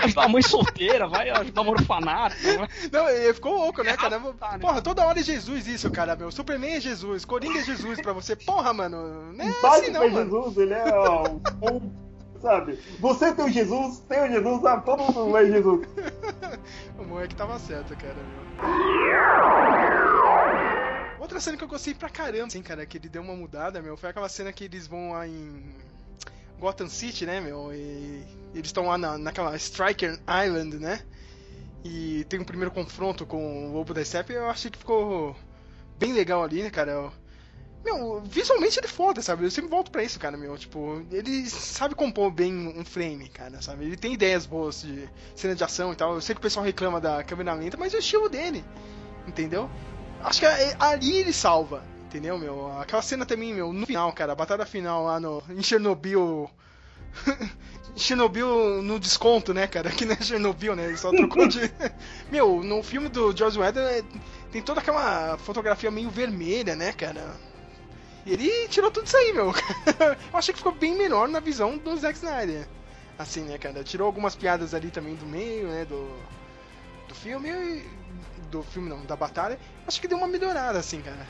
[0.00, 2.36] ajudar a mãe solteira, vai ajudar um orfanato.
[2.42, 4.20] vai- Não, ele ficou louco, né, cara?
[4.38, 4.58] tá, né?
[4.58, 6.30] Porra, toda hora é Jesus isso, cara, meu.
[6.30, 8.36] Superman é Jesus, Coringa é Jesus pra você.
[8.36, 9.32] Porra, mano.
[9.32, 10.30] Não é Batman assim não, é mano.
[10.30, 11.24] Jesus, ele é ó,
[11.62, 12.02] um.
[12.40, 12.76] Sabe?
[12.98, 15.86] Você tem o Jesus, tem o Jesus, ah, todo mundo é Jesus.
[16.98, 18.42] O moleque tava certo, cara, meu.
[21.22, 23.96] Outra cena que eu gostei pra caramba, assim, cara, que ele deu uma mudada, meu,
[23.96, 25.72] foi aquela cena que eles vão lá em
[26.58, 31.00] Gotham City, né, meu, e eles estão lá na, naquela Striker Island, né,
[31.84, 35.36] e tem um primeiro confronto com o Lobo da Steppe, eu achei que ficou
[35.96, 37.12] bem legal ali, né, cara.
[37.84, 39.44] Meu, visualmente ele é foda, sabe?
[39.44, 40.56] Eu sempre volto pra isso, cara, meu.
[40.56, 43.84] Tipo, ele sabe compor bem um frame, cara, sabe?
[43.84, 46.14] Ele tem ideias boas de cena de ação e tal.
[46.14, 48.64] Eu sei que o pessoal reclama da câmera lenta, mas é o estilo dele,
[49.26, 49.68] entendeu?
[50.24, 52.78] Acho que é- ali ele salva, entendeu, meu?
[52.80, 56.50] Aquela cena também, meu, no final, cara, a batalha final lá no, em Chernobyl.
[57.96, 59.90] Chernobyl no desconto, né, cara?
[59.90, 60.86] Aqui não é Chernobyl, né?
[60.86, 61.60] Ele só trocou de.
[62.32, 64.04] Meu, no filme do George Weather é-
[64.50, 67.34] tem toda aquela fotografia meio vermelha, né, cara?
[68.24, 69.52] E ele tirou tudo isso aí, meu.
[70.32, 72.66] Eu achei que ficou bem melhor na visão do Zack Snyder.
[73.18, 73.82] Assim, né, cara?
[73.84, 76.08] Tirou algumas piadas ali também do meio, né, do,
[77.08, 77.48] do filme.
[77.50, 77.84] e-
[78.52, 79.58] Do filme não, da batalha.
[79.86, 81.26] Acho que deu uma melhorada, assim, cara.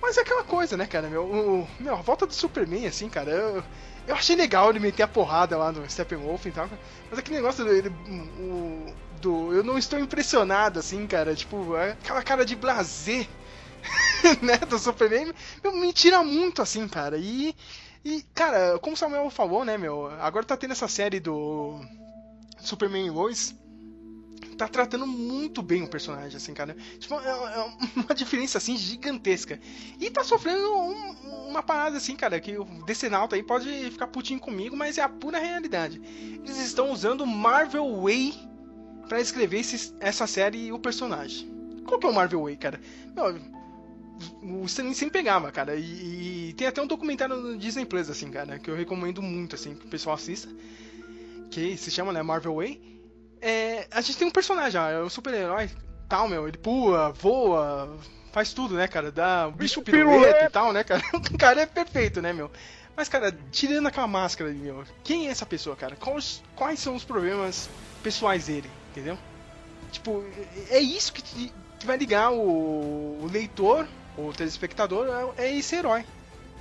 [0.00, 1.08] Mas é aquela coisa, né, cara?
[1.08, 3.64] Meu, o, meu, a volta do Superman, assim, cara, eu,
[4.06, 6.68] eu achei legal ele meter a porrada lá no Steppenwolf e tal.
[7.10, 7.88] Mas aquele negócio dele,
[8.38, 9.52] o, do.
[9.52, 11.34] Eu não estou impressionado, assim, cara.
[11.34, 13.26] Tipo, é aquela cara de blazer,
[14.40, 15.32] né, do Superman,
[15.64, 17.18] meu, me tira muito, assim, cara.
[17.18, 17.56] E.
[18.04, 21.80] E, cara, como o Samuel falou, né, meu, agora tá tendo essa série do
[22.58, 23.54] Superman Lois,
[24.56, 26.76] tá tratando muito bem o personagem, assim, cara.
[26.98, 29.60] Tipo, é, é uma diferença, assim, gigantesca.
[30.00, 34.40] E tá sofrendo um- uma parada, assim, cara, que o Decenalto aí pode ficar putinho
[34.40, 36.00] comigo, mas é a pura realidade.
[36.42, 38.34] Eles estão usando Marvel Way
[39.08, 41.50] pra escrever esse- essa série e o personagem.
[41.86, 42.80] Qual que é o Marvel Way, cara?
[43.14, 43.38] Meu,
[44.42, 45.74] o Stanley sempre pegava, cara.
[45.76, 49.54] E, e tem até um documentário no Disney Plus, assim, cara, que eu recomendo muito,
[49.56, 50.48] assim, que o pessoal assista.
[51.50, 52.80] Que se chama, né, Marvel Way.
[53.42, 55.68] É, a gente tem um personagem, ó, é um super-herói,
[56.08, 57.98] tal, meu, ele pula, voa,
[58.32, 59.10] faz tudo, né, cara?
[59.10, 61.02] Dá o bicho pirueta e tal, né, cara?
[61.12, 62.50] O cara é perfeito, né, meu?
[62.96, 65.96] Mas, cara, tirando aquela máscara meu, quem é essa pessoa, cara?
[65.96, 67.68] Quais, quais são os problemas
[68.02, 69.18] pessoais dele, entendeu?
[69.90, 70.24] Tipo,
[70.70, 72.38] é isso que, te- que vai ligar o,
[73.22, 76.04] o leitor, o telespectador, é, é esse herói,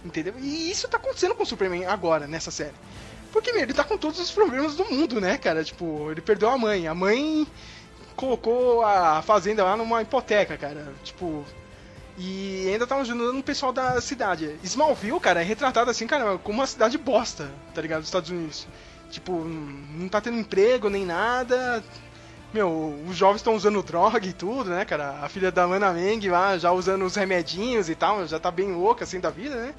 [0.03, 0.33] entendeu?
[0.39, 2.73] E isso tá acontecendo com o Superman agora, nessa série.
[3.31, 5.63] Porque, meu, ele tá com todos os problemas do mundo, né, cara?
[5.63, 6.87] Tipo, ele perdeu a mãe.
[6.87, 7.47] A mãe
[8.15, 10.93] colocou a fazenda lá numa hipoteca, cara.
[11.03, 11.45] Tipo.
[12.17, 14.55] E ainda tá ajudando o pessoal da cidade.
[14.63, 17.99] Smallville, cara, é retratado assim, cara, como uma cidade bosta, tá ligado?
[17.99, 18.67] Dos Estados Unidos.
[19.09, 21.83] Tipo, não tá tendo emprego nem nada.
[22.53, 25.19] Meu, os jovens estão usando droga e tudo, né, cara?
[25.21, 28.73] A filha da Lana Meng lá já usando os remedinhos e tal, já tá bem
[28.73, 29.73] louca assim da vida, né?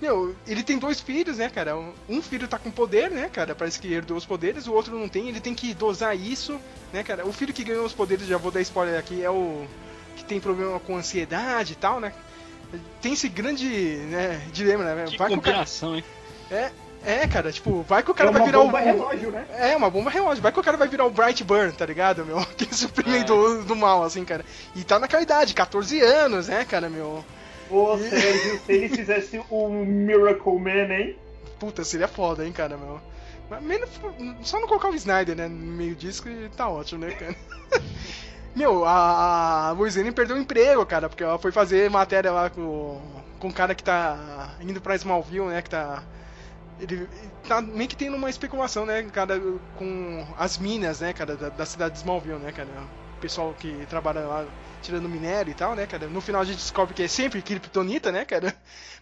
[0.00, 1.76] Meu, ele tem dois filhos, né, cara?
[2.08, 3.54] Um filho tá com poder, né, cara?
[3.54, 6.58] Parece que herdou os poderes, o outro não tem, ele tem que dosar isso,
[6.92, 7.26] né, cara?
[7.26, 9.66] O filho que ganhou os poderes, já vou dar spoiler aqui, é o
[10.16, 12.12] que tem problema com ansiedade e tal, né?
[13.02, 15.04] Tem esse grande, né, dilema, né?
[15.08, 16.04] Que Vai que o cara- combinação, hein?
[16.50, 16.70] É,
[17.04, 18.84] é, cara, tipo, vai que o cara é vai uma virar bomba o.
[18.84, 19.46] relógio, né?
[19.56, 20.42] É, uma bomba relógio.
[20.42, 22.38] Vai que o cara vai virar o Bright Burn, tá ligado, meu?
[22.40, 23.24] Aquele Superman É.
[23.24, 24.44] do, do mal, assim, cara.
[24.76, 27.24] E tá naquela idade, 14 anos, né, cara, meu?
[27.70, 31.16] Ô, Sérgio, se ele fizesse o Miracle Man, hein?
[31.58, 33.00] Puta, seria foda, hein, cara, meu.
[33.60, 33.88] Menos,
[34.42, 37.34] só não colocar o Snyder, né, no meio disso que tá ótimo, né, cara?
[38.54, 43.00] Meu, a, a Lane perdeu o emprego, cara, porque ela foi fazer matéria lá com,
[43.38, 46.02] com cara que tá indo pra Smallville, né, que tá...
[46.80, 47.08] Ele
[47.46, 49.40] tá meio que tendo uma especulação, né, cara,
[49.76, 52.68] com as minas, né, cara, da, da cidade de Smallville, né, cara.
[53.16, 54.44] O pessoal que trabalha lá
[54.82, 56.08] tirando minério e tal, né, cara.
[56.08, 58.54] No final a gente descobre que é sempre Kryptonita, né, cara.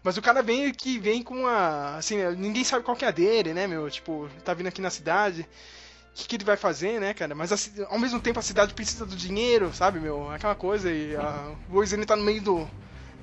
[0.03, 1.97] Mas o cara vem que vem com a.
[1.97, 3.91] Assim, ninguém sabe qual que é a dele, né, meu?
[3.91, 5.43] Tipo, tá vindo aqui na cidade.
[5.43, 7.35] O que, que ele vai fazer, né, cara?
[7.35, 10.31] Mas ao mesmo tempo a cidade precisa do dinheiro, sabe, meu?
[10.31, 10.91] Aquela coisa.
[10.91, 12.69] E a Lois Lane tá no meio do.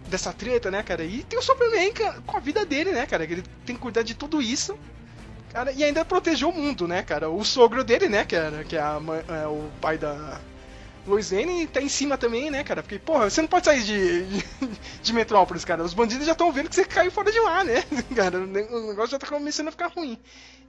[0.07, 1.03] Dessa treta, né, cara?
[1.05, 1.93] E tem o Superman
[2.25, 3.25] com a vida dele, né, cara?
[3.25, 4.77] Que ele tem que cuidar de tudo isso.
[5.53, 7.29] Cara, e ainda proteger o mundo, né, cara?
[7.29, 8.65] O sogro dele, né, cara?
[8.65, 8.99] Que é, a
[9.29, 10.41] é o pai da,
[11.05, 12.81] Lois Lane tá em cima também, né, cara?
[12.81, 14.45] Porque, porra, você não pode sair de, de,
[15.01, 15.83] de Metrópolis, cara.
[15.83, 17.83] Os bandidos já estão vendo que você caiu fora de lá, né?
[18.15, 20.17] Cara, o ne- o negócio já tá começando a ficar ruim.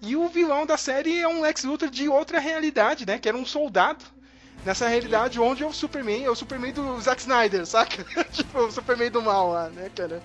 [0.03, 3.19] E o vilão da série é um Lex Luthor de outra realidade, né?
[3.19, 4.05] Que era um soldado.
[4.65, 8.03] Nessa realidade onde é o Superman, é o Superman do Zack Snyder, saca?
[8.33, 10.23] tipo, o Superman do mal lá, né, cara?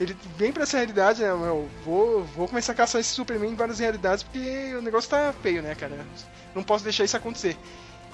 [0.00, 1.68] Ele vem pra essa realidade, né, meu?
[1.84, 5.62] Vou, vou começar a caçar esse Superman em várias realidades porque o negócio tá feio,
[5.62, 6.04] né, cara?
[6.54, 7.56] Não posso deixar isso acontecer.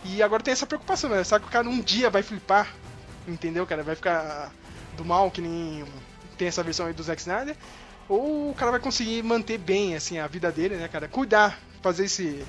[0.05, 1.23] E agora tem essa preocupação, né?
[1.25, 2.75] Sabe que o cara um dia vai flipar,
[3.29, 3.83] entendeu, cara?
[3.83, 4.53] Vai ficar
[4.97, 5.85] do mal, que nem
[6.39, 7.55] tem essa versão aí do Zack Snyder.
[8.09, 11.07] Ou o cara vai conseguir manter bem, assim, a vida dele, né, cara?
[11.09, 12.43] Cuidar, fazer esse...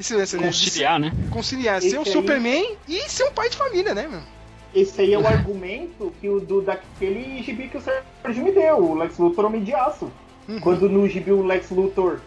[0.00, 0.46] Esse lance, né?
[0.46, 1.10] Conciliar, né?
[1.14, 4.20] se- Conciliar, Esse ser um aí- Superman e ser um pai de família, né, meu?
[4.74, 8.78] Esse aí é o argumento que o do, daquele gibi que o Sérgio me deu,
[8.78, 10.10] o Lex Luthor Homem de Aço.
[10.48, 10.60] Uhum.
[10.60, 12.20] Quando no gibi o Lex Luthor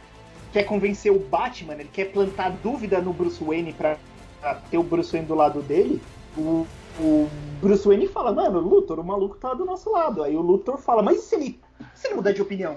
[0.54, 3.98] quer convencer o Batman, ele quer plantar dúvida no Bruce Wayne pra,
[4.46, 6.00] pra ter o Bruce Wayne do lado dele,
[6.38, 6.68] o,
[7.00, 7.28] o
[7.60, 10.22] Bruce Wayne fala, mano, Luthor, o maluco tá do nosso lado.
[10.22, 11.60] Aí o Luthor fala, mas e se ele,
[11.96, 12.76] se ele mudar de opinião?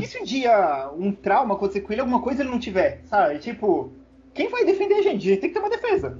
[0.00, 3.38] E se um dia um trauma acontecer com ele, alguma coisa ele não tiver, sabe?
[3.40, 3.92] Tipo,
[4.32, 5.26] quem vai defender a gente?
[5.26, 6.18] A gente tem que ter uma defesa.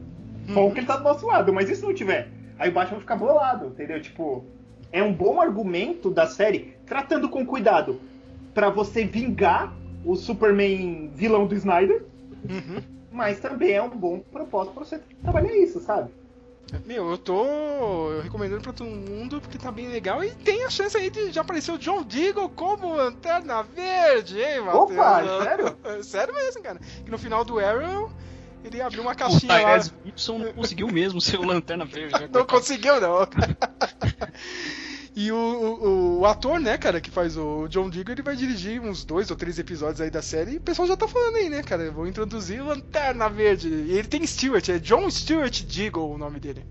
[0.52, 2.28] Bom que ele tá do nosso lado, mas e se não tiver?
[2.58, 4.00] Aí o Batman vai ficar bolado, entendeu?
[4.00, 4.44] Tipo,
[4.92, 7.98] é um bom argumento da série, tratando com cuidado,
[8.52, 9.74] pra você vingar
[10.04, 12.04] o Superman vilão do Snyder,
[12.48, 12.95] Uhum.
[13.16, 16.10] Mas também é um bom propósito pra você trabalhar isso, sabe?
[16.84, 20.96] Meu, eu tô recomendando pra todo mundo porque tá bem legal e tem a chance
[20.96, 24.90] aí de já aparecer o John Deagle como Lanterna Verde, hein, Matheus?
[24.90, 25.76] Opa, sério?
[26.02, 26.78] sério mesmo, cara.
[27.04, 28.10] Que no final do Arrow
[28.64, 29.60] ele abriu uma O caixinha lá.
[29.60, 32.20] Tyrese Gibson não conseguiu mesmo ser o Lanterna Verde.
[32.20, 33.20] né, Não conseguiu, não.
[35.16, 38.82] E o, o, o ator, né, cara, que faz o John Deagle, ele vai dirigir
[38.82, 41.48] uns dois ou três episódios aí da série e o pessoal já tá falando aí,
[41.48, 41.84] né, cara?
[41.84, 43.68] Eu vou introduzir Lanterna Verde.
[43.68, 46.66] E ele tem Stewart, é John Stewart Deagle o nome dele.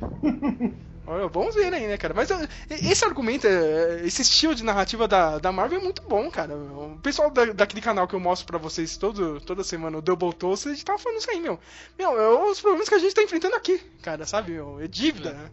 [1.04, 2.14] Vamos ver aí, né, cara?
[2.14, 6.30] Mas eh, esse argumento, eh, esse estilo de narrativa da, da Marvel é muito bom,
[6.30, 6.56] cara.
[6.56, 10.32] O pessoal da, daquele canal que eu mostro pra vocês todo, toda semana, o Double
[10.32, 11.60] Toast, a gente tava falando isso aí, meu.
[11.98, 14.52] Meu, é os problemas que a gente tá enfrentando aqui, cara, sabe?
[14.52, 14.80] Meu?
[14.80, 15.32] É dívida.
[15.34, 15.50] né?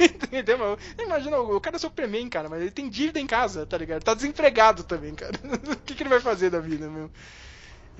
[0.32, 0.78] Entendeu?
[0.98, 4.02] Imagina, o cara é Superman, cara, mas ele tem dívida em casa, tá ligado?
[4.02, 5.32] Tá desempregado também, cara.
[5.72, 7.10] o que, que ele vai fazer da vida, meu?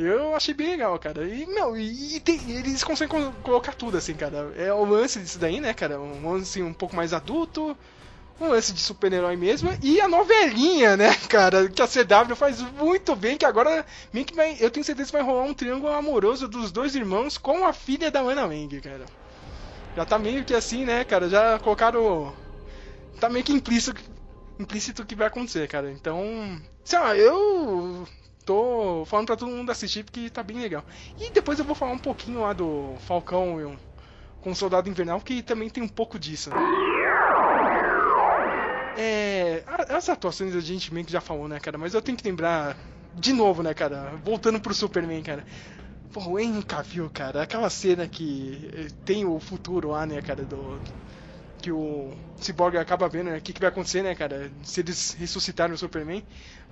[0.03, 1.27] Eu achei bem legal, cara.
[1.29, 4.53] E, não, e, e tem- eles conseguem co- colocar tudo, assim, cara.
[4.57, 6.01] É o lance disso daí, né, cara?
[6.01, 7.77] Um lance um pouco mais adulto,
[8.41, 11.69] um lance de super-herói mesmo, e a novelinha, né, cara?
[11.71, 14.57] Que a CW faz muito bem, que agora meio que vai.
[14.61, 18.11] Eu tenho certeza que vai rolar um triângulo amoroso dos dois irmãos com a filha
[18.11, 19.07] da Ana Wang, cara.
[19.97, 21.29] Já tá meio que assim, né, cara?
[21.29, 22.35] Já colocaram.
[23.21, 24.01] Tá meio que implícito,
[24.59, 25.91] implícito que vai acontecer, cara.
[25.93, 26.61] Então.
[26.85, 28.07] Sei lá, eu
[28.45, 30.85] tô falando pra todo mundo assistir porque tá bem legal.
[31.19, 33.79] E depois eu vou falar um pouquinho lá do Falcão e o-
[34.41, 36.51] com o Soldado Invernal, que também tem um pouco disso.
[36.51, 36.57] né?
[38.97, 41.79] É, as atuações a gente meio que já falou, né, cara?
[41.79, 42.77] Mas eu tenho que lembrar
[43.15, 44.17] de novo, né, cara?
[44.25, 45.45] Voltando pro Superman, cara.
[46.13, 50.45] Pô, o Henry Cavill, cara, aquela cena que eh, tem o futuro lá, né, cara,
[50.45, 50.81] do
[51.61, 55.13] que o Cyborg acaba vendo, né, o que, que vai acontecer, né, cara, se eles
[55.15, 56.25] ressuscitarem o Superman.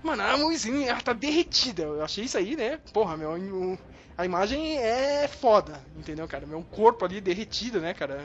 [0.03, 1.82] Mano, a mãozinha, ela tá derretida.
[1.82, 2.78] Eu achei isso aí, né?
[2.93, 3.78] Porra, meu, o-
[4.16, 6.45] A imagem é foda, entendeu, cara?
[6.47, 8.24] Meu corpo ali derretido, né, cara?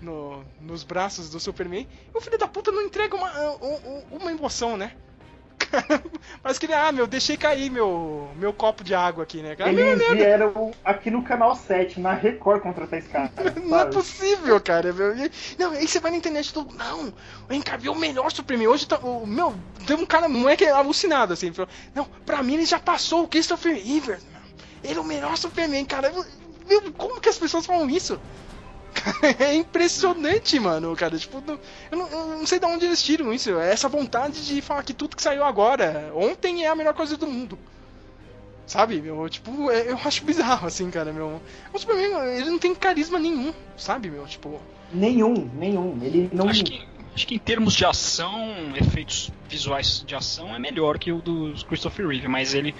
[0.00, 1.88] No, nos braços do Superman.
[2.14, 4.92] E o filho da puta não entrega uma, um- um- uma emoção, né?
[5.70, 6.02] Cara,
[6.42, 9.72] Parece que ele, ah, meu, deixei cair meu, meu copo de água aqui, né, cara?
[9.72, 13.30] Meu, Eles vieram aqui no canal 7, na Record, contratar esse cara.
[13.62, 13.94] Não é sabe?
[13.94, 14.92] possível, cara.
[14.92, 15.16] meu.
[15.16, 16.74] E- Não, aí você vai na internet e todo.
[16.74, 17.12] Não,
[17.50, 18.68] o Cavill é o melhor Superman.
[18.68, 18.98] Hoje tá.
[18.98, 19.54] O, meu,
[19.86, 21.52] tem um cara, não é que é alucinado assim.
[21.52, 24.08] Falou, não, pra mim ele já passou o Christopher Reeve.
[24.10, 24.18] meu.
[24.84, 26.12] Ele é o melhor Superman, cara.
[26.68, 28.20] Meu, como que as pessoas falam isso?
[29.38, 31.18] É impressionante, mano, cara.
[31.18, 31.58] Tipo, não-
[31.90, 33.50] eu, não, eu não sei de onde eles tiram isso.
[33.58, 37.16] É essa vontade de falar que tudo que saiu agora, ontem é a melhor coisa
[37.16, 37.58] do mundo.
[38.66, 39.28] Sabe, meu?
[39.28, 41.40] Tipo, é- eu acho bizarro, assim, cara, meu.
[41.72, 44.26] O Superman, ele não tem carisma nenhum, sabe, meu?
[44.26, 44.60] Tipo.
[44.92, 45.98] Nenhum, nenhum.
[46.02, 46.48] Ele não.
[46.48, 46.82] Acho que,
[47.14, 51.54] acho que em termos de ação, efeitos visuais de ação é melhor que o do
[51.68, 52.74] Christopher Reeve, mas ele.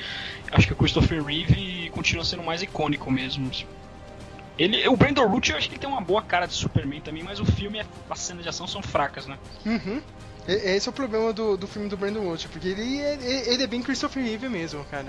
[0.50, 3.48] Acho que o Christopher Reeve continua sendo mais icônico mesmo.
[4.58, 7.22] Ele, o Brandon Root eu acho que ele tem uma boa cara de Superman também,
[7.22, 9.38] mas o filme, as cenas de ação são fracas, né?
[9.66, 10.00] Uhum.
[10.48, 13.66] Esse é o problema do, do filme do Brandon Roach, porque ele, é- ele é
[13.66, 15.06] bem Christopher Reeve mesmo, cara.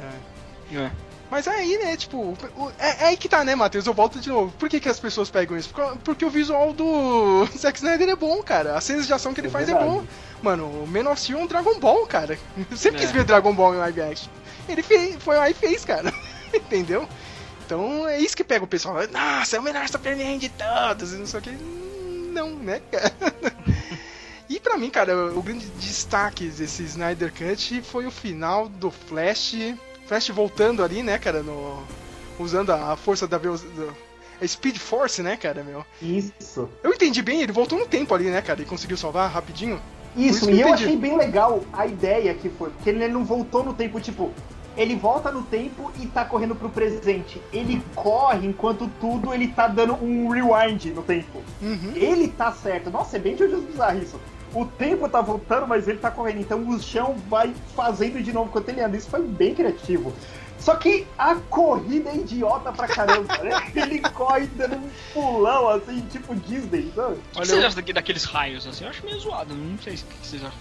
[0.73, 0.89] É.
[1.29, 3.85] Mas aí, né, tipo, o- é, é aí que tá, né, Matheus?
[3.85, 4.51] Eu volto de novo.
[4.57, 5.69] Por que, que as pessoas pegam isso?
[5.69, 8.75] Porque, porque o visual do Zack Snyder é bom, cara.
[8.77, 9.87] As cenas de ação que ele É faz verdade.
[9.87, 10.03] é bom.
[10.41, 12.37] Mano, o Man of Steel é um Dragon Ball, cara.
[12.71, 13.01] Eu sempre É.
[13.01, 14.29] quis ver Dragon Ball em live action.
[14.67, 16.11] Ele fez, foi lá e fez, cara.
[16.53, 17.07] Entendeu?
[17.67, 18.95] Então é isso que pega o pessoal.
[19.11, 21.11] Nossa, é o melhor Superman de todos.
[21.11, 21.51] E não sei o que.
[22.31, 23.13] Não, né, cara?
[24.49, 29.55] E pra mim, cara, o grande destaque desse Snyder Cut foi o final do Flash.
[30.05, 31.83] Flash voltando ali, né, cara, no.
[32.39, 33.91] Usando a força da velocidade.
[34.41, 35.85] A Speed Force, né, cara, meu?
[36.01, 36.69] Isso.
[36.81, 38.61] Eu entendi bem, ele voltou no tempo ali, né, cara?
[38.61, 39.81] E conseguiu salvar rapidinho.
[40.15, 43.25] Isso, isso e eu eu achei bem legal a ideia que foi, porque ele não
[43.25, 44.31] voltou no tempo, tipo,
[44.77, 47.41] ele volta no tempo e tá correndo pro presente.
[47.51, 51.41] Ele corre enquanto tudo ele tá dando um rewind no tempo.
[51.61, 51.93] Uhum.
[51.95, 52.91] Ele tá certo.
[52.91, 54.19] Nossa, é bem Jojo's bizarro isso.
[54.53, 56.39] O tempo tá voltando, mas ele tá correndo.
[56.39, 58.95] Então o chão vai fazendo de novo enquanto ele anda.
[58.95, 60.13] Isso foi bem criativo.
[60.59, 63.37] Só que a corrida é idiota pra caramba.
[63.43, 63.51] né?
[63.75, 67.13] Ele corre dando um pulão, assim, tipo Disney, sabe?
[67.13, 68.83] O que Olha, vocês acham daqueles raios assim?
[68.83, 70.59] Eu acho meio zoado, não sei o que vocês acham.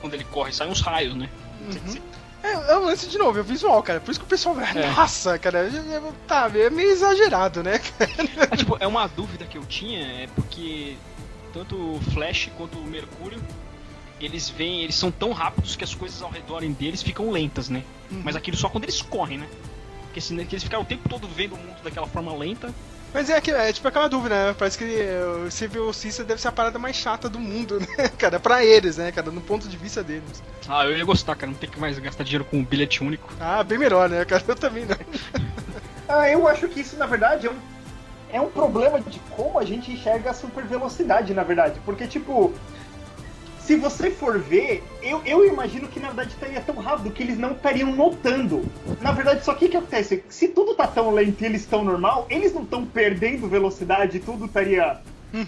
[0.00, 1.28] Quando ele corre, saem uns raios, né?
[1.60, 2.00] Uhum.
[2.42, 4.00] É, é um lance de novo, é o visual, cara.
[4.00, 4.76] Por isso que o pessoal vai.
[4.78, 4.90] É.
[4.90, 8.10] Nossa, cara, é- é- tá, é meio exagerado, né, cara?
[8.50, 10.96] Ah, tipo, é uma dúvida que eu tinha, é porque
[11.52, 13.42] tanto o Flash quanto o Mercúrio,
[14.20, 17.82] eles vêm, eles são tão rápidos que as coisas ao redor deles ficam lentas, né?
[18.10, 19.48] Mas aquilo só quando eles correm, né?
[20.04, 22.74] Porque se que eles ficaram o tempo todo vendo o mundo daquela forma lenta,
[23.12, 24.54] Mas é, que- é tipo aquela dúvida, né?
[24.58, 28.08] Parece que eh, o Civil Cista deve ser a parada mais chata do mundo, né,
[28.18, 28.38] cara?
[28.38, 29.30] Pra eles, né, cara?
[29.30, 30.42] No ponto de vista deles.
[30.68, 33.32] ah, eu ia gostar, cara, não ter que mais gastar dinheiro com um bilhete único.
[33.40, 34.42] Ah, bem melhor, né, cara?
[34.46, 34.96] Eu também não.
[36.10, 37.56] Ah, eu acho que isso, na verdade, é um,
[38.32, 41.78] é um problema de como a gente enxerga a super velocidade, na verdade.
[41.84, 42.54] Porque, tipo,
[43.68, 47.36] se você for ver, eu, eu imagino que, na verdade, estaria tão rápido que eles
[47.36, 48.64] não estariam notando.
[49.02, 50.24] Na verdade, só que o que acontece?
[50.30, 54.20] Se tudo tá tão lento e eles estão normal, eles não estão perdendo velocidade e
[54.20, 55.02] tudo estaria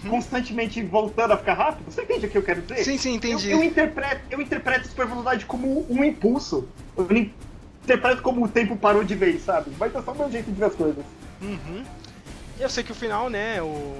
[0.07, 1.91] constantemente voltando a ficar rápido.
[1.91, 2.83] Você entende o que eu quero dizer?
[2.83, 3.49] Sim, sim, entendi.
[3.49, 6.67] Eu, eu interpreto, eu interpreto super velocidade como um impulso.
[6.95, 7.07] Eu
[7.83, 9.71] interpreto como o tempo parou de vez, sabe?
[9.79, 11.03] Mas é só o meu jeito de ver as coisas.
[11.41, 11.83] Uhum.
[12.59, 13.95] Eu sei que o final, né, o...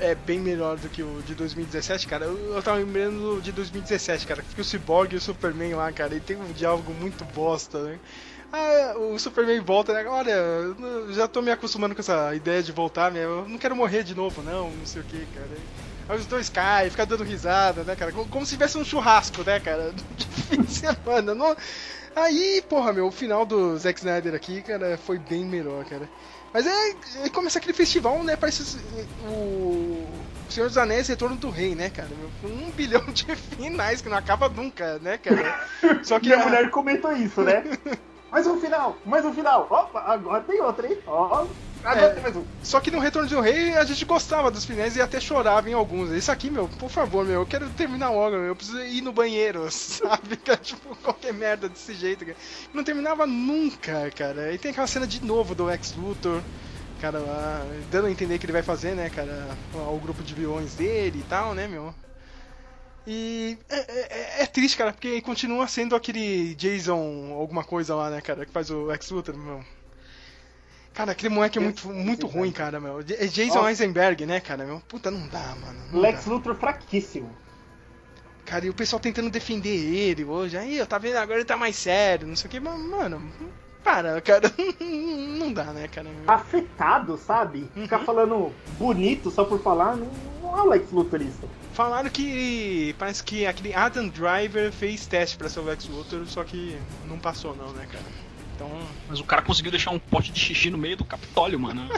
[0.00, 2.24] é bem melhor do que o de 2017, cara.
[2.26, 4.42] Eu, eu tava lembrando de 2017, cara.
[4.54, 7.98] Que o Cyborg e o Superman lá, cara, e tem um diálogo muito bosta, né?
[8.52, 10.04] Ah, o Superman volta, né?
[10.06, 10.36] Olha,
[11.10, 13.24] já tô me acostumando com essa ideia de voltar, né?
[13.24, 15.48] Eu não quero morrer de novo, não, não sei o que, cara.
[16.08, 18.12] Aí os dois caem, ficam dando risada, né, cara?
[18.12, 19.92] Como se tivesse um churrasco, né, cara?
[20.16, 21.34] De fim de semana.
[21.34, 21.56] Não...
[22.14, 26.08] Aí, porra, meu, o final do Zack Snyder aqui, cara, foi bem melhor, cara.
[26.54, 26.90] Mas é,
[27.24, 28.36] é começa aquele festival, né?
[28.36, 28.78] Parece
[29.26, 30.06] o
[30.48, 32.08] Senhor dos Anéis Retorno do Rei, né, cara?
[32.44, 35.66] Um bilhão de finais que não acaba nunca, né, cara?
[36.04, 37.64] Só que a- mulher comentou isso, né?
[38.30, 39.66] mais um final, mais um final.
[39.68, 40.96] Opa, agora tem outro, hein?
[41.08, 41.44] Ó,
[41.84, 42.38] agora É.
[42.38, 42.44] um.
[42.62, 45.74] Só que no Retorno do Rei a gente gostava dos finais e até chorava em
[45.74, 46.10] alguns.
[46.10, 48.46] Isso aqui, meu, por favor, meu, eu quero terminar logo, meu.
[48.46, 50.36] Eu preciso ir no banheiro, sabe?
[50.38, 52.36] Cara, tipo, qualquer merda desse jeito, cara.
[52.72, 54.52] Não terminava nunca, cara.
[54.52, 56.42] E tem aquela cena de novo do Ex Luthor,
[57.00, 60.74] cara, lá, dando a entender que ele vai fazer, né, cara, o grupo de vilões
[60.74, 61.94] dele e tal, né, meu.
[63.06, 68.20] E é, é- é triste, cara, porque continua sendo aquele Jason alguma coisa lá, né,
[68.22, 69.62] cara, que faz o Ex Luthor, meu.
[70.94, 73.00] Cara, aquele moleque é muito, muito ruim, cara, meu.
[73.00, 73.68] É Jason.
[73.68, 74.80] Eisenberg, né, cara, meu?
[74.88, 75.78] Puta, não dá, mano.
[75.92, 76.30] não Lex dá.
[76.30, 77.28] Luthor fraquíssimo.
[78.44, 80.56] Cara, e o pessoal tentando defender ele hoje.
[80.56, 81.16] Aí, ó, tá vendo?
[81.16, 82.60] Agora ele tá mais sério, não sei o que.
[82.60, 83.20] Mas, mano,
[83.82, 84.52] Para, cara,
[85.38, 86.08] não dá, né, cara?
[86.28, 87.68] Afetado, sabe?
[87.74, 90.08] Ficar falando bonito só por falar, não,
[90.42, 91.48] não é o Lex Luthor isso.
[91.72, 96.44] Falaram que parece que aquele Adam Driver fez teste pra ser o Lex Luthor, só
[96.44, 96.78] que
[97.08, 98.04] não passou não, né, cara?
[98.54, 98.70] Então,
[99.08, 101.88] Mas o cara conseguiu deixar um pote de xixi no meio do Capitólio, mano.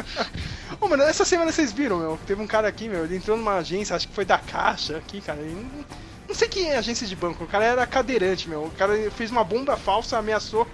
[0.80, 2.18] Ô, mano, essa semana vocês viram, meu?
[2.26, 5.20] Teve um cara aqui, meu, ele entrou numa agência, acho que foi da Caixa aqui,
[5.20, 5.40] cara.
[5.40, 5.84] não,
[6.28, 8.64] não sei quem é agência de banco, o cara era cadeirante, meu.
[8.64, 10.66] O cara fez uma bomba falsa, ameaçou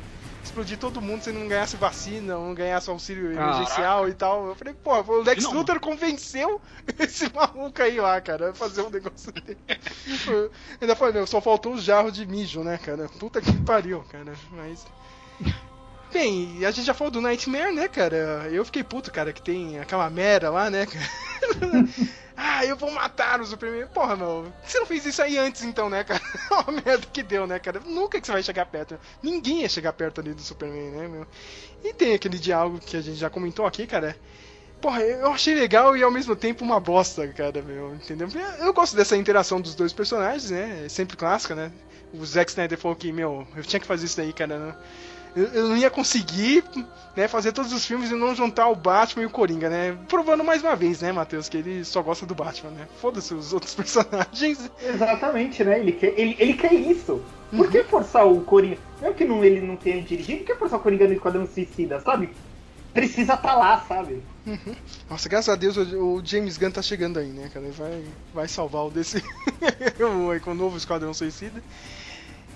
[0.48, 3.56] explodir todo mundo se não ganhasse vacina, não ganhasse auxílio Caraca.
[3.56, 4.48] emergencial e tal.
[4.48, 5.52] Eu falei, pô, o Lex Não.
[5.52, 6.60] Luthor convenceu
[6.98, 9.58] esse maluco aí lá, cara, a fazer um negócio dele.
[10.80, 13.08] Ainda falei, meu, só faltou o jarro de mijo, né, cara?
[13.18, 14.32] Puta que pariu, cara.
[14.52, 14.86] Mas.
[16.10, 18.48] Bem, a gente já falou do Nightmare, né, cara?
[18.50, 21.04] Eu fiquei puto, cara, que tem aquela mera lá, né, cara?
[22.40, 23.88] ah, eu vou matar o Superman.
[23.88, 26.20] Porra, meu, você não fez isso aí antes, então, né, cara?
[26.52, 27.80] Olha a merda que deu, né, cara?
[27.84, 28.96] Nunca que você vai chegar perto.
[29.20, 31.26] Ninguém ia chegar perto ali do Superman, né, meu?
[31.82, 34.16] E tem aquele diálogo que a gente já comentou aqui, cara.
[34.80, 38.28] Porra, eu achei legal e ao mesmo tempo uma bosta, cara, meu, entendeu?
[38.60, 40.84] Eu gosto dessa interação dos dois personagens, né?
[40.86, 41.72] É sempre clássica, né?
[42.14, 44.58] O Zack Snyder falou que, meu, eu tinha que fazer isso daí, cara.
[44.58, 44.76] né?
[45.34, 46.64] Eu, eu não ia conseguir,
[47.16, 49.96] né, fazer todos os filmes e não juntar o Batman e o Coringa, né?
[50.08, 52.88] Provando mais uma vez, né, Matheus, que ele só gosta do Batman, né?
[53.00, 54.70] Foda-se os outros personagens.
[54.82, 55.80] Exatamente, né?
[55.80, 57.22] Ele quer, ele, ele quer isso.
[57.50, 58.78] Por que forçar o Coringa?
[59.00, 62.00] Mesmo que não, ele não tenha dirigido, por que forçar o Coringa no Esquadrão Suicida,
[62.00, 62.30] sabe?
[62.92, 64.22] Precisa tá lá, sabe?
[65.08, 67.66] Nossa, graças a Deus o, o James Gunn tá chegando aí, né, cara?
[67.66, 68.04] Ele vai,
[68.34, 69.22] vai salvar o desse.
[70.42, 71.62] com o novo Esquadrão Suicida.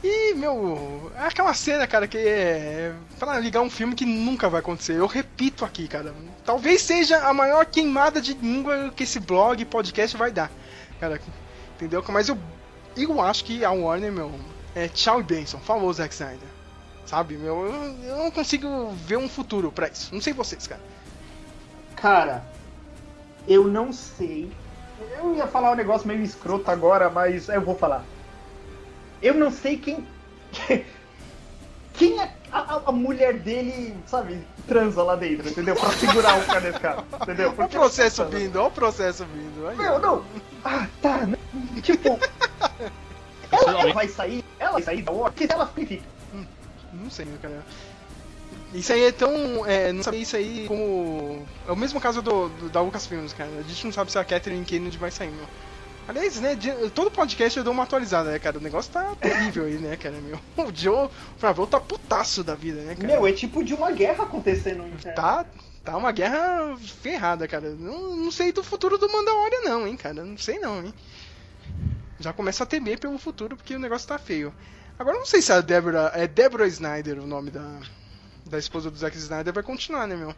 [0.03, 4.59] E, meu, é aquela cena, cara, que é pra ligar um filme que nunca vai
[4.59, 4.95] acontecer.
[4.95, 6.13] Eu repito aqui, cara.
[6.45, 10.51] Talvez seja a maior queimada de língua que esse blog, podcast vai dar.
[10.99, 11.21] Cara,
[11.77, 12.05] entendeu?
[12.09, 12.37] Mas eu,
[12.97, 14.33] eu acho que a Warner, meu,
[14.75, 15.61] é tchau e benção.
[15.61, 16.49] Falou, Zack Snyder.
[17.07, 20.13] Sabe, meu, eu, eu não consigo ver um futuro pra isso.
[20.13, 20.81] Não sei vocês, cara.
[21.95, 22.45] Cara,
[23.47, 24.51] eu não sei.
[25.17, 28.05] Eu ia falar um negócio meio escroto agora, mas eu vou falar.
[29.23, 30.05] Eu não sei quem.
[31.95, 35.75] Quem é a, a- a mulher dele, sabe, transa lá dentro, entendeu?
[35.77, 37.55] Pra segurar o cara desse cara, entendeu?
[37.57, 39.69] Olha o processo vindo, olha o processo vindo.
[39.69, 40.25] Aí, Não, não.
[40.65, 41.19] Ah, tá.
[41.27, 41.37] né?
[41.83, 42.19] Tipo.
[43.53, 46.03] ela, ela vai sair, ela vai sair da hora, que ela fica.
[46.93, 47.63] Não sei, cara.
[48.75, 49.67] Isso aí é tão.
[49.67, 51.45] É, não sabia isso aí como.
[51.69, 53.51] É o mesmo caso do, do- da Lucasfilms, cara.
[53.59, 55.47] A gente não sabe se a Catherine Kennedy vai sair, meu.
[56.09, 58.59] Aliás, né, de- todo podcast eu dou uma atualizada, né, cara?
[58.59, 60.39] O negócio tá terrível aí, né, cara, meu.
[60.57, 63.07] O Joe Favreau tá putaço da vida, né, cara?
[63.07, 64.83] Meu, é tipo de uma guerra acontecendo.
[64.83, 65.13] né?
[65.13, 65.47] Tá,
[65.85, 67.71] tá uma guerra ferrada, cara.
[67.71, 70.25] Não, não sei do futuro do Mandalorian, não, hein, cara.
[70.25, 70.93] Não sei não, hein.
[72.19, 74.53] Já começa a temer pelo futuro porque o negócio tá feio.
[74.99, 76.13] Agora eu não sei se a Deborah.
[76.15, 77.79] É Deborah Snyder o nome da,
[78.47, 80.35] da esposa do Zack Snyder vai continuar, né, meu?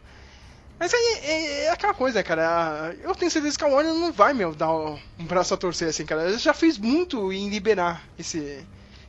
[0.79, 2.95] Mas aí é, é aquela coisa, cara.
[3.01, 6.05] Eu tenho certeza que a Warner não vai, meu, dar um braço a torcer assim,
[6.05, 6.23] cara.
[6.23, 8.65] Ela já fez muito em liberar esse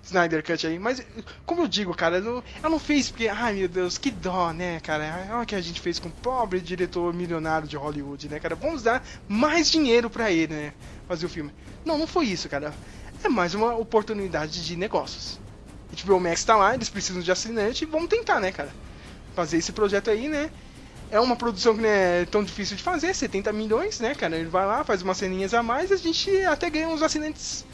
[0.06, 0.78] Snyder Cut aí.
[0.78, 1.04] Mas,
[1.44, 5.28] como eu digo, cara, ela não fez porque, ai meu Deus, que dó, né, cara?
[5.30, 8.54] Olha o que a gente fez com o pobre diretor milionário de Hollywood, né, cara?
[8.54, 10.72] Vamos dar mais dinheiro pra ele, né?
[11.08, 11.52] Fazer o filme.
[11.84, 12.72] Não, não foi isso, cara.
[13.24, 15.40] É mais uma oportunidade de negócios.
[15.92, 18.70] E, tipo, o Max tá lá, eles precisam de assinante vamos tentar, né, cara?
[19.34, 20.50] Fazer esse projeto aí, né?
[21.10, 24.36] É uma produção que não é tão difícil de fazer, 70 milhões, né, cara?
[24.36, 27.64] Ele vai lá, faz umas ceninhas a mais e a gente até ganha uns assinantes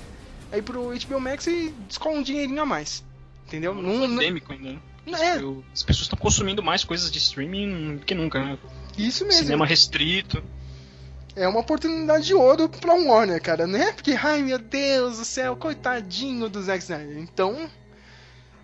[0.50, 3.02] aí pro HBO Max e descola um dinheirinho a mais.
[3.46, 3.74] Entendeu?
[3.74, 4.78] Não, Não, pandêmico ainda, né?
[5.18, 5.32] é,
[5.72, 8.58] As pessoas estão consumindo mais coisas de streaming do que nunca, né?
[8.98, 9.44] isso mesmo.
[9.44, 10.42] Cinema restrito.
[11.34, 13.92] É uma oportunidade de ouro pra um Warner, cara, né?
[13.92, 17.16] Porque, ai meu Deus do céu, coitadinho do Zack Snyder.
[17.18, 17.70] Então,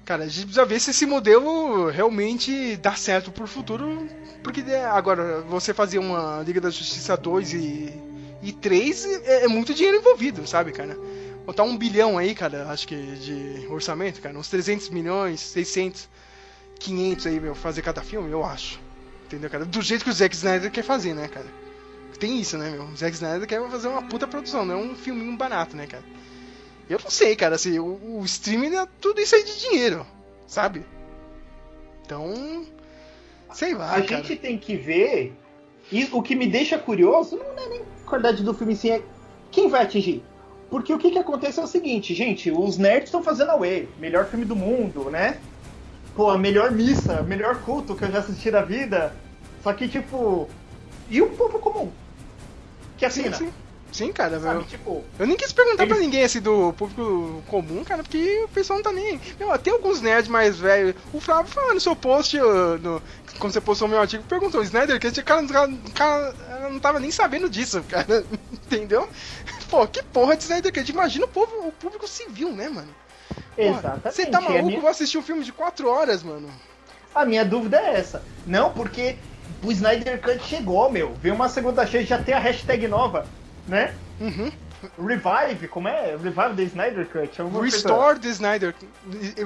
[0.08, 4.08] cara, a gente precisa ver se esse modelo realmente dá certo pro futuro.
[4.42, 7.92] Porque né, agora, você fazer uma Liga da Justiça 2 e,
[8.42, 10.96] e 3 é, é muito dinheiro envolvido, sabe, cara?
[11.44, 16.08] Botar um bilhão aí, cara, acho que de orçamento, cara, uns 300 milhões, 600,
[16.80, 18.80] 500 aí, meu, fazer cada filme, eu acho.
[19.26, 19.66] Entendeu, cara?
[19.66, 21.46] Do jeito que o Zack Snyder quer fazer, né, cara?
[22.18, 22.84] Tem isso, né, meu?
[22.84, 26.04] O Zack Snyder quer fazer uma puta produção, não é um filminho barato, né, cara?
[26.88, 30.06] Eu não sei, cara, assim, o, o streaming é tudo isso aí de dinheiro,
[30.46, 30.84] sabe?
[32.04, 32.64] Então.
[33.52, 34.22] Sei lá, A cara.
[34.22, 35.34] gente tem que ver.
[35.90, 38.90] E o que me deixa curioso não é nem a qualidade do filme em si,
[38.90, 39.02] é
[39.50, 40.22] quem vai atingir.
[40.70, 44.26] Porque o que, que acontece é o seguinte, gente, os nerds estão fazendo away, melhor
[44.26, 45.38] filme do mundo, né?
[46.14, 49.14] Pô, a melhor missa, melhor culto que eu já assisti na vida.
[49.62, 50.48] Só que, tipo.
[51.08, 51.90] E o povo comum?
[52.98, 53.36] Que Sim, assina.
[53.36, 53.46] sim.
[53.46, 53.52] Sim,
[54.12, 54.64] cara, Sabe, meu.
[54.64, 58.48] tipo, Eu nem quis perguntar Eles- pra ninguém assim do público comum, cara, porque o
[58.48, 59.20] pessoal não tá nem.
[59.38, 60.94] Meu, tem alguns nerds mais velhos.
[61.12, 63.02] O Flávio falou no seu post, no-
[63.38, 66.34] quando você postou meu artigo, perguntou: Snyder Cut, o cara, o cara- o cara
[66.70, 68.24] não tava nem sabendo disso, cara.
[68.52, 69.08] Entendeu?
[69.70, 70.90] Pô, que porra de Snyder Cut?
[70.90, 72.88] Imagina o, povo, o público civil, né, mano?
[73.56, 74.14] Exatamente.
[74.14, 74.66] Você tá maluco?
[74.66, 76.48] minha- Vou assistir um filme de 4 horas, mano.
[77.14, 78.22] A minha dúvida é essa.
[78.46, 79.16] Não, porque
[79.62, 81.14] o Snyder Cut chegou, meu.
[81.14, 83.26] Veio uma segunda chance, já tem a hashtag nova,
[83.68, 83.94] né?
[84.20, 84.50] Uhum.
[85.06, 86.12] Revive, como é?
[86.16, 87.40] Revive the Snyder Cut.
[87.40, 88.74] alguma coisa- Restore the Snyder.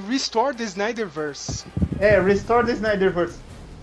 [0.09, 1.65] Restore the Snyderverse.
[1.99, 3.39] É, Restore the Snyderverse.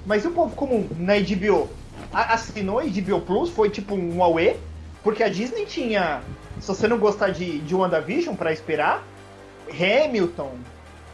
[0.06, 1.70] Mas e o povo comum na HBO?
[2.14, 4.60] Assinou a HBO Plus, foi tipo um Huawei,
[5.04, 6.22] porque a Disney tinha.
[6.60, 9.04] Se você não gostar de, de WandaVision pra esperar,
[9.70, 10.52] Hamilton,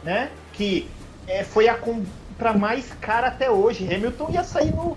[0.02, 0.30] né?
[0.52, 0.88] Que
[1.26, 3.84] é, foi a compra mais cara até hoje.
[3.92, 4.96] Hamilton ia sair no,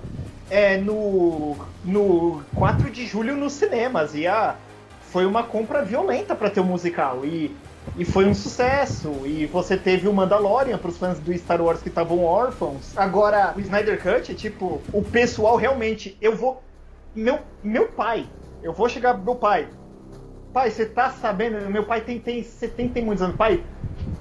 [0.49, 4.15] é, no, no 4 de julho nos cinemas.
[4.15, 4.55] Ia,
[5.01, 7.25] foi uma compra violenta pra ter o musical.
[7.25, 7.55] E,
[7.97, 9.11] e foi um sucesso.
[9.25, 12.97] E você teve o Mandalorian pros fãs do Star Wars que estavam órfãos.
[12.97, 16.17] Agora, o Snyder Cut, tipo, o pessoal realmente.
[16.21, 16.63] Eu vou.
[17.15, 18.27] Meu, meu pai.
[18.61, 19.67] Eu vou chegar pro meu pai.
[20.53, 21.69] Pai, você tá sabendo?
[21.69, 23.35] Meu pai tem, tem 70 e muitos anos.
[23.35, 23.63] Pai,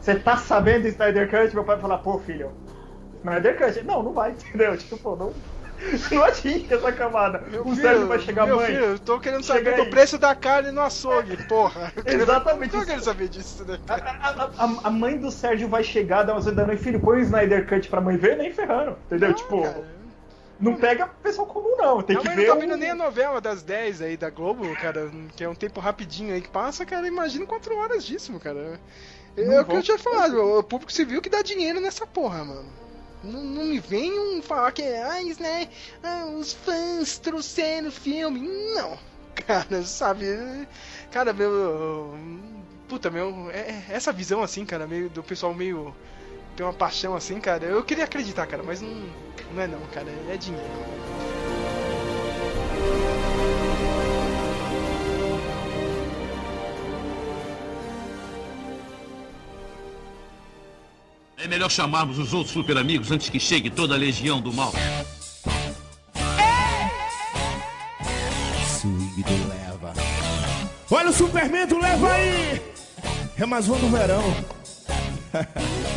[0.00, 1.54] você tá sabendo do Snyder Cut?
[1.54, 2.50] Meu pai vai falar, pô, filho,
[3.20, 3.82] Snyder Cut.
[3.84, 4.76] Não, não vai, entendeu?
[4.76, 5.32] Tipo, pô, não,
[6.10, 7.42] não atinge essa camada.
[7.64, 8.66] o Sérgio vai chegar, meu mãe.
[8.66, 11.92] filho, eu tô querendo saber do aí." preço da carne no açougue, porra.
[11.96, 13.78] Eu quero- Exatamente Eu quero saber disso, né?
[13.88, 17.18] A, a- a- a mãe do Sérgio vai chegar, dar umas da noite, filho, põe
[17.18, 19.28] o Snyder Cut pra mãe ver, nem ferrando, entendeu?
[19.28, 19.84] Não, tipo, cara.
[20.60, 22.02] não pega pessoal comum, não.
[22.02, 22.46] Tem que mãe ver.
[22.48, 25.54] não tá vendo nem a novela das 10 aí da Globo, cara, que é um
[25.54, 28.80] tempo rapidinho aí que passa, cara, imagina 4 horas disso, cara.
[29.36, 32.44] Não É o que eu tinha falado, o público civil que dá dinheiro nessa porra,
[32.44, 32.66] mano.
[33.22, 35.68] Não, não me venham falar que ah, isso, né,
[36.02, 38.40] ah, os fãs trouxeram o filme.
[38.74, 38.98] Não,
[39.34, 40.26] cara, sabe?
[41.10, 42.16] Cara, meu.
[42.88, 43.50] Puta, meu.
[43.50, 45.94] É, é essa visão assim, cara, meio do pessoal meio.
[46.56, 47.64] Tem uma paixão assim, cara.
[47.64, 48.90] Eu queria acreditar, cara, mas não,
[49.54, 50.08] não é não, cara.
[50.28, 50.66] É dinheiro.
[61.48, 64.70] É melhor chamarmos os outros super amigos antes que chegue toda a legião do mal.
[68.78, 69.94] Swing leva.
[70.90, 72.60] Olha o Superman do leva aí!
[73.38, 74.22] É mais um do verão.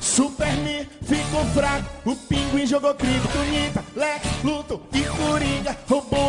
[0.00, 5.74] Superman ficou fraco, o pinguim jogou criptonita, Lex, Luto e Coringa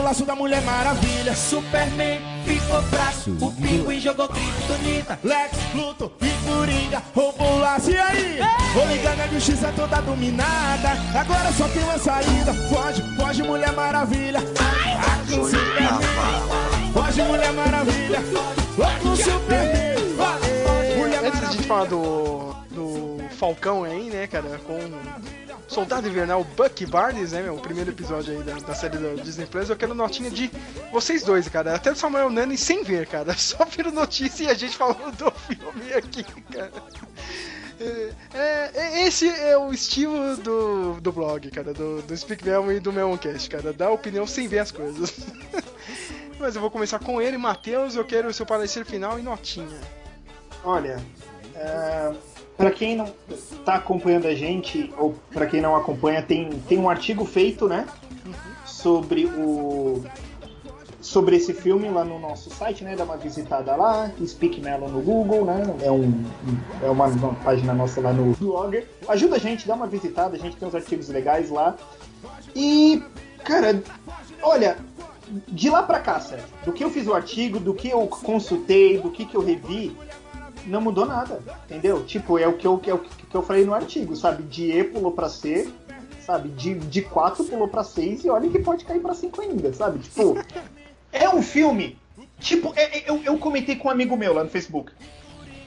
[0.08, 1.36] laço da Mulher Maravilha.
[1.36, 7.92] Superman ficou fraco, o pinguim jogou criptonita, Lex, Luto e Coringa roubou o laço.
[7.92, 8.40] E aí?
[8.74, 12.54] Vou ligar na justiça toda dominada, agora só tem uma saída.
[12.70, 14.40] Foge, foge Mulher Maravilha.
[15.30, 16.94] Com Superman.
[16.94, 18.20] Foge Mulher Maravilha.
[18.78, 19.98] Vai com Superman.
[20.98, 21.68] Mulher Antes de a gente Maravilha.
[21.68, 24.80] falar do, do Falcão aí, né, cara, com
[25.68, 29.46] Soldado Invernal Bucky Barnes, né, meu, o primeiro episódio aí da, da série da Disney
[29.46, 30.50] Plus, eu quero notinha de
[30.92, 34.54] vocês dois, cara, até do Samuel Nani sem ver, cara, só viro notícia e a
[34.54, 36.72] gente falando do filme aqui, cara.
[37.80, 42.72] É, é, é- esse é o estilo do, do blog, cara, do, do Speak Melon
[42.72, 45.14] e do Meloncast, cara, dar opinião sem ver as coisas.
[46.40, 49.80] Mas eu vou começar com ele, Matheus, eu quero o seu parecer final e notinha.
[50.64, 51.00] Olha,
[51.56, 52.14] é,
[52.58, 53.06] para quem não
[53.64, 57.86] tá acompanhando a gente, ou para quem não acompanha, tem, tem um artigo feito, né?
[58.66, 60.04] Sobre o.
[61.00, 62.96] Sobre esse filme lá no nosso site, né?
[62.96, 65.64] Dá uma visitada lá, Speak Melon no Google, né?
[65.82, 66.26] É, um,
[66.84, 68.88] é uma, uma página nossa lá no Blogger.
[69.08, 71.78] Ajuda a gente, dá uma visitada, a gente tem uns artigos legais lá.
[72.56, 73.02] E,
[73.46, 73.82] cara,
[74.42, 74.78] olha,
[75.48, 78.98] de lá pra cá, Sérgio, do que eu fiz o artigo, do que eu consultei,
[78.98, 79.96] do que, que eu revi,
[80.68, 82.04] não mudou nada, entendeu?
[82.06, 84.44] Tipo, é o que eu, é o que eu falei no artigo, sabe?
[84.44, 85.70] De E pulou pra C,
[86.26, 86.50] sabe?
[86.50, 90.00] De, de 4 pulou pra 6 e olha que pode cair pra 5 ainda, sabe?
[90.00, 90.38] Tipo,
[91.12, 91.98] é um filme.
[92.40, 94.92] Tipo, é- é- eu, eu comentei com um amigo meu lá no Facebook.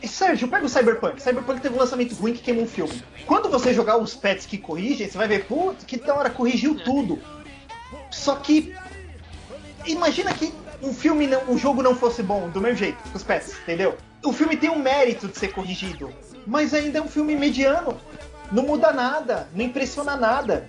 [0.02, 1.20] E, Sérgio, pega o Cyberpunk.
[1.22, 3.02] Cyberpunk teve um lançamento ruim que queimou um filme.
[3.26, 6.74] Quando você jogar os pets que corrigem, você vai ver, putz, que da hora, corrigiu
[6.82, 7.18] tudo.
[8.10, 8.74] Só que.
[9.86, 10.52] Imagina que
[10.82, 13.96] um filme, não, um jogo não fosse bom, do meu jeito, com os pets, entendeu?
[14.22, 16.12] O filme tem um mérito de ser corrigido,
[16.46, 17.96] mas ainda é um filme mediano.
[18.52, 20.68] Não muda nada, não impressiona nada.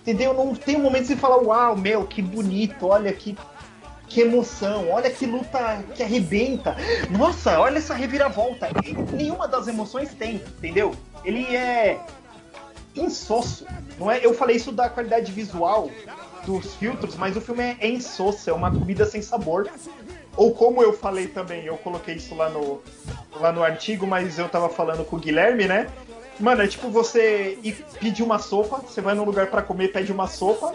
[0.00, 0.32] Entendeu?
[0.32, 3.36] Não tem um momento de falar, uau, meu, que bonito, olha que,
[4.08, 6.76] que emoção, olha que luta que arrebenta.
[7.10, 8.68] Nossa, olha essa reviravolta.
[9.12, 10.94] Nenhuma das emoções tem, entendeu?
[11.24, 12.00] Ele é
[12.96, 13.66] insosso.
[13.98, 14.24] Não é?
[14.24, 15.90] Eu falei isso da qualidade visual
[16.46, 19.68] dos filtros, mas o filme é, é insosso, é uma comida sem sabor.
[20.38, 22.80] Ou como eu falei também, eu coloquei isso lá no,
[23.40, 25.88] lá no artigo, mas eu tava falando com o Guilherme, né?
[26.38, 30.12] Mano, é tipo você ir pedir uma sopa, você vai num lugar pra comer, pede
[30.12, 30.72] uma sopa,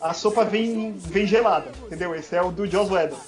[0.00, 2.14] a sopa vem, vem gelada, entendeu?
[2.14, 3.18] Esse é o do Joss Whedon.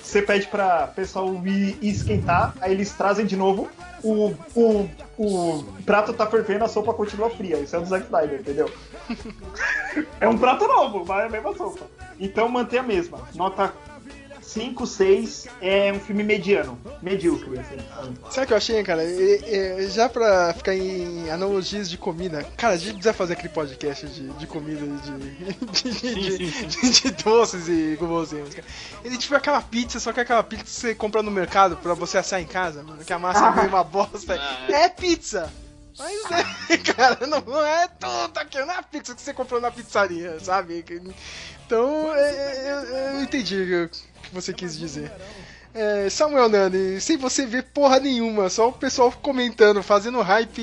[0.00, 3.68] Você pede pra pessoal ir esquentar, aí eles trazem de novo,
[4.04, 4.88] o, o,
[5.18, 7.58] o prato tá fervendo, a sopa continua fria.
[7.58, 8.70] Isso é do Zack Snyder, entendeu?
[10.20, 11.86] é um prato novo, mas é a mesma sopa.
[12.20, 13.18] Então mantém a mesma.
[13.34, 13.72] Nota
[14.44, 16.78] 5, 6 é um filme mediano.
[17.02, 17.76] Medíocre, assim.
[18.30, 19.02] Sabe o que eu achei, cara?
[19.02, 23.48] É, é, já pra ficar em analogias de comida, cara, a gente precisa fazer aquele
[23.48, 24.80] podcast de, de comida,
[25.72, 28.66] de, de, de, de- doces e guloseimas, cara.
[29.04, 32.18] Ele tipo aquela pizza, só que aquela pizza que você compra no mercado pra você
[32.18, 34.34] assar em casa, mano, que a massa vem uma bosta.
[34.68, 35.50] É pizza!
[35.96, 36.12] Mas
[36.70, 39.70] é, cara, não, não é tudo aquilo, não é a pizza que você comprou na
[39.70, 40.84] pizzaria, sabe?
[41.66, 45.10] Então, é, é, eu, eu entendi o que você quis dizer.
[45.74, 50.62] É, Samuel Nani, sem você ver porra nenhuma, só o pessoal comentando, fazendo hype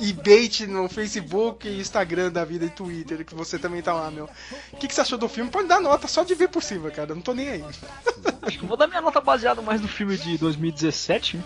[0.00, 4.28] e bait no Facebook, Instagram da vida e Twitter, que você também tá lá, meu.
[4.72, 5.50] O que, que você achou do filme?
[5.50, 7.64] Pode dar nota só de ver por cima, cara, não tô nem aí.
[8.42, 11.38] Acho que eu vou dar minha nota baseada mais no filme de 2017.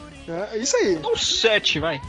[0.53, 0.99] É isso aí.
[1.05, 2.01] Um 7, vai.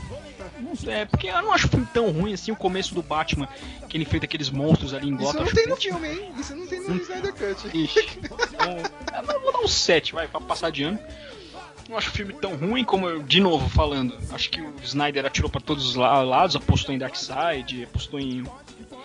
[0.87, 3.47] É, porque eu não acho o filme tão ruim assim, o começo do Batman,
[3.87, 5.39] que ele fez aqueles monstros ali em Isso Gotham.
[5.39, 6.31] não acho tem no filme, hein?
[6.37, 7.77] Isso não tem no Snyder Cut.
[7.77, 8.07] Ixi.
[8.17, 8.37] Então,
[9.13, 10.99] é, vou dar um 7, vai, pra passar de ano.
[11.89, 14.17] Não acho o filme tão ruim como eu, de novo, falando.
[14.31, 18.43] Acho que o Snyder atirou pra todos os la- lados, apostou em Darkseid, apostou em.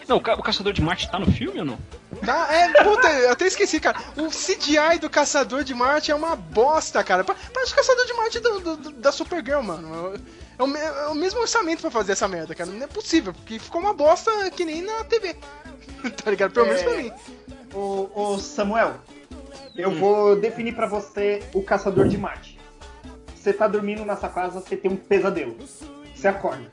[0.09, 1.79] Não, o, Ca- o Caçador de Marte tá no filme ou não?
[2.25, 3.99] Tá, é, puta, eu até esqueci, cara.
[4.17, 7.23] O CGI do Caçador de Marte é uma bosta, cara.
[7.25, 10.15] Pa- Parece o Caçador de Marte do, do- do- da Supergirl, mano.
[10.59, 12.71] É o, é o mesmo orçamento pra fazer essa merda, cara.
[12.71, 15.37] Não é possível, porque ficou uma bosta que nem na TV.
[16.23, 16.53] tá ligado?
[16.53, 17.03] Pelo menos pra É.
[17.03, 17.13] mim.
[17.75, 18.97] Ô, ô, Samuel,
[19.77, 22.59] eu vou definir pra você o Caçador de Marte.
[23.35, 25.57] Você tá dormindo na sua casa, você tem um pesadelo.
[26.15, 26.71] Você acorda.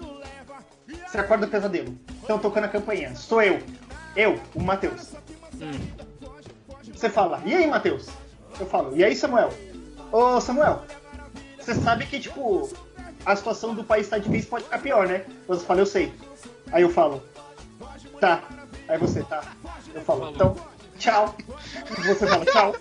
[1.10, 1.98] Você acorda do pesadelo.
[2.22, 3.16] Estão tocando a campainha.
[3.16, 3.60] Sou eu.
[4.16, 5.14] Eu, o Matheus.
[6.94, 8.10] Você fala, e aí, Matheus?
[8.60, 9.50] Eu falo, e aí, Samuel?
[10.12, 10.84] Ô, Samuel,
[11.60, 12.70] você sabe que, tipo,
[13.26, 15.26] a situação do país tá difícil, pode ficar pior, né?
[15.48, 16.14] Você fala, eu sei.
[16.72, 17.24] Aí eu falo,
[18.20, 18.44] tá.
[18.88, 19.42] Aí você, tá.
[19.94, 20.56] Eu falo, então,
[21.00, 21.36] tchau.
[21.98, 22.76] Você fala, tchau.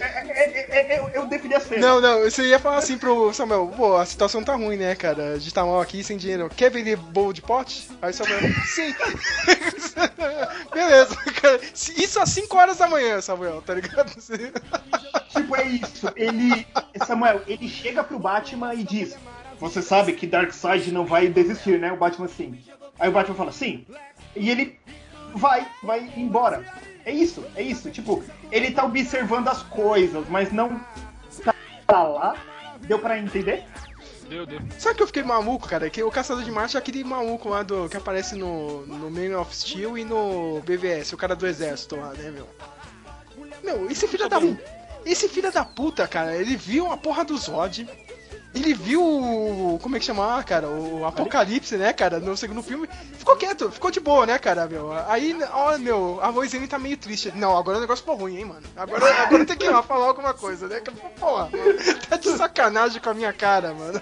[0.00, 1.84] É, é, é, é, eu, eu defini as cenas.
[1.84, 5.34] Não, não, você ia falar assim pro Samuel, pô, a situação tá ruim, né, cara?
[5.34, 6.48] A gente tá mal aqui, sem dinheiro.
[6.48, 7.88] Quer vender bolo de pote?
[8.00, 8.94] Aí o Samuel, sim.
[10.72, 11.60] Beleza, cara.
[11.74, 14.12] Isso às 5 horas da manhã, Samuel, tá ligado?
[15.28, 16.10] Tipo, é isso.
[16.16, 16.66] Ele.
[17.06, 19.16] Samuel, ele chega pro Batman e diz:
[19.58, 21.92] Você sabe que Darkseid não vai desistir, né?
[21.92, 22.58] O Batman sim.
[22.98, 23.84] Aí o Batman fala, sim.
[24.34, 24.78] E ele
[25.34, 26.64] vai, vai embora.
[27.06, 27.88] É isso, é isso.
[27.88, 30.80] Tipo, ele tá observando as coisas, mas não
[31.86, 32.36] tá lá.
[32.80, 33.64] Deu pra entender?
[34.28, 34.60] Deu, deu.
[34.76, 35.88] Sabe que eu fiquei maluco, cara?
[35.88, 39.38] Que o Caçador de Marte é aquele maluco lá do, que aparece no, no Man
[39.38, 42.48] of Steel e no BVS, o cara do exército lá, né, meu?
[43.62, 44.38] Meu, esse filho da.
[45.04, 47.88] Esse filho da puta, cara, ele viu a porra do Zod.
[48.56, 49.78] Ele viu o.
[49.82, 50.66] Como é que chama, cara?
[50.66, 52.18] O Apocalipse, né, cara?
[52.18, 52.88] No segundo filme.
[53.18, 54.92] Ficou quieto, ficou de boa, né, cara, meu?
[55.08, 57.30] Aí, ó, meu, a voz dele tá meio triste.
[57.34, 58.62] Não, agora o negócio ficou ruim, hein, mano?
[58.74, 60.80] Agora, agora tem que ir lá falar alguma coisa, né?
[61.20, 61.74] Porra, mano,
[62.08, 64.00] tá de sacanagem com a minha cara, mano.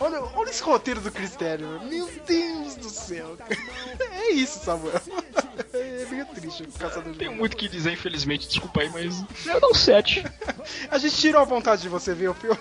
[0.00, 1.84] Olha, olha esse roteiro do Cristério, mano.
[1.84, 3.36] Meu Deus do céu.
[4.00, 5.00] É isso, Samuel.
[5.72, 9.22] É meio triste o caçador de Tenho muito o que dizer, infelizmente, desculpa aí, mas
[9.46, 10.24] eu dou um 7.
[10.90, 12.58] A gente tirou a vontade de você ver o filme.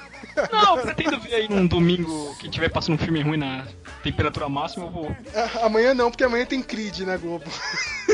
[0.51, 3.65] Não, pretendo ver aí num domingo que tiver passando um filme ruim na
[4.03, 5.15] temperatura máxima, eu vou.
[5.33, 7.45] Ah, Amanhã não, porque amanhã tem Creed na Globo.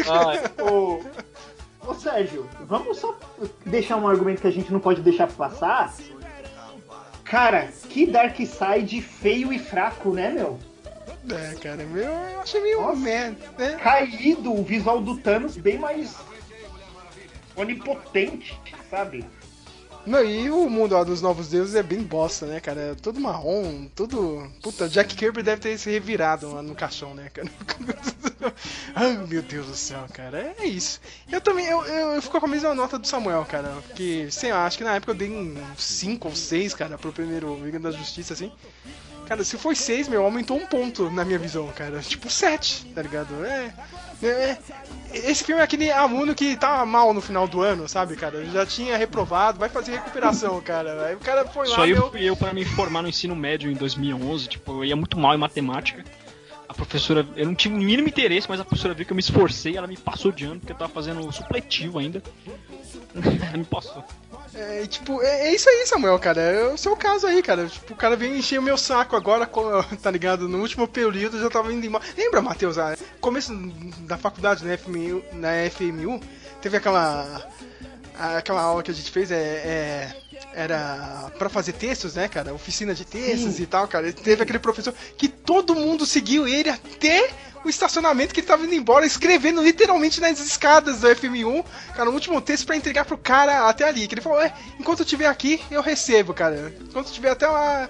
[0.07, 1.01] Ah, Ô,
[1.87, 3.17] ô Sérgio, vamos só
[3.65, 5.93] deixar um argumento que a gente não pode deixar passar?
[7.23, 10.59] Cara, que Darkseid feio e fraco, né, meu?
[11.29, 12.97] É, cara, meu, eu achei meio Nossa.
[12.97, 13.77] merda, né?
[13.81, 16.15] Caído o visual do Thanos bem mais
[17.55, 18.59] onipotente,
[18.89, 19.25] sabe?
[20.05, 22.81] Não, e o mundo dos novos deuses é bem bosta, né, cara?
[22.81, 24.47] É Tudo marrom, tudo.
[24.61, 27.49] Puta, Jack Kirby deve ter se revirado lá no caixão, né, cara?
[28.93, 30.53] Ai, meu Deus do céu, cara.
[30.59, 31.01] É isso.
[31.31, 33.69] Eu também, eu, eu, eu fico com a mesma nota do Samuel, cara.
[33.87, 37.11] Porque, sei lá, acho que na época eu dei um 5 ou 6, cara, pro
[37.11, 38.51] primeiro Liga da Justiça, assim.
[39.27, 41.99] Cara, se foi 6, meu, aumentou um ponto na minha visão, cara.
[41.99, 43.43] Tipo 7, tá ligado?
[43.43, 43.73] É.
[44.23, 44.57] é- é-
[45.13, 48.45] esse filme é aquele aluno que tá mal no final do ano, sabe, cara?
[48.45, 51.07] Já tinha reprovado, vai fazer recuperação, cara.
[51.07, 52.09] Aí o cara foi lá, aí meu.
[52.09, 55.33] fui eu para me formar no ensino médio em 2011, tipo, eu ia muito mal
[55.33, 56.03] em matemática.
[56.75, 59.21] A professora, eu não tive o mínimo interesse, mas a professora viu que eu me
[59.21, 62.21] esforcei, ela me passou de ano, porque eu tava fazendo supletivo ainda.
[63.15, 64.03] ela me passou.
[64.53, 66.41] É, tipo, é, é isso aí, Samuel, cara.
[66.41, 67.65] É o seu caso aí, cara.
[67.67, 69.49] Tipo, o cara veio encher o meu saco agora,
[70.01, 70.49] tá ligado?
[70.49, 72.03] No último período eu já tava indo embora.
[72.17, 72.77] Lembra, Matheus?
[72.77, 73.53] ah, Começo
[74.01, 76.19] da faculdade na FMU, na FMU
[76.61, 77.49] teve aquela.
[78.17, 79.35] Aquela aula que a gente fez é.
[79.35, 80.15] é-
[80.53, 82.53] era pra fazer textos, né, cara?
[82.53, 83.63] Oficina de textos Sim.
[83.63, 84.09] e tal, cara.
[84.09, 87.29] E Teve aquele professor que todo mundo seguiu ele até
[87.65, 92.13] o estacionamento que ele tava indo embora, escrevendo literalmente nas escadas do FMU, cara, o
[92.13, 94.07] último texto pra entregar pro cara até ali.
[94.07, 96.71] Que ele falou: é, enquanto eu estiver aqui, eu recebo, cara.
[96.79, 97.89] Enquanto eu estiver até lá.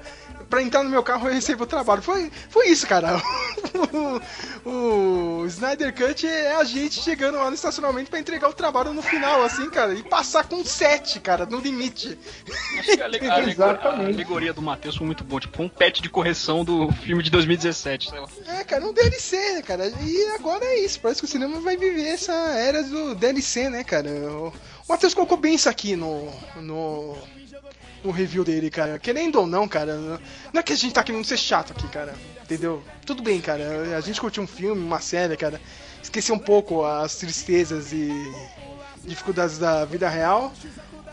[0.49, 2.01] Pra entrar no meu carro eu recebo o trabalho.
[2.01, 3.21] Foi, foi isso, cara.
[4.65, 8.93] o, o Snyder Cut é a gente chegando lá no estacionamento pra entregar o trabalho
[8.93, 9.93] no final, assim, cara.
[9.93, 12.17] E passar com 7, cara, no limite.
[12.79, 13.33] Acho que a, ale- a
[13.89, 17.29] a alegoria do Matheus foi muito boa, tipo um pet de correção do filme de
[17.29, 18.27] 2017, sei lá.
[18.47, 19.87] É, cara, um DLC, né, cara?
[20.01, 20.99] E agora é isso.
[20.99, 24.09] Parece que o cinema vai viver essa era do DLC, né, cara?
[24.09, 24.53] O
[24.87, 26.31] o Matheus colocou bem isso aqui no.
[26.61, 27.17] no.
[28.05, 28.99] No review dele, cara.
[28.99, 29.95] Querendo ou não, cara.
[30.53, 32.13] Não é que a gente tá querendo ser chato aqui, cara.
[32.43, 32.81] Entendeu?
[33.05, 33.97] Tudo bem, cara.
[33.97, 35.59] A gente curtiu um filme, uma série, cara.
[36.01, 38.09] Esquecer um pouco as tristezas e
[39.03, 40.53] dificuldades da vida real.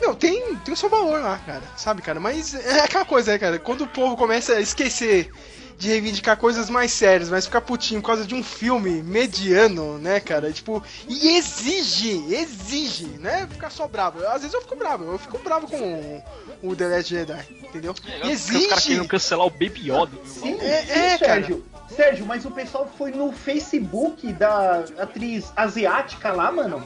[0.00, 1.62] Meu, tem, tem o seu valor lá, cara.
[1.76, 2.20] Sabe, cara?
[2.20, 3.58] Mas é aquela coisa, né, cara?
[3.58, 5.30] Quando o povo começa a esquecer
[5.78, 10.20] de reivindicar coisas mais sérias, mas ficar putinho por causa de um filme mediano, né,
[10.20, 10.52] cara?
[10.52, 13.46] Tipo, e exige, exige, né?
[13.50, 14.24] Ficar só bravo.
[14.26, 16.22] Às vezes eu fico bravo, eu fico bravo com
[16.62, 17.92] o, o The Last Jedi, entendeu?
[17.92, 18.68] Os caras Exige!
[18.68, 20.12] querendo cancelar o Baby Yoda.
[20.24, 21.32] Sim, É, sim, é, cara.
[21.34, 21.64] Sérgio.
[21.94, 26.82] Sérgio, mas o pessoal foi no Facebook da atriz asiática lá, mano.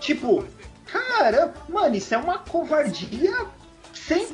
[0.00, 0.44] Tipo,
[0.86, 3.46] cara, mano, isso é uma covardia
[3.92, 4.28] sem,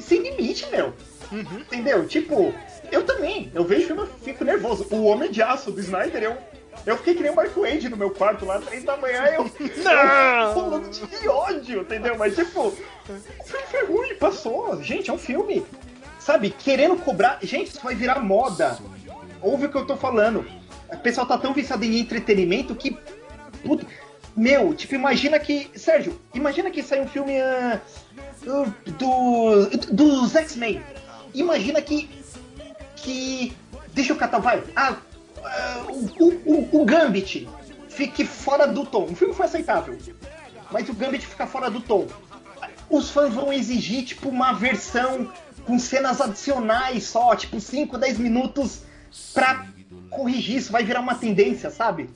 [0.00, 0.92] sem limite, meu.
[1.30, 1.60] Uhum.
[1.60, 2.06] Entendeu?
[2.06, 2.52] Tipo,
[2.90, 4.86] eu também, eu vejo filme e fico nervoso.
[4.90, 6.36] O Homem de Aço do Snyder, eu,
[6.84, 9.44] eu fiquei que nem o Mark Wade no meu quarto lá, três da manhã, eu.
[9.82, 10.54] Não!
[10.54, 12.16] Pulando de ódio, entendeu?
[12.16, 12.72] Mas tipo, o
[13.44, 14.82] filme foi ruim, passou.
[14.82, 15.64] Gente, é um filme.
[16.18, 17.38] Sabe, querendo cobrar.
[17.42, 18.78] Gente, isso vai virar moda.
[19.40, 20.44] Ouve o que eu tô falando.
[20.92, 22.96] O pessoal tá tão viciado em entretenimento que.
[23.64, 23.86] Puta,
[24.36, 25.70] meu, tipo, imagina que.
[25.74, 27.80] Sérgio, imagina que sai um filme ah,
[28.46, 28.64] ah,
[28.98, 29.66] do.
[29.92, 30.82] dos X-Men.
[31.34, 32.08] Imagina que.
[33.06, 33.56] Que.
[33.94, 34.64] Deixa eu catar, vai.
[34.74, 34.96] Ah,
[35.44, 35.84] ah,
[36.18, 37.48] o, o, o, Gambit
[37.88, 39.04] fique fora do tom.
[39.04, 39.96] O filme foi aceitável.
[40.72, 42.08] Mas o Gambit fica fora do tom.
[42.90, 45.32] Os fãs vão exigir, tipo, uma versão
[45.64, 48.82] com cenas adicionais só, tipo, 5, 10 minutos
[49.32, 49.64] pra
[50.10, 50.72] corrigir isso.
[50.72, 52.10] Vai virar uma tendência, sabe?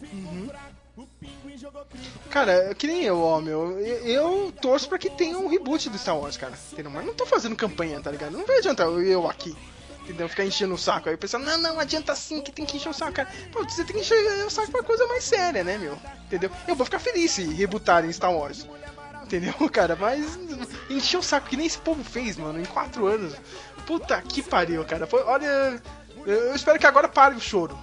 [2.31, 3.79] Cara, que nem eu, ó, meu.
[3.79, 6.55] Eu, torço pra que tenha um reboot do Star Wars, cara.
[6.93, 8.37] Mas não tô fazendo campanha, tá ligado?
[8.37, 9.57] Não vai adiantar eu aqui.
[10.03, 10.29] Entendeu?
[10.29, 11.09] Ficar enchendo o saco.
[11.09, 13.29] Aí o pessoal, não, não, adianta sim que tem que encher o saco, cara.
[13.53, 15.97] Pô, você tem que encher o saco pra coisa mais séria, né, meu?
[16.27, 16.51] Entendeu?
[16.67, 18.67] Eu vou ficar feliz se rebootarem Star Wars.
[19.23, 19.97] Entendeu, cara?
[19.97, 20.39] Mas
[20.89, 23.35] encher o saco que nem esse povo fez, mano, em quatro anos.
[23.87, 25.07] Puta que pariu, cara.
[25.07, 25.81] Foi, olha.
[26.27, 27.79] Eu espero que agora pare o choro.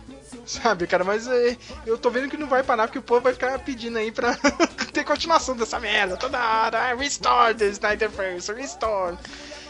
[0.46, 3.34] Sabe, cara, mas é, eu tô vendo que não vai parar porque o povo vai
[3.34, 4.38] ficar pedindo aí pra
[4.94, 6.80] ter continuação dessa merda toda hora.
[6.80, 9.18] Ah, Restore the Snyderverse, restore.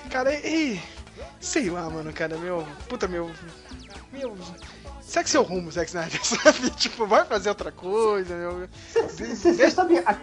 [0.09, 0.79] Cara, e.
[1.39, 2.65] Sei lá, mano, cara, meu.
[2.89, 3.29] Puta, meu.
[4.11, 4.35] Meu.
[5.01, 6.69] Segue seu rumo, Zack Snyder, sabe?
[6.71, 8.67] Tipo, vai fazer outra coisa, meu.
[9.09, 10.17] Você sabe a-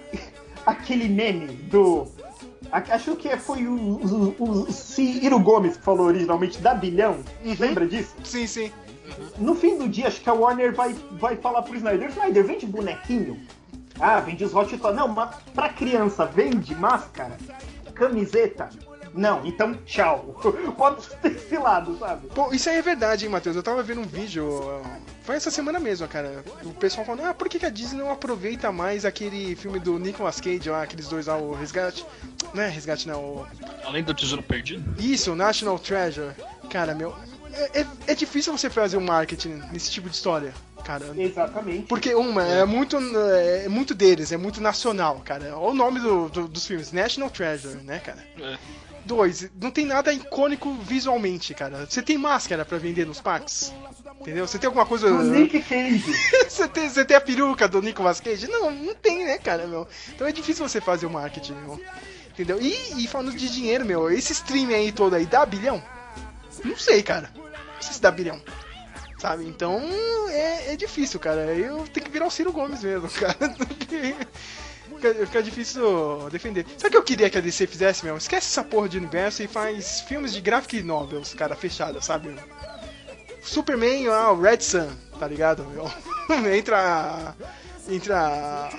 [0.66, 2.06] aquele meme do.
[2.70, 3.72] a- Acho que foi o,
[4.38, 7.22] o, o Ciro Gomes que falou originalmente da bilhão.
[7.44, 7.56] Uhum.
[7.58, 8.14] Lembra disso?
[8.24, 8.72] Sim, sim.
[9.38, 12.66] No fim do dia, acho que a Warner vai, vai falar pro Snyder: Snyder, vende
[12.66, 13.40] bonequinho?
[14.00, 14.96] Ah, vende os Hot Toys.
[14.96, 17.36] Não, mas pra criança, vende máscara?
[17.94, 18.68] Camiseta?
[19.14, 20.34] Não, então tchau.
[20.76, 22.26] Pode ter esse lado, sabe?
[22.28, 23.54] Pô, isso aí é verdade, hein, Matheus?
[23.56, 24.44] Eu tava vendo um vídeo.
[24.46, 24.82] uh,
[25.22, 26.44] Foi essa semana mesmo, cara.
[26.64, 29.98] O pessoal falando, ah, por que, que a Disney não aproveita mais aquele filme do
[29.98, 32.04] Nicolas Cage lá, aqueles dois lá, o Resgate.
[32.52, 33.20] Não é Resgate, não.
[33.20, 33.46] O...
[33.84, 35.00] Além do Tesouro Perdido.
[35.00, 36.32] Isso, National Treasure.
[36.68, 37.14] Cara, meu.
[37.52, 40.52] É, é- é difícil você fazer um marketing nesse tipo de história,
[40.84, 41.06] cara.
[41.16, 41.84] Exatamente.
[41.86, 45.56] Porque, uma, é muito, é muito deles, é muito nacional, cara.
[45.56, 48.18] Olha o nome do- do- dos filmes, National Treasure, né, cara?
[48.40, 48.58] É.
[49.04, 51.86] Dois, não tem nada icônico visualmente, cara.
[51.86, 53.72] Você tem máscara pra vender nos parques?
[54.20, 54.46] Entendeu?
[54.46, 55.06] Você tem alguma coisa.
[55.08, 56.04] O Nick Cage.
[56.48, 58.48] você, tem, você tem a peruca do Nicolas Cage?
[58.48, 59.86] Não, não tem, né, cara, meu?
[60.08, 61.78] Então é difícil você fazer o marketing, meu.
[62.30, 62.60] Entendeu?
[62.60, 65.82] E, e falando de dinheiro, meu, esse stream aí todo aí dá bilhão?
[66.64, 67.30] Não sei, cara.
[67.36, 68.40] Não sei se dá bilhão.
[69.18, 69.44] Sabe?
[69.46, 69.80] Então
[70.30, 71.54] é, é difícil, cara.
[71.54, 73.50] Eu tenho que virar o Ciro Gomes mesmo, cara.
[73.56, 74.14] Porque
[74.96, 76.66] Fica, fica difícil defender.
[76.76, 78.16] Sabe o que eu queria que a DC fizesse, meu?
[78.16, 82.34] Esquece essa porra de universo e faz filmes de graphic novels, cara, fechada, sabe?
[83.42, 84.88] Superman, ah, o Red Sun,
[85.18, 85.90] tá ligado, meu?
[86.54, 87.34] entra.
[87.88, 88.70] Entra.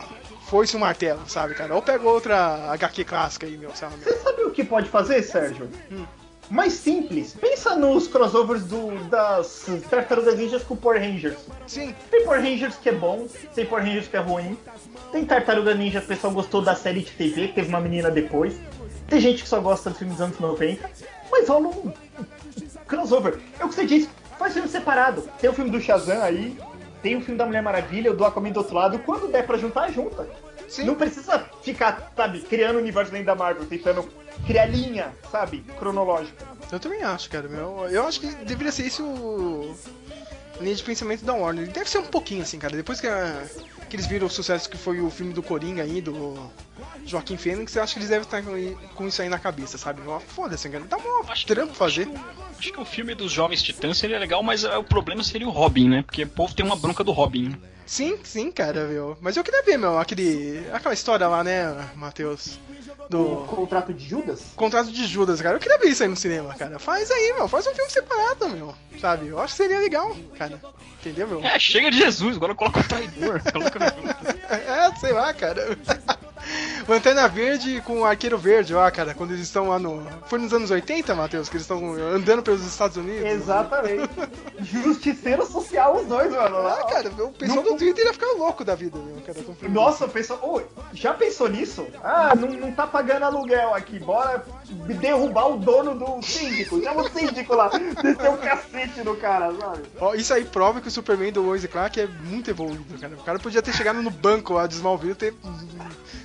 [0.48, 1.74] Foi-se um martelo, sabe, cara?
[1.74, 3.96] Ou pega outra HQ clássica aí, meu, sabe?
[4.04, 5.70] Você sabe o que pode fazer, Sérgio?
[6.50, 7.34] Mais simples.
[7.34, 11.38] Pensa nos crossovers do, das Tartarugas Ninjas com Power Rangers.
[11.66, 11.94] Sim.
[12.12, 14.58] Tem Power Rangers que é bom, tem Power Rangers que é ruim.
[15.12, 18.56] Tem Tartaruga Ninja, o pessoal gostou da série de TV, que teve uma menina depois.
[19.08, 20.90] Tem gente que só gosta dos filmes dos anos 90.
[21.32, 21.92] Mas rola um
[22.88, 23.40] crossover.
[23.60, 25.24] É o que você disse, faz filme separado.
[25.40, 26.58] Tem o filme do Shazam aí,
[27.02, 29.00] tem o filme da Mulher Maravilha, o do Aquaman do outro lado.
[29.00, 30.28] Quando der pra juntar, junta.
[30.68, 30.84] Sim.
[30.86, 34.08] Não precisa ficar, sabe, criando o universo dentro da Marvel, tentando
[34.46, 36.46] criar linha, sabe, cronológica.
[36.72, 37.88] Eu também acho, cara, meu.
[37.90, 39.76] Eu acho que deveria ser isso o.
[40.60, 41.68] a linha de pensamento da Warner.
[41.72, 42.76] Deve ser um pouquinho assim, cara.
[42.76, 43.44] Depois que, a-
[43.90, 46.50] que eles viram o sucesso que foi o filme do Coringa aí, do
[47.06, 48.42] Joaquim Fênix, eu acho que eles devem estar
[48.96, 50.02] com, isso aí na cabeça, sabe?
[50.28, 50.84] Foda-se, cara.
[50.86, 52.08] Dá mó Acho que- trampo fazer.
[52.58, 55.52] Acho que o filme dos Jovens Titãs seria legal, mas é, o problema seria o
[55.52, 56.02] Robin, né?
[56.04, 57.50] Porque o povo tem uma bronca do Robin.
[57.50, 57.58] né?
[57.86, 59.16] Sim, sim, cara, meu.
[59.22, 60.66] Mas eu queria ver, meu, aquele.
[60.74, 62.58] aquela história lá, né, Matheus?
[62.98, 64.42] O Do contrato de Judas?
[64.56, 65.56] contrato de Judas, cara.
[65.58, 66.80] Eu queria ver isso aí no cinema, cara.
[66.80, 67.48] Faz aí, meu.
[67.48, 68.74] Faz um filme separado, meu.
[69.00, 69.28] Sabe?
[69.28, 70.60] Eu acho que seria legal, cara.
[71.00, 71.44] Entendeu, meu?
[71.44, 73.40] É, chega de Jesus, agora coloca o traidor.
[73.52, 73.78] Coloca
[74.50, 75.78] É, sei lá, cara.
[76.88, 80.06] Lanterna Verde com o Arqueiro Verde, ó, cara, quando eles estão lá no.
[80.28, 83.24] Foi nos anos 80, Matheus, que eles estão andando pelos Estados Unidos?
[83.26, 84.10] Exatamente.
[84.60, 86.58] Justiceiro social os dois, mano.
[86.58, 89.40] Ah, cara, o pessoal do Twitter ia ficar louco da vida, meu, cara.
[89.70, 90.62] Nossa, pessoal, ô,
[90.94, 91.86] já pensou nisso?
[92.04, 94.44] Ah, não, não tá pagando aluguel aqui, bora
[95.00, 96.82] derrubar o dono do síndico.
[96.82, 99.84] Chama o síndico lá, descer o cacete no cara, sabe?
[100.00, 103.16] Ó, isso aí prova que o Superman do Lois Clark é muito evoluído, cara.
[103.16, 105.34] O cara podia ter chegado no banco lá de Smallville e ter.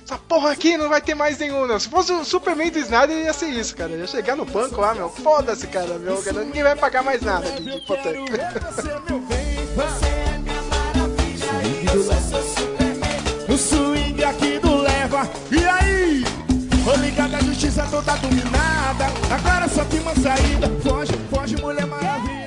[0.03, 1.79] Essa porra aqui não vai ter mais nenhum, não.
[1.79, 3.91] Se fosse o Superman do Snyder, ia ser isso, cara.
[3.91, 5.09] Ia chegar no banco lá, meu.
[5.09, 6.21] Foda-se, cara, meu.
[6.21, 8.71] Cara, ninguém vai pagar mais nada aqui de hipoteca.
[8.71, 11.51] Você é meu bem, você é minha maravilha.
[13.47, 16.23] No swing aqui do Leva, e aí?
[16.87, 19.05] Ô ligada, a justiça toda dominada.
[19.29, 20.67] Agora só tem uma saída.
[20.81, 22.40] Foge, foge, mulher maravilha.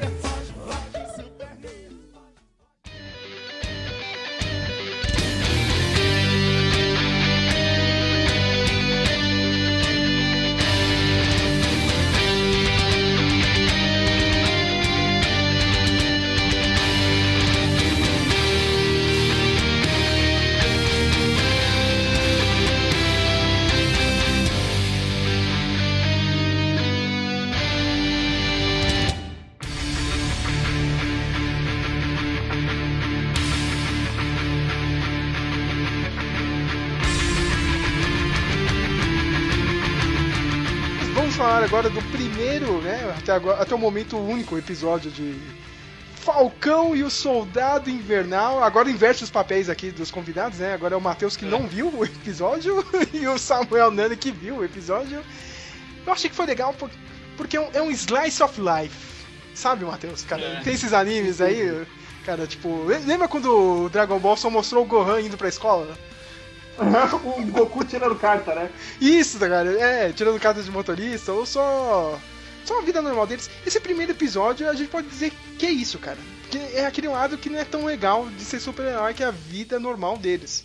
[43.35, 45.37] Agora, até o momento único episódio de
[46.17, 48.63] Falcão e o Soldado Invernal.
[48.63, 50.73] Agora inverte os papéis aqui dos convidados, né?
[50.75, 54.57] Agora é o Matheus que não viu o episódio e o Samuel Nani que viu
[54.59, 55.23] o episódio.
[56.07, 56.91] Eu achei que foi legal por-
[57.37, 58.97] porque é um, é um slice of life.
[59.55, 60.23] Sabe, Matheus?
[60.23, 60.61] Cara, É.
[60.61, 61.87] tem esses animes aí,
[62.25, 62.85] cara, tipo.
[62.85, 65.97] Lembra quando o Dragon Ball só mostrou o Gohan indo pra escola?
[67.25, 68.69] o Goku tirando carta, né?
[69.01, 72.19] Isso, cara, é, tirando carta de motorista, ou só.
[72.65, 73.51] Só a vida normal deles.
[73.67, 76.19] Esse primeiro episódio a gente pode dizer que é isso, cara.
[76.51, 79.31] Que é aquele lado que não é tão legal de ser super-herói que é a
[79.31, 80.65] vida normal deles.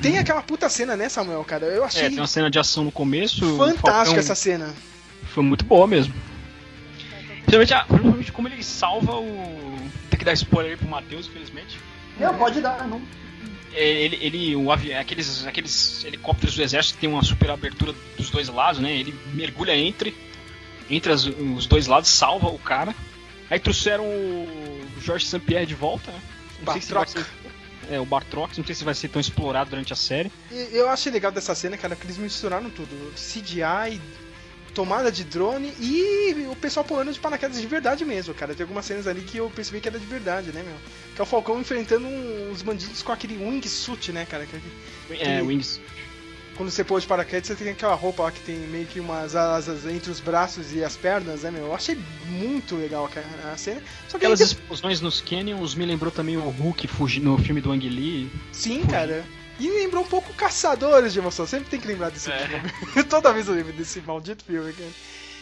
[0.00, 1.66] Tem aquela puta cena, né, Samuel, cara?
[1.66, 3.56] Eu É, achei tem uma cena de ação no começo.
[3.58, 4.74] fantástica essa cena.
[5.24, 6.14] Foi muito boa mesmo.
[7.44, 9.76] Principalmente, ah, principalmente como ele salva o.
[10.08, 11.78] Tem que dar spoiler aí pro Matheus, infelizmente.
[12.18, 13.02] Não, pode dar, não.
[13.74, 14.94] É, Ele, ele o avi...
[14.94, 18.92] aqueles, aqueles helicópteros do exército que tem uma super abertura dos dois lados, né?
[18.96, 20.14] Ele mergulha entre,
[20.96, 22.94] entre as- os dois lados, salva o cara.
[23.50, 25.38] Aí trouxeram o Jorge St.
[25.40, 26.20] Pierre de volta, né?
[26.64, 27.26] Não sei se vai ser-
[27.90, 30.32] É, o Bartrox, não sei se vai ser tão explorado durante a série.
[30.50, 32.88] E Eu achei legal dessa cena, cara, que eles misturaram tudo.
[33.14, 34.00] CGI,
[34.72, 38.54] tomada de drone e o pessoal pulando de paraquedas de verdade mesmo, cara.
[38.54, 40.74] Tem algumas cenas ali que eu percebi que era de verdade, né, meu?
[41.14, 44.46] Que é o Falcão enfrentando uns bandidos com aquele wingsuit, né, cara?
[44.46, 45.78] Que- É, Wings.
[46.56, 49.34] Quando você pula de paraquedas, você tem aquela roupa lá que tem meio que umas
[49.34, 51.64] asas entre os braços e as pernas, né, meu?
[51.64, 53.10] Eu achei muito legal
[53.52, 53.80] a cena.
[54.08, 57.60] Só que Aquelas depois- explosões nos canyons me lembrou também o Hulk fugi- no filme
[57.60, 58.30] do Ang Lee.
[58.52, 59.24] Sim, cara.
[59.58, 61.46] E lembrou um pouco Caçadores de Emoção.
[61.46, 62.38] Sempre tem que lembrar desse É.
[62.46, 62.70] filme.
[63.10, 64.90] Toda vez eu lembro desse maldito filme, cara.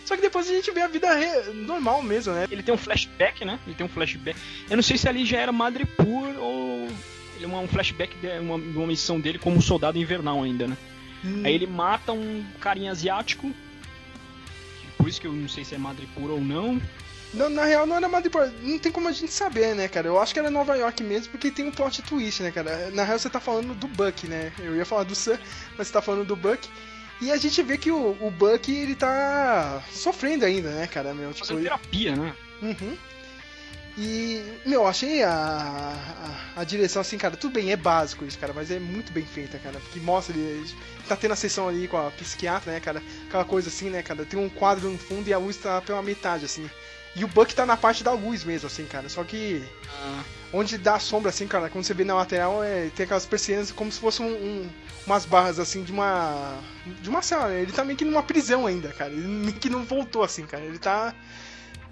[0.04, 2.46] Só que depois a gente vê a vida re- normal mesmo, né?
[2.50, 3.58] Ele tem um flashback, né?
[3.66, 4.38] Ele tem um flashback.
[4.68, 6.88] Eu não sei se ali já era Madripoor ou
[7.36, 10.76] ele é um flashback de uma, de uma missão dele como soldado invernal ainda, né?
[11.24, 11.42] Hum.
[11.44, 13.52] Aí ele mata um carinha asiático.
[14.96, 16.80] Por isso que eu não sei se é Madripoor ou não.
[17.34, 20.06] Não, na real não era Madripoor, não tem como a gente saber, né, cara?
[20.06, 22.90] Eu acho que era Nova York mesmo, porque tem um plot twist, né, cara?
[22.90, 24.52] Na real você tá falando do Buck, né?
[24.58, 25.38] Eu ia falar do Sam,
[25.78, 26.68] mas você tá falando do Buck.
[27.22, 31.14] E a gente vê que o, o Buck, ele tá sofrendo ainda, né, cara?
[31.14, 32.34] Meu, tipo, Fazendo terapia, né?
[32.60, 32.96] Uhum.
[33.96, 35.30] E, meu, achei a,
[36.56, 39.24] a, a direção assim, cara, tudo bem, é básico isso, cara, mas é muito bem
[39.24, 40.66] feita, cara, porque mostra ele,
[41.08, 44.24] tá tendo a sessão ali com a psiquiatra, né, cara, aquela coisa assim, né, cara,
[44.24, 46.68] tem um quadro no fundo e a luz tá pela metade, assim.
[47.14, 49.62] E o Buck tá na parte da luz mesmo, assim, cara, só que
[50.04, 50.22] Ah,
[50.52, 53.70] onde dá a sombra, assim, cara, quando você vê na lateral, é, tem aquelas persianas
[53.70, 54.70] como se fossem um, um-
[55.06, 56.58] umas barras, assim, de uma.
[56.86, 57.60] de uma cela, né?
[57.60, 59.10] Ele tá meio que numa prisão ainda, cara.
[59.10, 60.64] Ele meio que não voltou, assim, cara.
[60.64, 61.14] Ele tá.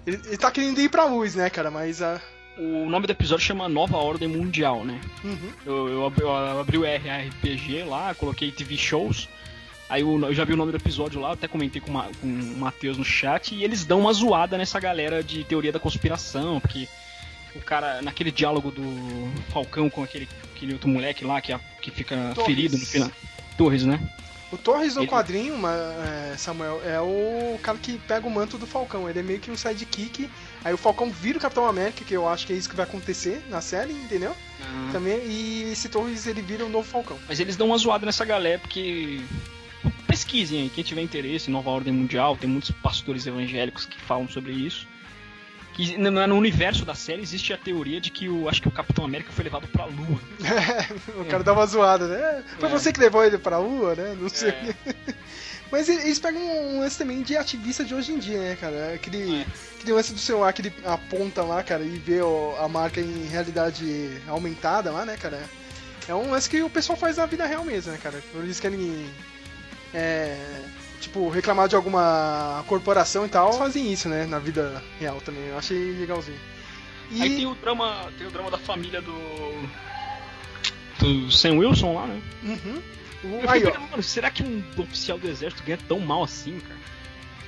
[0.07, 2.19] Ele, ele tá querendo ir pra luz, né, cara, mas a.
[2.57, 4.99] o nome do episódio chama Nova Ordem Mundial, né?
[5.23, 5.51] Uhum.
[5.65, 9.27] Eu, eu, abri, eu abri o RRPG lá, coloquei TV Shows.
[9.89, 12.09] Aí eu, eu já vi o nome do episódio lá, até comentei com, o Ma-
[12.21, 15.79] com o Matheus no chat, e eles dão uma zoada nessa galera de teoria da
[15.79, 16.87] conspiração, porque
[17.55, 18.81] o cara, naquele diálogo do
[19.51, 22.45] Falcão com aquele, aquele outro moleque lá que, que fica Torres.
[22.55, 23.11] ferido no final.
[23.57, 23.99] Torres, né?
[24.49, 28.65] O Torres no Ele- quadrinho, é, Samuel, é o cara que pega o manto do
[28.67, 29.09] Falcão.
[29.09, 30.29] Ele é meio que um sidekick.
[30.63, 32.85] Aí o Falcão vira o Capitão América, que eu acho que é isso que vai
[32.85, 34.35] acontecer na série, entendeu?
[34.91, 35.19] Também.
[35.25, 37.17] E esse Torres ele vira o novo Falcão.
[37.27, 39.21] Mas eles dão uma zoada nessa galera porque.
[40.05, 44.27] Pesquisem aí, quem tiver interesse em Nova Ordem Mundial, tem muitos pastores evangélicos que falam
[44.27, 44.85] sobre isso.
[45.73, 48.47] Que no, universo da série existe a teoria de que o.
[48.49, 50.19] Acho que o Capitão América foi levado pra Lua.
[51.17, 52.43] o cara dá uma zoada, né?
[52.59, 52.71] Foi É.
[52.71, 54.15] você que levou ele pra lua, né?
[54.19, 54.49] Não sei.
[54.49, 54.75] É.
[55.71, 58.93] Mas eles pegam um lance também de ativista de hoje em dia, né, cara?
[58.93, 59.45] Aquele, É.
[59.77, 62.19] aquele lance do celular que ele aponta lá, cara, e vê
[62.59, 65.41] a marca em realidade aumentada lá, né, cara?
[66.07, 68.21] É um lance que o pessoal faz na vida real mesmo, né, cara?
[68.35, 69.09] Eles querem,
[69.93, 70.37] é,
[70.99, 75.45] tipo, reclamar de alguma corporação e tal, fazem isso, né, na vida real também.
[75.47, 76.39] Eu achei legalzinho.
[77.11, 77.21] E...
[77.21, 78.11] Aí tem o drama.
[78.17, 79.69] Tem o drama da família do.
[80.99, 82.21] Do Sam Wilson lá, né?
[82.43, 82.81] Uhum.
[83.23, 86.79] O- Aí, pensando, mano, será que um oficial do exército ganha tão mal assim, cara?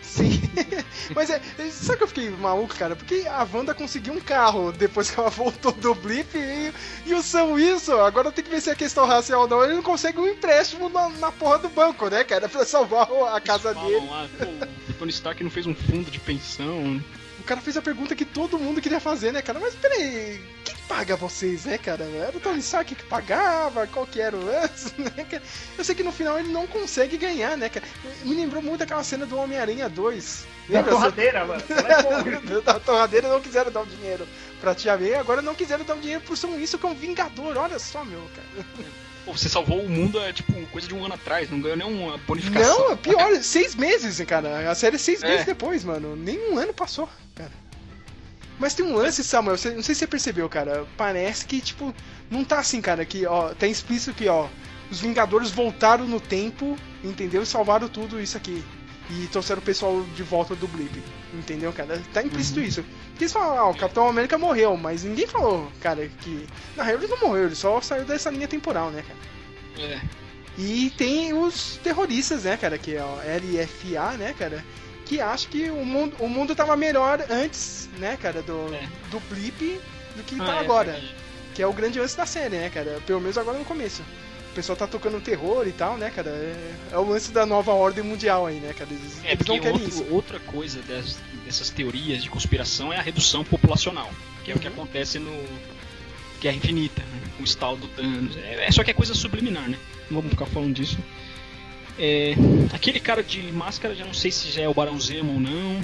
[0.01, 0.39] Sim.
[1.15, 1.41] Mas é.
[1.71, 2.95] Sabe que eu fiquei maluco, cara?
[2.95, 6.71] Porque a Wanda conseguiu um carro depois que ela voltou do blip e,
[7.07, 9.63] e o Sam Wilson, agora tem que ver se é questão racial ou não.
[9.63, 12.47] Ele não consegue um empréstimo na, na porra do banco, né, cara?
[12.49, 14.05] Pra salvar a casa Eles dele.
[14.07, 14.45] lá, pô,
[14.91, 17.01] o Tony Stark não fez um fundo de pensão.
[17.43, 19.59] O cara fez a pergunta que todo mundo queria fazer, né, cara?
[19.59, 22.05] Mas peraí, quem paga vocês, né, cara?
[22.05, 23.85] Era o Tony Stark que pagava?
[23.85, 25.43] Qual que era o lance, né, cara?
[25.77, 27.85] Eu sei que no final ele não consegue ganhar, né, cara?
[28.23, 30.47] Me lembrou muito aquela cena do Homem-Aranha 2.
[30.69, 30.91] Da Lembra?
[30.93, 31.61] torradeira, mano.
[32.47, 34.25] É da torradeira não quiseram dar o dinheiro
[34.61, 36.95] pra Tia May, agora não quiseram dar o dinheiro pro Sam Wilson, que é um
[36.95, 37.57] vingador.
[37.57, 38.65] Olha só, meu, cara.
[39.25, 42.17] Pô, você salvou o mundo é tipo coisa de um ano atrás, não ganhou nenhuma
[42.27, 42.77] bonificação.
[42.79, 44.69] Não, é pior, seis meses, cara.
[44.69, 45.29] A série é seis É.
[45.29, 46.15] meses depois, mano.
[46.15, 47.51] Nem um ano passou, cara.
[48.59, 50.85] Mas tem um lance, Samuel, você- não sei se você percebeu, cara.
[50.97, 51.93] Parece que, tipo,
[52.29, 54.47] não tá assim, cara, que, ó, tá explícito que, ó,
[54.91, 57.41] os Vingadores voltaram no tempo, entendeu?
[57.43, 58.63] E salvaram tudo isso aqui.
[59.09, 61.01] E trouxeram o pessoal de volta do Blip.
[61.33, 62.01] Entendeu, cara?
[62.13, 62.83] Tá implícito isso.
[63.09, 66.47] Porque eles falam, ah, o Capitão América morreu, mas ninguém falou, cara, que.
[66.75, 69.87] Na real ele não morreu, ele só saiu dessa linha temporal, né, cara?
[69.87, 69.99] É.
[70.57, 74.63] E tem os terroristas, né, cara, que é o LFA, né, cara,
[75.05, 78.87] que acha que o mundo, o mundo tava melhor antes, né, cara, do, É.
[79.11, 79.79] do blip
[80.15, 80.91] do que Ah, tá é, agora.
[80.91, 81.15] verdade.
[81.55, 82.99] Que é o grande lance da série, né, cara?
[83.05, 84.01] Pelo menos agora no começo.
[84.53, 86.29] O pessoal tá tocando terror e tal, né, cara?
[86.29, 88.87] É, é o lance da nova ordem mundial aí, né, cara?
[88.91, 90.05] Eles, É, eles porque não querem outro- isso.
[90.13, 94.11] outra coisa des- dessas teorias de conspiração é a redução populacional,
[94.45, 94.73] que é o que Uhum.
[94.73, 95.31] acontece no
[96.39, 97.19] Guerra Infinita, né?
[97.39, 98.37] o estalo do Thanos.
[98.37, 99.75] É, é só que é coisa subliminar, né?
[100.07, 100.99] Não vamos ficar falando disso.
[101.97, 102.35] É,
[102.71, 105.81] aquele cara de máscara, já não sei se já é o Barão Zemo ou não.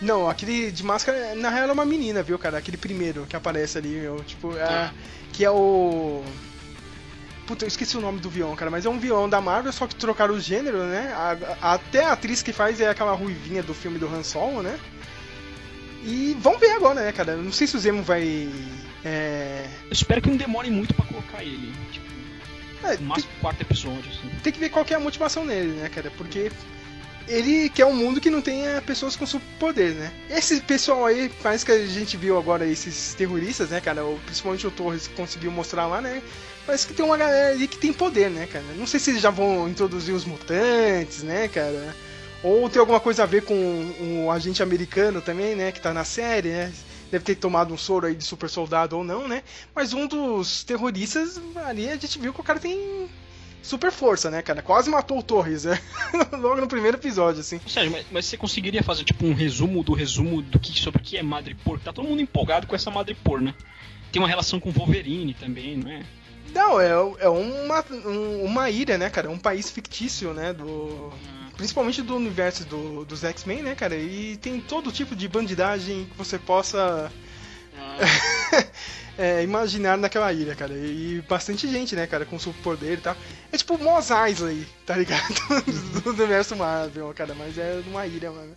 [0.00, 2.58] Não, aquele de máscara, na real é uma menina, viu, cara?
[2.58, 4.94] Aquele primeiro que aparece ali, meu, tipo, é, Tá.
[5.32, 6.24] que é o.
[7.46, 9.86] Puta, eu esqueci o nome do vilão, cara, mas é um vilão da Marvel, só
[9.86, 11.12] que trocaram o gênero, né?
[11.14, 14.62] A- a- até a atriz que faz é aquela ruivinha do filme do Han Solo,
[14.62, 14.78] né?
[16.02, 17.36] E vamos ver agora, né, cara?
[17.36, 18.48] Não sei se o Zemo vai.
[19.04, 19.66] É.
[19.84, 21.72] Eu espero que não demore muito pra colocar ele.
[21.92, 22.06] Tipo,
[22.82, 24.30] é, no tem, máximo quarto episódio, assim.
[24.42, 26.10] tem que ver qual que é a motivação dele, né, cara?
[26.16, 26.50] Porque
[27.26, 30.12] ele quer um mundo que não tenha pessoas com superpoder, né?
[30.28, 34.02] Esse pessoal aí, parece que a gente viu agora esses terroristas, né, cara?
[34.26, 36.22] Principalmente o Torres conseguiu mostrar lá, né?
[36.66, 38.64] Parece que tem uma galera ali que tem poder, né, cara?
[38.76, 41.94] Não sei se eles já vão introduzir os mutantes, né, cara?
[42.42, 45.72] Ou tem alguma coisa a ver com o agente americano também, né?
[45.72, 46.72] Que tá na série, né?
[47.10, 49.42] Deve ter tomado um soro aí de super soldado ou não, né?
[49.74, 53.08] Mas um dos terroristas ali a gente viu que o cara tem
[53.64, 54.62] super força, né, cara?
[54.62, 55.80] Quase matou o Torres, né?
[56.38, 57.60] Logo no primeiro episódio, assim.
[57.66, 61.04] Sérgio, mas, mas você conseguiria fazer tipo um resumo do resumo do que sobre o
[61.04, 61.80] que é Madripoor?
[61.80, 63.54] Tá todo mundo empolgado com essa Madripoor, né?
[64.12, 66.02] Tem uma relação com Wolverine também, não é?
[66.54, 69.28] Não, é, é uma, um- uma ilha, né, cara?
[69.30, 70.52] Um país fictício, né?
[70.52, 71.10] Do.
[71.56, 73.96] Principalmente do universo do- dos X-Men, né, cara?
[73.96, 77.10] E tem todo tipo de bandidagem que você possa
[79.18, 80.72] é, imaginar naquela ilha, cara.
[80.74, 83.16] E bastante gente, né, cara, com superpoder e tal.
[83.52, 85.34] É tipo Mos Eisley, tá ligado?
[86.02, 88.56] do universo Marvel, cara, mas é numa ilha, mano.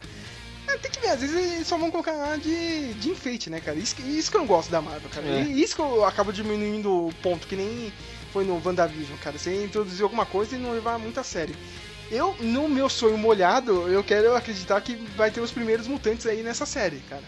[0.68, 3.62] É, tem que ver, às vezes eles só vão colocar lá de, de enfeite, né,
[3.62, 3.78] cara?
[3.78, 5.26] Isso, isso que eu não gosto da Marvel, cara.
[5.26, 5.44] É.
[5.44, 7.94] E isso que eu acabo diminuindo o ponto, que nem
[8.34, 9.38] foi no WandaVision, cara.
[9.38, 11.56] Você introduzir alguma coisa e não levar muito a sério.
[12.12, 16.44] Eu, no meu sonho molhado, eu quero acreditar que vai ter os primeiros mutantes aí
[16.44, 17.24] nessa série, cara.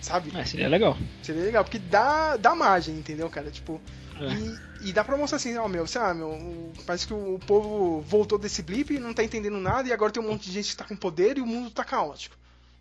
[0.00, 0.30] Sabe?
[0.34, 0.96] É, seria legal.
[1.22, 3.50] Seria legal, porque dá, dá margem, entendeu, cara?
[3.50, 3.80] Tipo,
[4.20, 4.32] É.
[4.32, 7.38] e, e dá pra mostrar assim, ó, meu, sei lá, meu, o- parece que o
[7.46, 10.52] povo voltou desse blip e não tá entendendo nada, e agora tem um monte de
[10.52, 12.34] gente que tá com poder e o mundo tá caótico.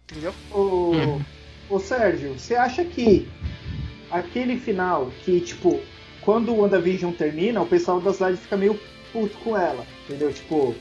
[0.09, 0.33] Entendeu?
[0.51, 1.21] Ô, Hum.
[1.69, 3.27] ô Sérgio, você acha que
[4.09, 5.79] aquele final que, tipo,
[6.21, 8.79] quando o WandaVision termina, o pessoal da cidade fica meio
[9.11, 10.31] puto com ela, entendeu?
[10.33, 10.73] Tipo,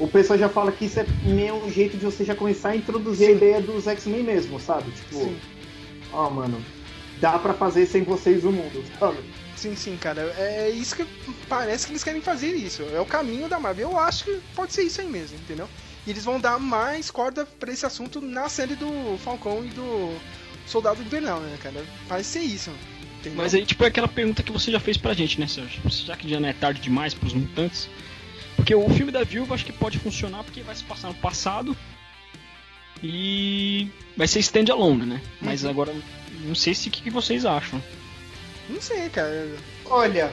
[0.00, 2.76] o pessoal já fala que isso é meio um jeito de você já começar a
[2.76, 4.90] introduzir a ideia dos X-Men mesmo, sabe?
[4.92, 5.36] Tipo, Sim.
[6.12, 6.62] Ó, mano,
[7.20, 9.18] dá pra fazer sem vocês o mundo, sabe?
[9.56, 10.22] Sim, sim, cara.
[10.38, 11.04] É isso que
[11.48, 12.82] parece que eles querem fazer isso.
[12.94, 13.90] É o caminho da Marvel.
[13.90, 15.68] Eu acho que pode ser isso aí mesmo, entendeu?
[16.06, 20.16] E eles vão dar mais corda pra esse assunto na série do Falcão e do
[20.64, 21.84] Soldado Invernal, né, cara?
[22.08, 22.70] Parece ser isso.
[23.18, 23.38] Entendeu?
[23.42, 25.82] Mas aí, tipo, é aquela pergunta que você já fez pra gente, né, Sérgio?
[25.90, 27.90] Já que já não é tarde demais pros mutantes.
[28.54, 31.76] Porque o filme da Viúva acho que pode funcionar porque vai se passar no passado.
[33.02, 35.22] E vai ser stand-alone, né?
[35.40, 35.70] Mas Uhum.
[35.70, 35.94] agora,
[36.44, 37.82] não sei se o que, que vocês acham.
[38.68, 39.48] Não sei, cara.
[39.86, 40.32] Olha,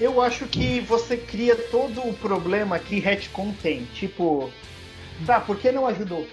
[0.00, 3.84] eu acho que você cria todo o problema que retcon tem.
[3.94, 4.50] Tipo,
[5.24, 6.26] tá, por que não ajudou?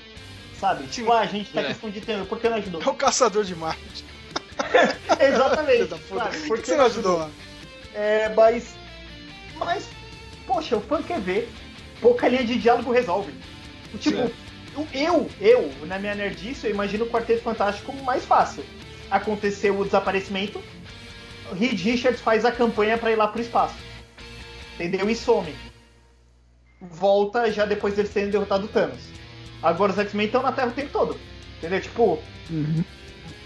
[0.59, 0.87] Sabe?
[0.87, 1.67] Tipo, ah, a gente tá É.
[1.67, 2.81] questão de tempo, por que não ajudou?
[2.81, 4.03] É o caçador de Marte.
[5.19, 5.87] Exatamente.
[6.09, 6.37] Sabe?
[6.47, 7.29] Por que você não ajudou lá?
[7.93, 8.75] É, mas.
[9.57, 9.87] Mas,
[10.45, 11.49] poxa, o fã quer ver.
[12.01, 13.31] Pouca linha de diálogo resolve.
[13.99, 14.33] Tipo, Sim.
[14.93, 18.63] Eu, eu, na minha nerdice, eu imagino o Quarteto Fantástico mais fácil.
[19.09, 20.61] Aconteceu o desaparecimento,
[21.57, 23.75] Reed Richards faz a campanha pra ir lá pro espaço.
[24.75, 25.09] Entendeu?
[25.09, 25.53] E some.
[26.81, 29.01] Volta já depois deles terem derrotado o Thanos.
[29.61, 31.19] Agora os X-Men estão na Terra o tempo todo.
[31.57, 31.81] Entendeu?
[31.81, 32.83] Tipo, o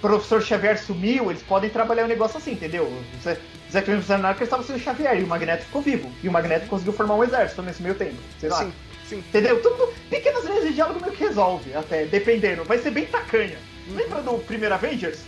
[0.02, 2.92] professor Xavier sumiu, eles podem trabalhar um negócio assim, entendeu?
[3.20, 3.26] Os
[3.74, 6.12] os X-Men funcionaram que eles estavam sendo Xavier e o Magneto ficou vivo.
[6.22, 8.18] E o Magneto conseguiu formar um exército nesse meio tempo.
[8.40, 8.60] Sei lá.
[8.60, 8.72] Sim,
[9.15, 9.23] sim.
[9.30, 9.61] Entendeu?
[9.61, 12.64] Tudo, pequenas linhas de diálogo meio que resolve, até, dependendo.
[12.64, 13.57] Vai ser bem tacanha.
[13.90, 15.22] Lembra do primeiro Avengers?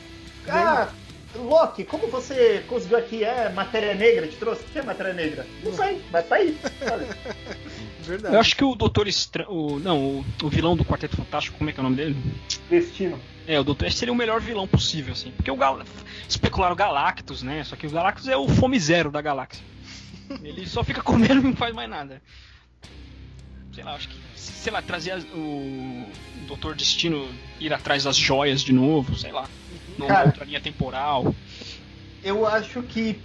[0.48, 0.90] Ah,
[1.36, 3.24] Loki, como você conseguiu aqui?
[3.24, 4.64] É matéria negra, te trouxe?
[4.64, 5.46] O que é matéria negra?
[5.64, 6.58] Não sei, mas tá aí.
[8.02, 8.36] Verdade.
[8.36, 9.80] Eu acho que o Doutor Estranho.
[9.80, 12.16] Não, o, o vilão do Quarteto Fantástico, como é que é o nome dele?
[12.70, 13.20] Destino.
[13.48, 15.32] É, o Doutor seria o melhor vilão possível, assim.
[15.32, 15.80] Porque o Gal...
[16.30, 17.64] especularam Galactus, né?
[17.64, 19.64] Só que o Galactus é o fome zero da galáxia.
[20.44, 22.22] Ele só fica comendo e não faz mais nada.
[23.76, 24.16] Sei lá, acho que.
[24.36, 26.06] Sei lá, trazer as- o
[26.48, 27.30] Doutor Destino
[27.60, 29.48] ir atrás das joias de novo, sei lá.
[29.98, 30.26] Numa Cara.
[30.28, 31.36] outra linha temporal.
[32.24, 33.20] Eu acho que.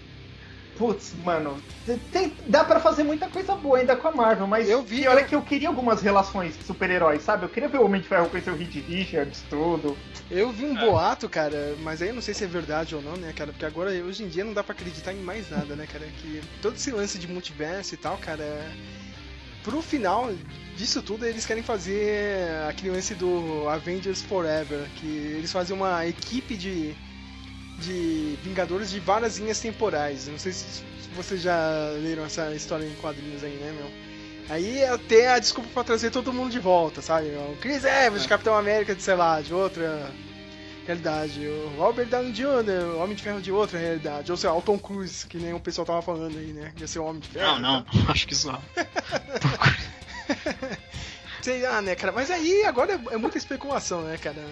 [0.77, 1.62] Putz, mano,
[2.10, 5.18] tem- dá pra fazer muita coisa boa ainda com a Marvel, mas Eu vi- pior
[5.18, 7.44] é eu- que eu queria algumas relações de super-heróis, sabe?
[7.44, 9.94] Eu queria ver o Homem de Ferro conhecer o Reed Richards, tudo.
[10.31, 10.81] Eu vi um É.
[10.81, 13.52] boato, cara, mas aí eu não sei se é verdade ou não, né, cara?
[13.52, 16.06] Porque agora, hoje em dia, não dá pra acreditar em mais nada, né, cara?
[16.22, 18.43] Que todo esse lance de multiverso e tal, cara.
[18.43, 18.70] é-
[19.62, 20.30] Pro final
[20.76, 26.56] disso tudo, eles querem fazer aquele lance do Avengers Forever, que eles fazem uma equipe
[26.56, 26.94] de,
[27.78, 30.28] de Vingadores de várias linhas temporais.
[30.28, 30.82] Não sei se
[31.14, 33.90] vocês já leram essa história em quadrinhos aí, né, meu?
[34.48, 37.28] Aí até a desculpa pra trazer todo mundo de volta, sabe?
[37.28, 40.10] O Chris Evans, de Capitão América, de sei lá, de outra
[40.86, 41.47] realidade.
[41.47, 44.31] O Robert Downey Jr., o Homem de Ferro de outra realidade.
[44.31, 46.73] Ou seja, o Tom Cruise, que nem o pessoal tava falando aí, né?
[46.78, 47.59] Ia ser o Homem de Ferro.
[47.59, 48.51] Não, não, acho que isso.
[51.43, 52.12] Sei lá, né, cara?
[52.12, 54.44] Mas aí agora é, é muita especulação, né, cara?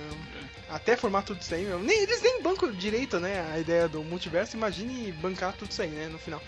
[0.71, 1.79] Até formar tudo isso aí, meu.
[1.79, 3.47] Nem, eles nem bancam direito, né?
[3.53, 4.57] A ideia do multiverso.
[4.57, 6.09] Imagine bancar tudo isso aí, né?
[6.09, 6.43] No final.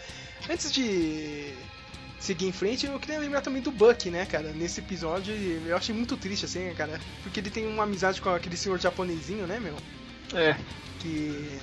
[0.49, 1.53] Antes de
[2.21, 4.53] seguir em frente, eu queria lembrar também do Buck, né, cara?
[4.53, 7.01] Nesse episódio, eu achei muito triste, assim, cara?
[7.23, 9.75] Porque ele tem uma amizade com aquele senhor japonesinho, né, meu?
[10.35, 10.55] É,
[11.01, 11.59] Que.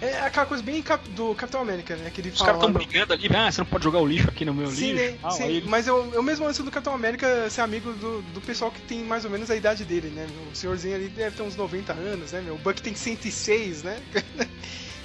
[0.00, 0.80] É aquela coisa bem
[1.16, 2.08] do Capitão América, né?
[2.14, 4.28] Que ele os caras estão no- brigando ali, ah, você não pode jogar o lixo
[4.28, 5.04] aqui no meu Sim, lixo.
[5.12, 5.18] né?
[5.24, 8.40] Ah, Sim, ele- mas eu, eu mesmo antes do Capitão América ser amigo do, do
[8.40, 10.28] pessoal que tem mais ou menos a idade dele, né?
[10.32, 10.52] meu?
[10.52, 12.40] O senhorzinho ali deve ter uns 90 anos, né?
[12.40, 12.54] Meu?
[12.54, 14.00] O Buck tem 106, né?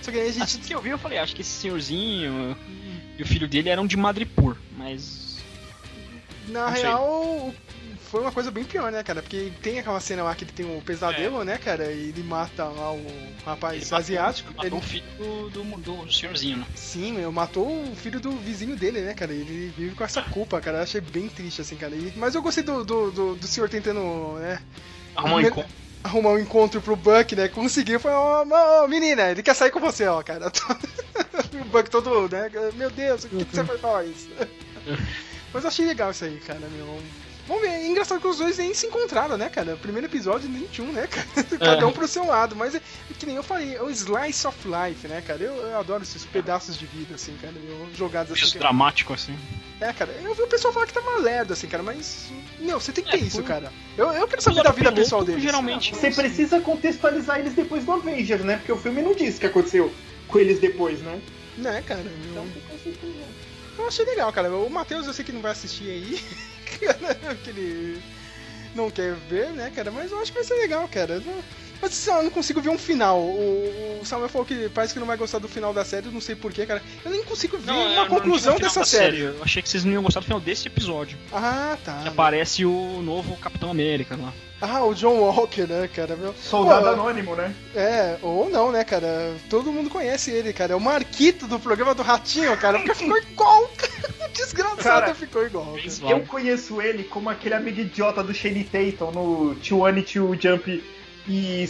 [0.03, 0.43] Só que aí a gente.
[0.43, 2.55] Assim que eu vi, eu falei, acho que esse senhorzinho
[3.17, 5.37] e o filho dele eram de Madripoor, mas.
[6.47, 7.53] Na real,
[8.11, 9.21] foi uma coisa bem pior, né, cara?
[9.21, 11.85] Porque tem aquela cena lá que ele tem o pesadelo, né, cara?
[11.91, 13.05] E ele mata lá o
[13.45, 14.49] rapaz Ele matou- asiático.
[14.53, 15.03] Matou Ele, o filho
[15.49, 16.65] do, do, do senhorzinho, né?
[16.75, 19.31] sim, meu, matou o filho do vizinho dele, né, cara?
[19.31, 20.79] Ele vive com essa culpa, cara.
[20.79, 21.95] Eu achei bem triste, assim, cara.
[21.95, 24.01] E- mas eu gostei do, do, do, do senhor tentando,
[24.39, 24.59] né?
[25.15, 25.71] Arrumar um encontro.
[26.03, 27.47] Arrumar um encontro pro Buck, né?
[27.47, 28.45] Conseguiu, foi, ó,
[28.87, 30.51] menina, ele quer sair com você, ó, cara.
[31.61, 32.51] o Buck todo, né?
[32.75, 34.27] Meu Deus, o que, que você faz nós?
[35.53, 36.99] Mas eu achei legal isso aí, cara, meu.
[37.47, 39.75] Vamos ver, é engraçado que os dois nem se encontraram, né, cara?
[39.75, 41.27] Primeiro episódio, nem tinha um, né, cara?
[41.59, 42.81] Cada um pro seu lado, mas é,
[43.19, 45.43] que nem eu falei, é o slice of life, né, cara?
[45.43, 48.43] Eu, eu adoro esses pedaços de vida, assim, cara, meu, jogados assim.
[48.43, 49.37] Isso que- dramático, assim.
[49.81, 52.31] É, cara, eu vi o pessoal falar que tá uma lerda, assim, cara, mas.
[52.59, 53.73] Meu, você tem que É, ter isso, foi- cara.
[53.97, 55.43] Eu, eu quero saber da vida piloto, pessoal deles.
[55.43, 55.93] Geralmente.
[55.93, 58.55] Você precisa contextualizar eles depois do Avengers, né?
[58.57, 59.93] Porque o filme não disse o que aconteceu
[60.29, 61.19] com eles depois, né?
[61.57, 62.01] Né, cara?
[62.31, 63.25] Então fica assim, né?
[63.77, 64.49] Eu achei legal, cara.
[64.55, 66.23] O Matheus eu sei que não vai assistir aí.
[67.43, 68.01] que ele
[68.75, 69.91] não quer ver, né, cara?
[69.91, 71.19] Mas eu acho que vai ser legal, cara.
[71.19, 71.43] Não-
[71.83, 73.19] Mas sei lá, eu não consigo ver um final.
[73.19, 76.13] O, o Samuel falou que parece que não vai gostar do final da série, eu
[76.13, 76.81] não sei porquê, cara.
[77.03, 79.19] Eu nem consigo ver Não, uma conclusão dessa da série.
[79.19, 81.17] Eu achei que vocês não iam gostar do final desse episódio.
[81.33, 81.99] Ah, tá.
[82.03, 84.33] Que aparece o novo Capitão América lá.
[84.61, 86.15] Ah, o John Walker, né, cara?
[86.15, 86.33] Meu...
[86.41, 87.53] Soldado Pô, anônimo, né?
[87.75, 89.35] É, ou não, né, cara?
[89.49, 90.71] Todo mundo conhece ele, cara.
[90.71, 92.77] É o Marquito do programa do Ratinho, cara.
[92.79, 93.69] Porque ficou igual.
[94.33, 95.75] Desgraçado, Cara, ficou igual.
[95.75, 96.11] cara.
[96.11, 100.81] Eu conheço ele como aquele amigo idiota do Shane Tatum no Two One Two Jump
[101.27, 101.67] e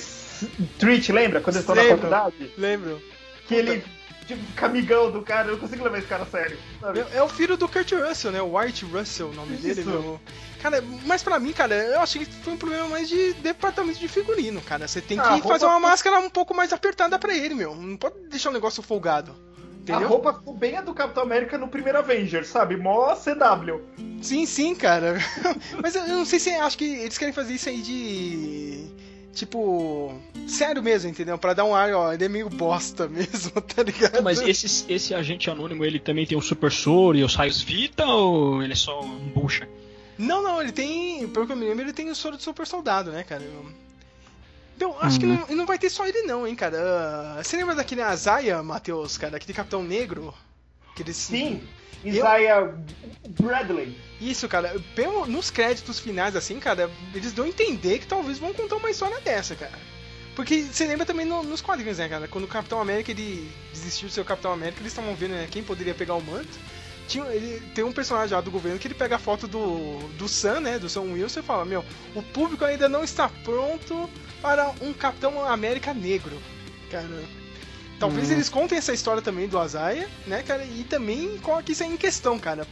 [0.80, 1.40] Treat, lembra?
[1.42, 2.52] Quando eles estão na faculdade?
[2.58, 3.02] Lembro.
[3.48, 3.84] Que ele
[4.28, 6.58] tipo, fica amigão do cara, eu não consigo levar esse cara a sério.
[6.80, 7.00] sabe?
[7.00, 8.42] Meu, É o filho do Kurt Russell, né?
[8.42, 9.90] O White Russell, o nome dele, Isso.
[9.90, 10.20] meu.
[10.62, 14.08] Cara, mas pra mim, cara, eu achei que foi um problema mais de departamento de
[14.08, 14.88] figurino, cara.
[14.88, 17.76] Você tem que Ah, roupa- fazer uma máscara um pouco mais apertada pra ele, meu.
[17.76, 19.32] Não pode deixar o negócio folgado.
[19.34, 20.08] A Entendeu?
[20.08, 22.78] roupa ficou bem a do Capitão América no primeiro Avenger, sabe?
[22.78, 23.82] Mó CW.
[24.22, 25.18] Sim, sim, cara.
[25.84, 28.86] mas eu eu não sei se acho que eles querem fazer isso aí de.
[29.34, 30.14] Tipo.
[30.48, 31.38] Sério mesmo, entendeu?
[31.38, 34.22] Pra dar um ar, ó, ele é meio bosta mesmo, tá ligado?
[34.22, 38.06] Mas esse, esse agente anônimo, ele também tem o Super Soro e os raios Vita
[38.06, 39.68] ou ele é só um bucha?
[40.18, 41.28] Não, não, ele tem.
[41.30, 43.44] Pelo que eu me lembro, ele tem o soro de super soldado, né, cara?
[44.76, 45.46] Então, acho que Uhum.
[45.50, 46.78] não, não vai ter só ele, não, hein, cara.
[47.40, 49.38] Ah, você lembra daquele Azaia, Matheus, cara?
[49.38, 50.34] Aquele Capitão Negro?
[50.96, 51.16] Que eles...
[51.18, 51.62] Sim,
[52.04, 52.74] Isaiah
[53.40, 53.98] Bradley.
[54.20, 54.76] Isso, cara.
[54.96, 58.92] Pelo, nos créditos finais, assim, cara, eles dão a entender que talvez vão contar uma
[58.92, 59.78] história dessa, cara.
[60.36, 62.28] Porque você lembra também no- nos quadrinhos, né, cara?
[62.28, 65.64] Quando o Capitão América ele desistiu do seu Capitão América, eles estavam vendo né, quem
[65.64, 66.58] poderia pegar o manto.
[67.08, 70.28] Tinha, ele, tem um personagem lá do governo que ele pega a foto do, do
[70.28, 70.80] Sam, né?
[70.80, 71.84] Do Sam Wilson e fala: Meu,
[72.16, 74.10] o público ainda não está pronto
[74.42, 76.42] para um Capitão América negro.
[76.90, 77.08] Cara.
[78.00, 80.64] Talvez eles contem essa história também do Azaia, né, cara?
[80.66, 82.68] E também coloque isso aí em questão, cara.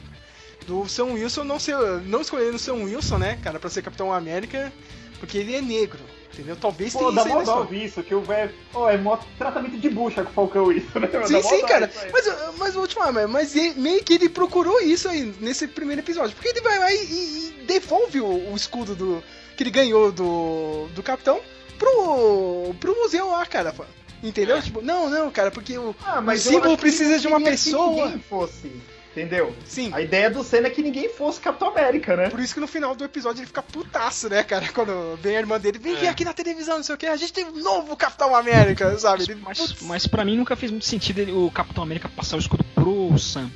[0.67, 1.75] Do Sam Wilson não ser.
[2.05, 4.71] não escolhendo o Sam Wilson, né, cara, pra ser Capitão América,
[5.19, 5.99] porque ele é negro.
[6.33, 6.55] Entendeu?
[6.55, 8.53] Talvez Pô, tenha dá isso aí ouvir isso, que o velho.
[8.73, 11.09] Ó, é mó tratamento de bucha com o Falcão isso, né?
[11.25, 11.91] Sim, sim, cara.
[12.13, 15.67] Mas, mas vou te falar, mas- mas ele- meio que ele procurou isso aí nesse
[15.67, 16.33] primeiro episódio.
[16.33, 19.21] Porque ele vai lá e, e- e devolve o, o escudo do
[19.57, 21.41] que ele ganhou do, do capitão
[21.77, 23.75] pro, pro museu lá, cara.
[24.23, 24.61] Entendeu?
[24.61, 28.05] Tipo, não, não, cara, porque o, Ah, o símbolo que precisa de uma que pessoa.
[28.05, 28.71] ninguém fosse,
[29.11, 29.55] entendeu?
[29.65, 29.89] Sim.
[29.93, 32.29] A ideia do Senna é que ninguém fosse Capitão América, né?
[32.29, 34.67] Por isso que no final do episódio ele fica putaço, né, cara?
[34.73, 37.15] Quando vem a irmã dele, vem ver aqui na televisão, não sei o que, a
[37.15, 39.23] gente tem um novo Capitão América, sabe?
[39.23, 42.39] Ele, Mas, mas pra mim nunca fez muito sentido ele- o Capitão América passar o
[42.39, 43.49] escudo pro Sam.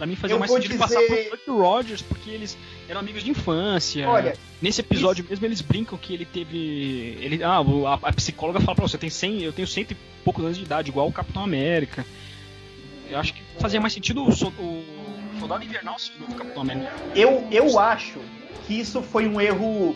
[0.00, 2.56] Pra mim fazia Eu mais sentido dizer- passar pro Buck Rogers, porque eles
[2.88, 4.08] eram amigos de infância.
[4.08, 4.32] Olha,
[4.62, 7.18] Nesse episódio mesmo eles brincam que ele teve.
[7.20, 10.42] Ele, ah, a, a psicóloga fala pra você, tem 100, eu tenho cento e poucos
[10.42, 12.06] anos de idade, igual o Capitão América.
[13.10, 14.84] Eu acho que fazia mais sentido o, o
[15.38, 16.90] Soldado Invernal ser o novo Capitão América.
[17.14, 18.20] Eu, eu acho
[18.66, 19.94] que isso foi um erro,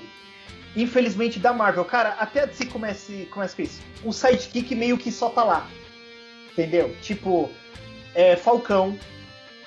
[0.76, 1.86] infelizmente, da Marvel.
[1.86, 3.81] Cara, até a DC começa, começa com isso.
[4.05, 5.66] O sidekick meio que só tá lá.
[6.52, 6.94] Entendeu?
[7.01, 7.51] Tipo,
[8.14, 8.98] é, Falcão,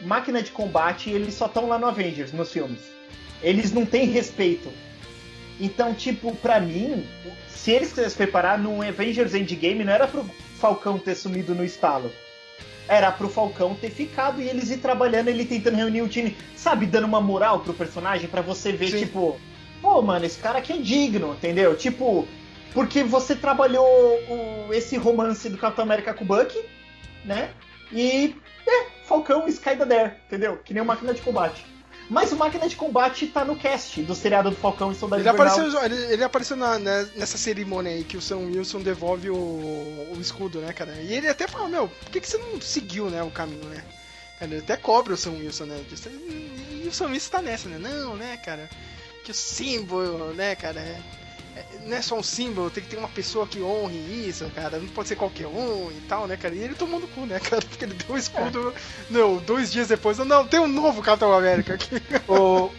[0.01, 2.81] máquina de combate, eles só estão lá no Avengers, nos filmes.
[3.41, 4.71] Eles não têm respeito.
[5.59, 7.07] Então, tipo, pra mim,
[7.47, 10.23] se eles quisessem preparar no Avengers Endgame, não era pro
[10.59, 12.11] Falcão ter sumido no estalo.
[12.87, 16.85] Era pro Falcão ter ficado e eles ir trabalhando, ele tentando reunir o time, sabe,
[16.85, 18.99] dando uma moral pro personagem pra você ver, Sim.
[18.99, 19.39] tipo,
[19.81, 21.75] pô, mano, esse cara aqui é digno, entendeu?
[21.75, 22.25] Tipo,
[22.73, 26.59] porque você trabalhou o- esse romance do Capitão América com o Bucky,
[27.25, 27.49] né?
[27.91, 28.35] E,
[28.69, 30.57] é, Falcão Sky the Dare, entendeu?
[30.57, 31.65] Que nem uma máquina de combate.
[32.09, 35.29] Mas o Máquina de Combate tá no cast do seriado do Falcão e Soldado Ele
[35.29, 35.53] Invernal.
[35.53, 39.35] apareceu, ele, ele apareceu na- né, nessa cerimônia aí que o Sam Wilson devolve o,
[39.35, 40.93] o escudo, né, cara?
[41.01, 43.83] E ele até fala, meu, por que, que você não seguiu, né, o caminho, né?
[44.39, 45.83] Ele até cobra o Sam Wilson, né?
[46.81, 47.77] E o Sam Wilson tá nessa, né?
[47.77, 48.69] Não, né, cara?
[49.25, 50.79] Que o símbolo, né, cara?
[50.79, 51.01] É-
[51.85, 53.97] não é só um símbolo, tem que ter uma pessoa que honre
[54.27, 54.77] isso, cara.
[54.77, 56.55] Não pode ser qualquer um e tal, né, cara?
[56.55, 57.61] E ele tomou no cu, né, cara?
[57.61, 58.73] Porque ele deu o escudo.
[59.09, 62.01] Não, dois dias depois, não, tem um novo Capitão América aqui.
[62.27, 62.69] Ô,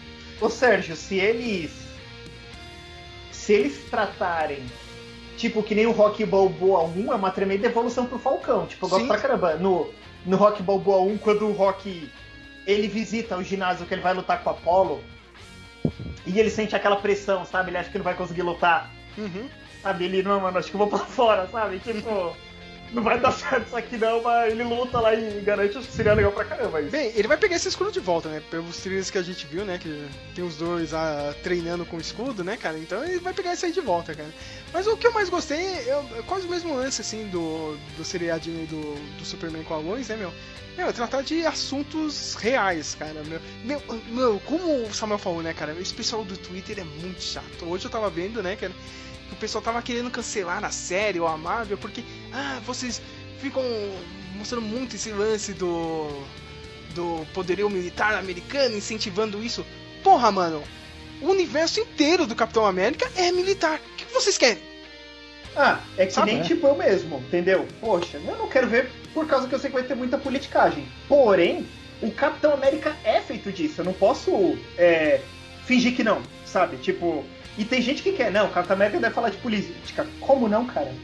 [0.40, 1.70] ô Sérgio, se eles.
[3.32, 4.62] Se eles tratarem.
[5.36, 8.66] Tipo, que nem o Rock Balboa 1 é uma tremenda evolução pro Falcão.
[8.66, 9.08] Tipo, eu gosto Sim.
[9.08, 9.54] pra caramba.
[9.54, 9.88] No,
[10.26, 12.10] no Rock Balboa 1, quando o Rock
[12.66, 15.02] ele visita o ginásio que ele vai lutar com o Apollo.
[16.26, 17.70] E ele sente aquela pressão, sabe?
[17.70, 18.90] Ele acha que não vai conseguir lutar.
[19.16, 19.48] Uhum.
[19.82, 20.04] Sabe?
[20.04, 21.78] Ele, não, mano, acho que eu vou pra fora, sabe?
[21.78, 22.36] Tipo,
[22.92, 25.92] não vai dar certo isso aqui não, mas ele luta lá e garante, acho que
[25.92, 26.90] seria legal pra caramba isso.
[26.90, 28.42] Bem, ele vai pegar esse escudo de volta, né?
[28.50, 29.78] Pelos trilhos que a gente viu, né?
[29.78, 32.78] Que tem os dois ah, treinando com o escudo, né, cara?
[32.78, 34.30] Então ele vai pegar isso aí de volta, cara.
[34.72, 38.66] Mas o que eu mais gostei é, quase o mesmo lance, assim, do, do seriadinho
[38.66, 40.32] do, do Superman com a Lois, né, meu?
[40.78, 43.24] Meu, tratar de assuntos reais, cara.
[43.24, 45.76] Meu, meu, meu, como o Samuel falou, né, cara?
[45.80, 47.64] Esse pessoal do Twitter é muito chato.
[47.66, 48.72] Hoje eu tava vendo, né, cara?
[49.32, 52.02] O pessoal tava querendo cancelar a série ou a Marvel porque,
[52.32, 53.00] ah, vocês
[53.40, 53.62] ficam
[54.36, 56.08] mostrando muito esse lance do
[56.94, 59.64] do poderio militar americano, incentivando isso.
[60.02, 60.62] Porra, mano,
[61.20, 63.78] o universo inteiro do Capitão América é militar.
[63.92, 64.62] O que vocês querem?
[65.56, 67.66] Ah, é que Sabe, nem tipo eu mesmo, entendeu?
[67.80, 70.86] Poxa, eu não quero ver por causa que eu sei que vai ter muita politicagem.
[71.08, 71.66] Porém,
[72.00, 73.80] o Capitão América é feito disso.
[73.80, 75.20] Eu não posso é,
[75.64, 76.76] fingir que não, sabe?
[76.76, 77.24] Tipo,
[77.58, 80.06] e tem gente que quer, não, o Capitão América deve falar de política.
[80.20, 80.94] Como não, cara?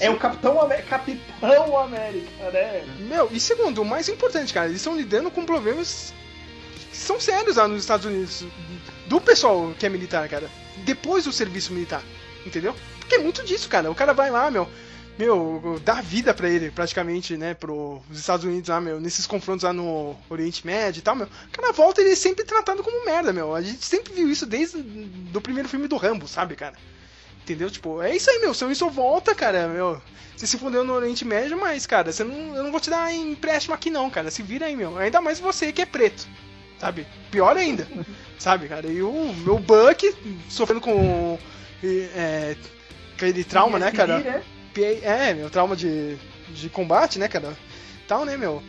[0.00, 2.84] É o Capitão América, Capitão América, né?
[3.00, 6.12] Meu, e segundo, o mais importante, cara, eles estão lidando com problemas
[6.90, 8.44] que são sérios lá nos Estados Unidos.
[9.06, 10.50] Do pessoal que é militar, cara.
[10.78, 12.02] Depois do serviço militar.
[12.44, 12.74] Entendeu?
[12.98, 13.90] Porque é muito disso, cara.
[13.90, 14.68] O cara vai lá, meu.
[15.20, 19.72] Meu, dá vida pra ele, praticamente, né, pros Estados Unidos lá, meu, nesses confrontos lá
[19.72, 21.28] no Oriente Médio e tal, meu.
[21.52, 23.54] Cara volta ele é sempre tratado como merda, meu.
[23.54, 26.72] A gente sempre viu isso desde o primeiro filme do Rambo, sabe, cara?
[27.42, 27.70] Entendeu?
[27.70, 28.54] Tipo, é isso aí, meu.
[28.54, 30.00] Seu isso volta, cara, meu.
[30.34, 33.12] Você se fudeu no Oriente Médio, mas, cara, você não, eu não vou te dar
[33.12, 34.30] empréstimo aqui não, cara.
[34.30, 34.96] Se vira aí, meu.
[34.96, 36.26] Ainda mais você que é preto,
[36.78, 37.06] sabe?
[37.30, 37.86] Pior ainda,
[38.38, 38.86] sabe, cara?
[38.86, 40.14] E o meu Buck
[40.48, 41.38] sofrendo com
[41.84, 42.56] é,
[43.14, 44.42] aquele trauma, né, cara?
[45.02, 46.16] É, meu, trauma de,
[46.48, 47.56] de combate, né, cara?
[48.06, 48.62] Tal, né, meu?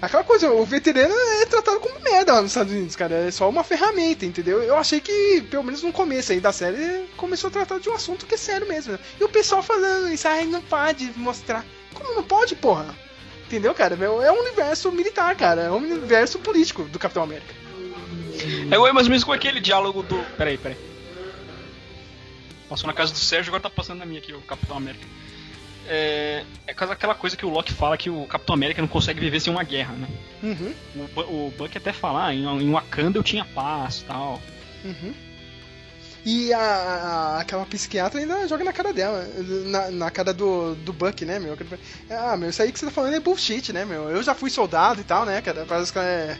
[0.00, 3.14] Aquela coisa, o veterano é tratado como merda lá nos Estados Unidos, cara.
[3.14, 4.62] É só uma ferramenta, entendeu?
[4.62, 7.94] Eu achei que, pelo menos no começo aí da série, começou a tratar de um
[7.94, 8.92] assunto que é sério mesmo.
[8.92, 8.98] né?
[9.18, 11.64] E o pessoal falando isso, ai, não pode mostrar.
[11.94, 12.94] Como não pode, porra?
[13.46, 13.96] Entendeu, cara?
[14.22, 15.62] É um universo militar, cara.
[15.62, 17.54] É um universo político do Capitão América.
[18.70, 20.18] É o mais ou menos com aquele diálogo do.
[20.36, 20.76] Peraí, peraí.
[22.68, 25.06] Passou na casa do Sérgio, agora tá passando na minha aqui, o Capitão América.
[25.88, 29.40] É, é aquela coisa que o Loki fala que o Capitão América não consegue viver
[29.40, 30.08] sem uma guerra, né?
[30.42, 30.74] Uhum,
[31.16, 34.40] O, o Buck até fala, ah, em, em Wakanda eu tinha paz tal.
[34.84, 35.14] uhum.
[36.28, 39.24] E a, a- aquela psiquiatra ainda joga na cara dela,
[39.66, 41.56] na, na cara do, do Buck, né, meu?
[42.10, 44.10] Ah, meu, isso aí que você tá falando é bullshit, né, meu?
[44.10, 45.64] Eu já fui soldado e tal, né, cara?
[45.68, 46.36] Parece que ela é.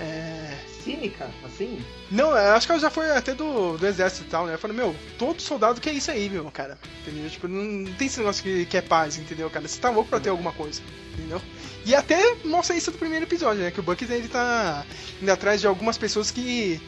[0.00, 0.56] É...
[0.82, 1.82] Cínica, assim?
[2.10, 4.56] Não, eu acho que ela já foi até do, do exército e tal, né?
[4.58, 6.78] Falei, meu, todo soldado quer isso aí, meu, cara.
[7.00, 7.30] Entendeu?
[7.30, 9.66] Tipo, não tem esse negócio que, que é paz, entendeu, cara?
[9.66, 10.82] Você tá louco pra ter alguma coisa,
[11.14, 11.40] entendeu?
[11.86, 13.70] E até mostra isso do primeiro episódio, né?
[13.70, 14.84] Que o Bucky ele tá
[15.22, 16.80] indo atrás de algumas pessoas que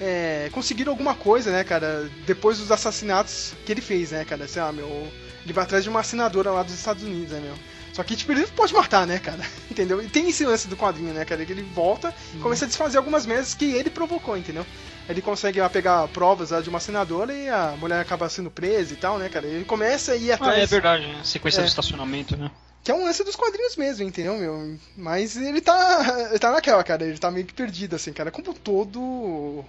[0.00, 2.10] é, conseguiram alguma coisa, né, cara?
[2.26, 4.48] Depois dos assassinatos que ele fez, né, cara?
[4.48, 5.08] Sei lá, meu.
[5.44, 7.54] Ele vai atrás de uma assinadora lá dos Estados Unidos, né, meu?
[7.92, 9.42] Só que, tipo, ele pode matar, né, cara?
[9.70, 10.00] Entendeu?
[10.02, 11.44] E tem esse lance do quadrinho, né, cara?
[11.44, 14.64] Que ele volta e começa a desfazer algumas merdas que ele provocou, entendeu?
[15.08, 18.92] Ele consegue lá, pegar provas lá, de uma senadora e a mulher acaba sendo presa
[18.92, 19.46] e tal, né, cara?
[19.46, 20.58] Ele começa a ir Ah, atrás.
[20.62, 21.20] é verdade, né?
[21.24, 21.64] Sequência É.
[21.64, 22.50] do estacionamento, né?
[22.84, 24.78] Que é um lance dos quadrinhos mesmo, entendeu, meu?
[24.96, 25.74] Mas ele tá.
[26.30, 27.04] Ele tá naquela, cara.
[27.04, 28.30] Ele tá meio que perdido, assim, cara.
[28.30, 29.64] Como todo.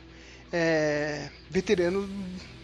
[0.53, 2.07] É, veterano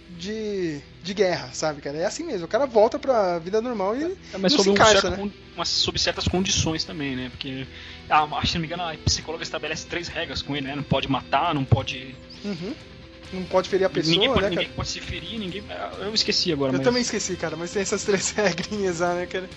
[0.10, 1.98] de, de guerra, sabe, cara?
[1.98, 2.46] É assim mesmo.
[2.46, 4.04] O cara volta pra vida normal e.
[4.34, 5.32] É, mas sob, se um encaixa, certo né?
[5.56, 7.30] umas- sob certas condições também, né?
[7.30, 7.68] Porque,
[8.10, 10.76] ah, se não me engano, a psicóloga estabelece três regras com ele, né?
[10.76, 12.16] Não pode matar, não pode.
[12.46, 12.74] Uhum.
[13.34, 14.76] Não pode ferir a pessoa, ninguém pode, né, ninguém cara?
[14.78, 15.62] pode se ferir, ninguém.
[16.00, 16.86] Eu esqueci agora, Eu mas.
[16.86, 19.50] também esqueci, cara, mas tem essas três regrinhas lá, né, cara?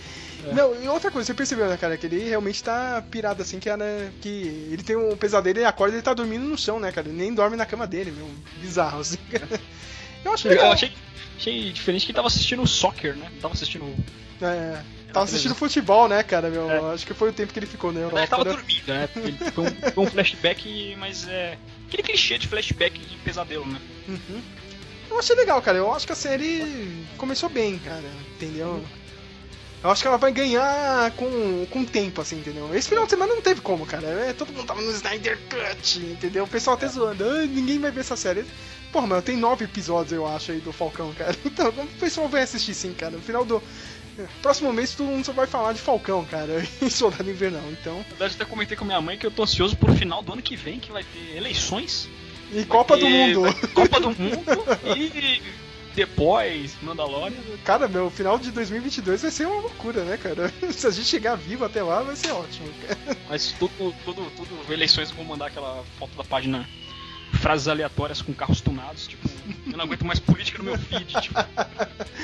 [0.45, 0.55] É.
[0.55, 3.69] Não, e outra coisa, você percebeu, né, cara, que ele realmente tá pirado assim, que,
[3.71, 6.81] é, né, que ele tem um pesadelo, ele acorda e ele tá dormindo no chão,
[6.81, 7.07] né, cara?
[7.09, 8.29] Ele nem dorme na cama dele, meu.
[8.61, 9.47] Bizarro, assim, cara.
[10.25, 10.73] Eu acho Eu legal.
[10.73, 10.93] achei,
[11.37, 13.31] achei diferente que ele tava assistindo soccer, né?
[13.41, 13.85] Tava assistindo.
[14.41, 14.83] É,
[15.13, 16.71] tava assistindo futebol, né, cara, meu?
[16.71, 16.95] É.
[16.95, 18.21] Acho que foi o tempo que ele ficou na Europa.
[18.21, 18.51] Ele tava né?
[18.51, 19.09] dormindo, né?
[19.53, 21.59] Foi, um, foi um flashback, mas é.
[21.87, 23.81] aquele clichê de flashback de pesadelo, né?
[24.09, 24.43] Uhum.
[25.11, 25.79] Eu achei legal, cara.
[25.79, 28.05] Eu acho que a série começou bem, cara.
[28.37, 28.83] Entendeu?
[29.83, 32.75] Eu acho que ela vai ganhar com, com o tempo, assim, entendeu?
[32.75, 34.07] Esse final de semana não teve como, cara.
[34.07, 36.45] É, todo mundo tava no Snyder Cut, entendeu?
[36.45, 37.25] O pessoal até zoando.
[37.25, 38.45] Ah, ninguém vai ver essa série.
[38.93, 41.35] Porra, mano, tem nove episódios, eu acho, aí do Falcão, cara.
[41.45, 43.13] Então, o pessoal vai assistir sim, cara.
[43.13, 43.63] No final do.
[44.43, 47.97] Próximo mês todo mundo só vai falar de Falcão, cara, e Soldado Invernal, então.
[47.99, 50.43] Na verdade, até comentei com minha mãe que eu tô ansioso pro final do ano
[50.43, 52.09] que vem, que vai ter eleições.
[52.53, 53.55] E Copa do E- Mundo.
[53.55, 54.45] ter Copa do Mundo
[54.97, 55.41] e
[55.95, 57.37] depois Mandalorian.
[57.65, 60.53] Cara, meu, final de 2022 vai ser uma loucura, né, cara?
[60.73, 63.17] Se a gente chegar vivo até lá, vai ser ótimo, cara.
[63.29, 63.73] Mas tudo,
[64.05, 66.69] tudo, tudo, eleições vão mandar aquela foto da página
[67.33, 69.29] frases aleatórias com carros tunados, tipo,
[69.67, 71.39] eu não aguento mais política no meu feed, tipo.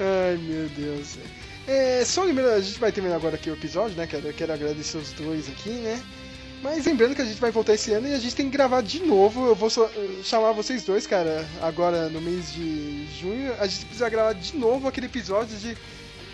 [0.00, 1.18] Ai, meu Deus.
[1.66, 4.08] É, só lembrando, a gente vai terminar agora aqui o episódio, né?
[4.12, 6.02] Eu quero agradecer os dois aqui, né?
[6.62, 8.82] Mas lembrando que a gente vai voltar esse ano e a gente tem que gravar
[8.82, 9.46] de novo.
[9.46, 13.52] Eu vou só- eh, chamar vocês dois, cara, agora no mês de junho.
[13.58, 15.76] A gente precisa gravar de novo aquele episódio de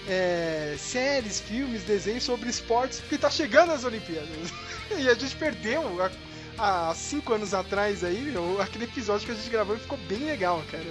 [0.07, 4.29] é, séries, filmes, desenhos sobre esportes, porque tá chegando as Olimpíadas.
[4.99, 6.11] e a gente perdeu há,
[6.59, 10.85] há cinco anos atrás aí, aquele episódio que a gente gravou ficou bem legal, cara.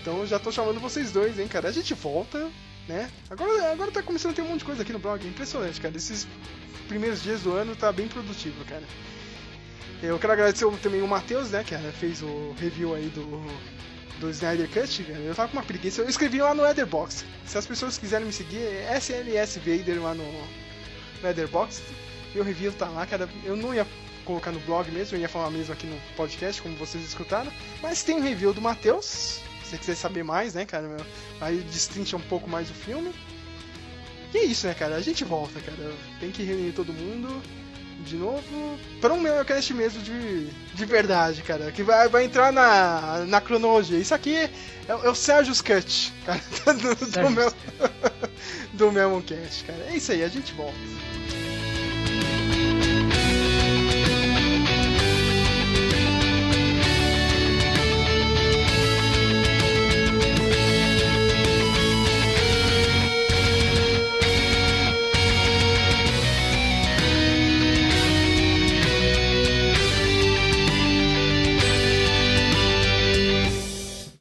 [0.00, 1.68] Então já tô chamando vocês dois, hein, cara.
[1.68, 2.50] A gente volta,
[2.88, 3.10] né?
[3.28, 5.24] Agora, agora tá começando a ter um monte de coisa aqui no blog.
[5.24, 5.96] É impressionante, cara.
[5.96, 6.26] Esses
[6.88, 8.84] primeiros dias do ano tá bem produtivo, cara.
[10.02, 13.26] Eu quero agradecer também o Matheus, né, que fez o review aí do,
[14.18, 15.18] do Snyder Cut, cara.
[15.18, 16.00] Eu tava com uma preguiça.
[16.00, 17.24] Eu escrevi lá no Etherbox.
[17.44, 20.24] Se as pessoas quiserem me seguir, é SLS Vader lá no,
[21.22, 21.82] no Etherbox.
[22.34, 23.28] Meu review tá lá, cara.
[23.44, 23.86] Eu não ia
[24.30, 27.50] colocar no blog mesmo, eu ia falar mesmo aqui no podcast, como vocês escutaram.
[27.82, 29.40] Mas tem um review do Matheus.
[29.64, 30.86] Se você quiser saber mais, né, cara?
[30.86, 31.04] meu,
[31.40, 33.12] Aí destrincha um pouco mais o filme.
[34.32, 34.94] E é isso, né, cara?
[34.94, 35.92] A gente volta, cara.
[36.20, 37.42] Tem que reunir todo mundo
[38.04, 41.72] de novo para um Memocast mesmo de, de verdade, cara.
[41.72, 43.98] Que vai, vai entrar na, na cronologia.
[43.98, 44.50] Isso aqui é,
[44.88, 46.40] é o Sérgio's Cut, cara,
[46.72, 47.52] do, do, meu,
[48.74, 49.86] do Memocast, cara.
[49.88, 50.78] É isso aí, a gente volta.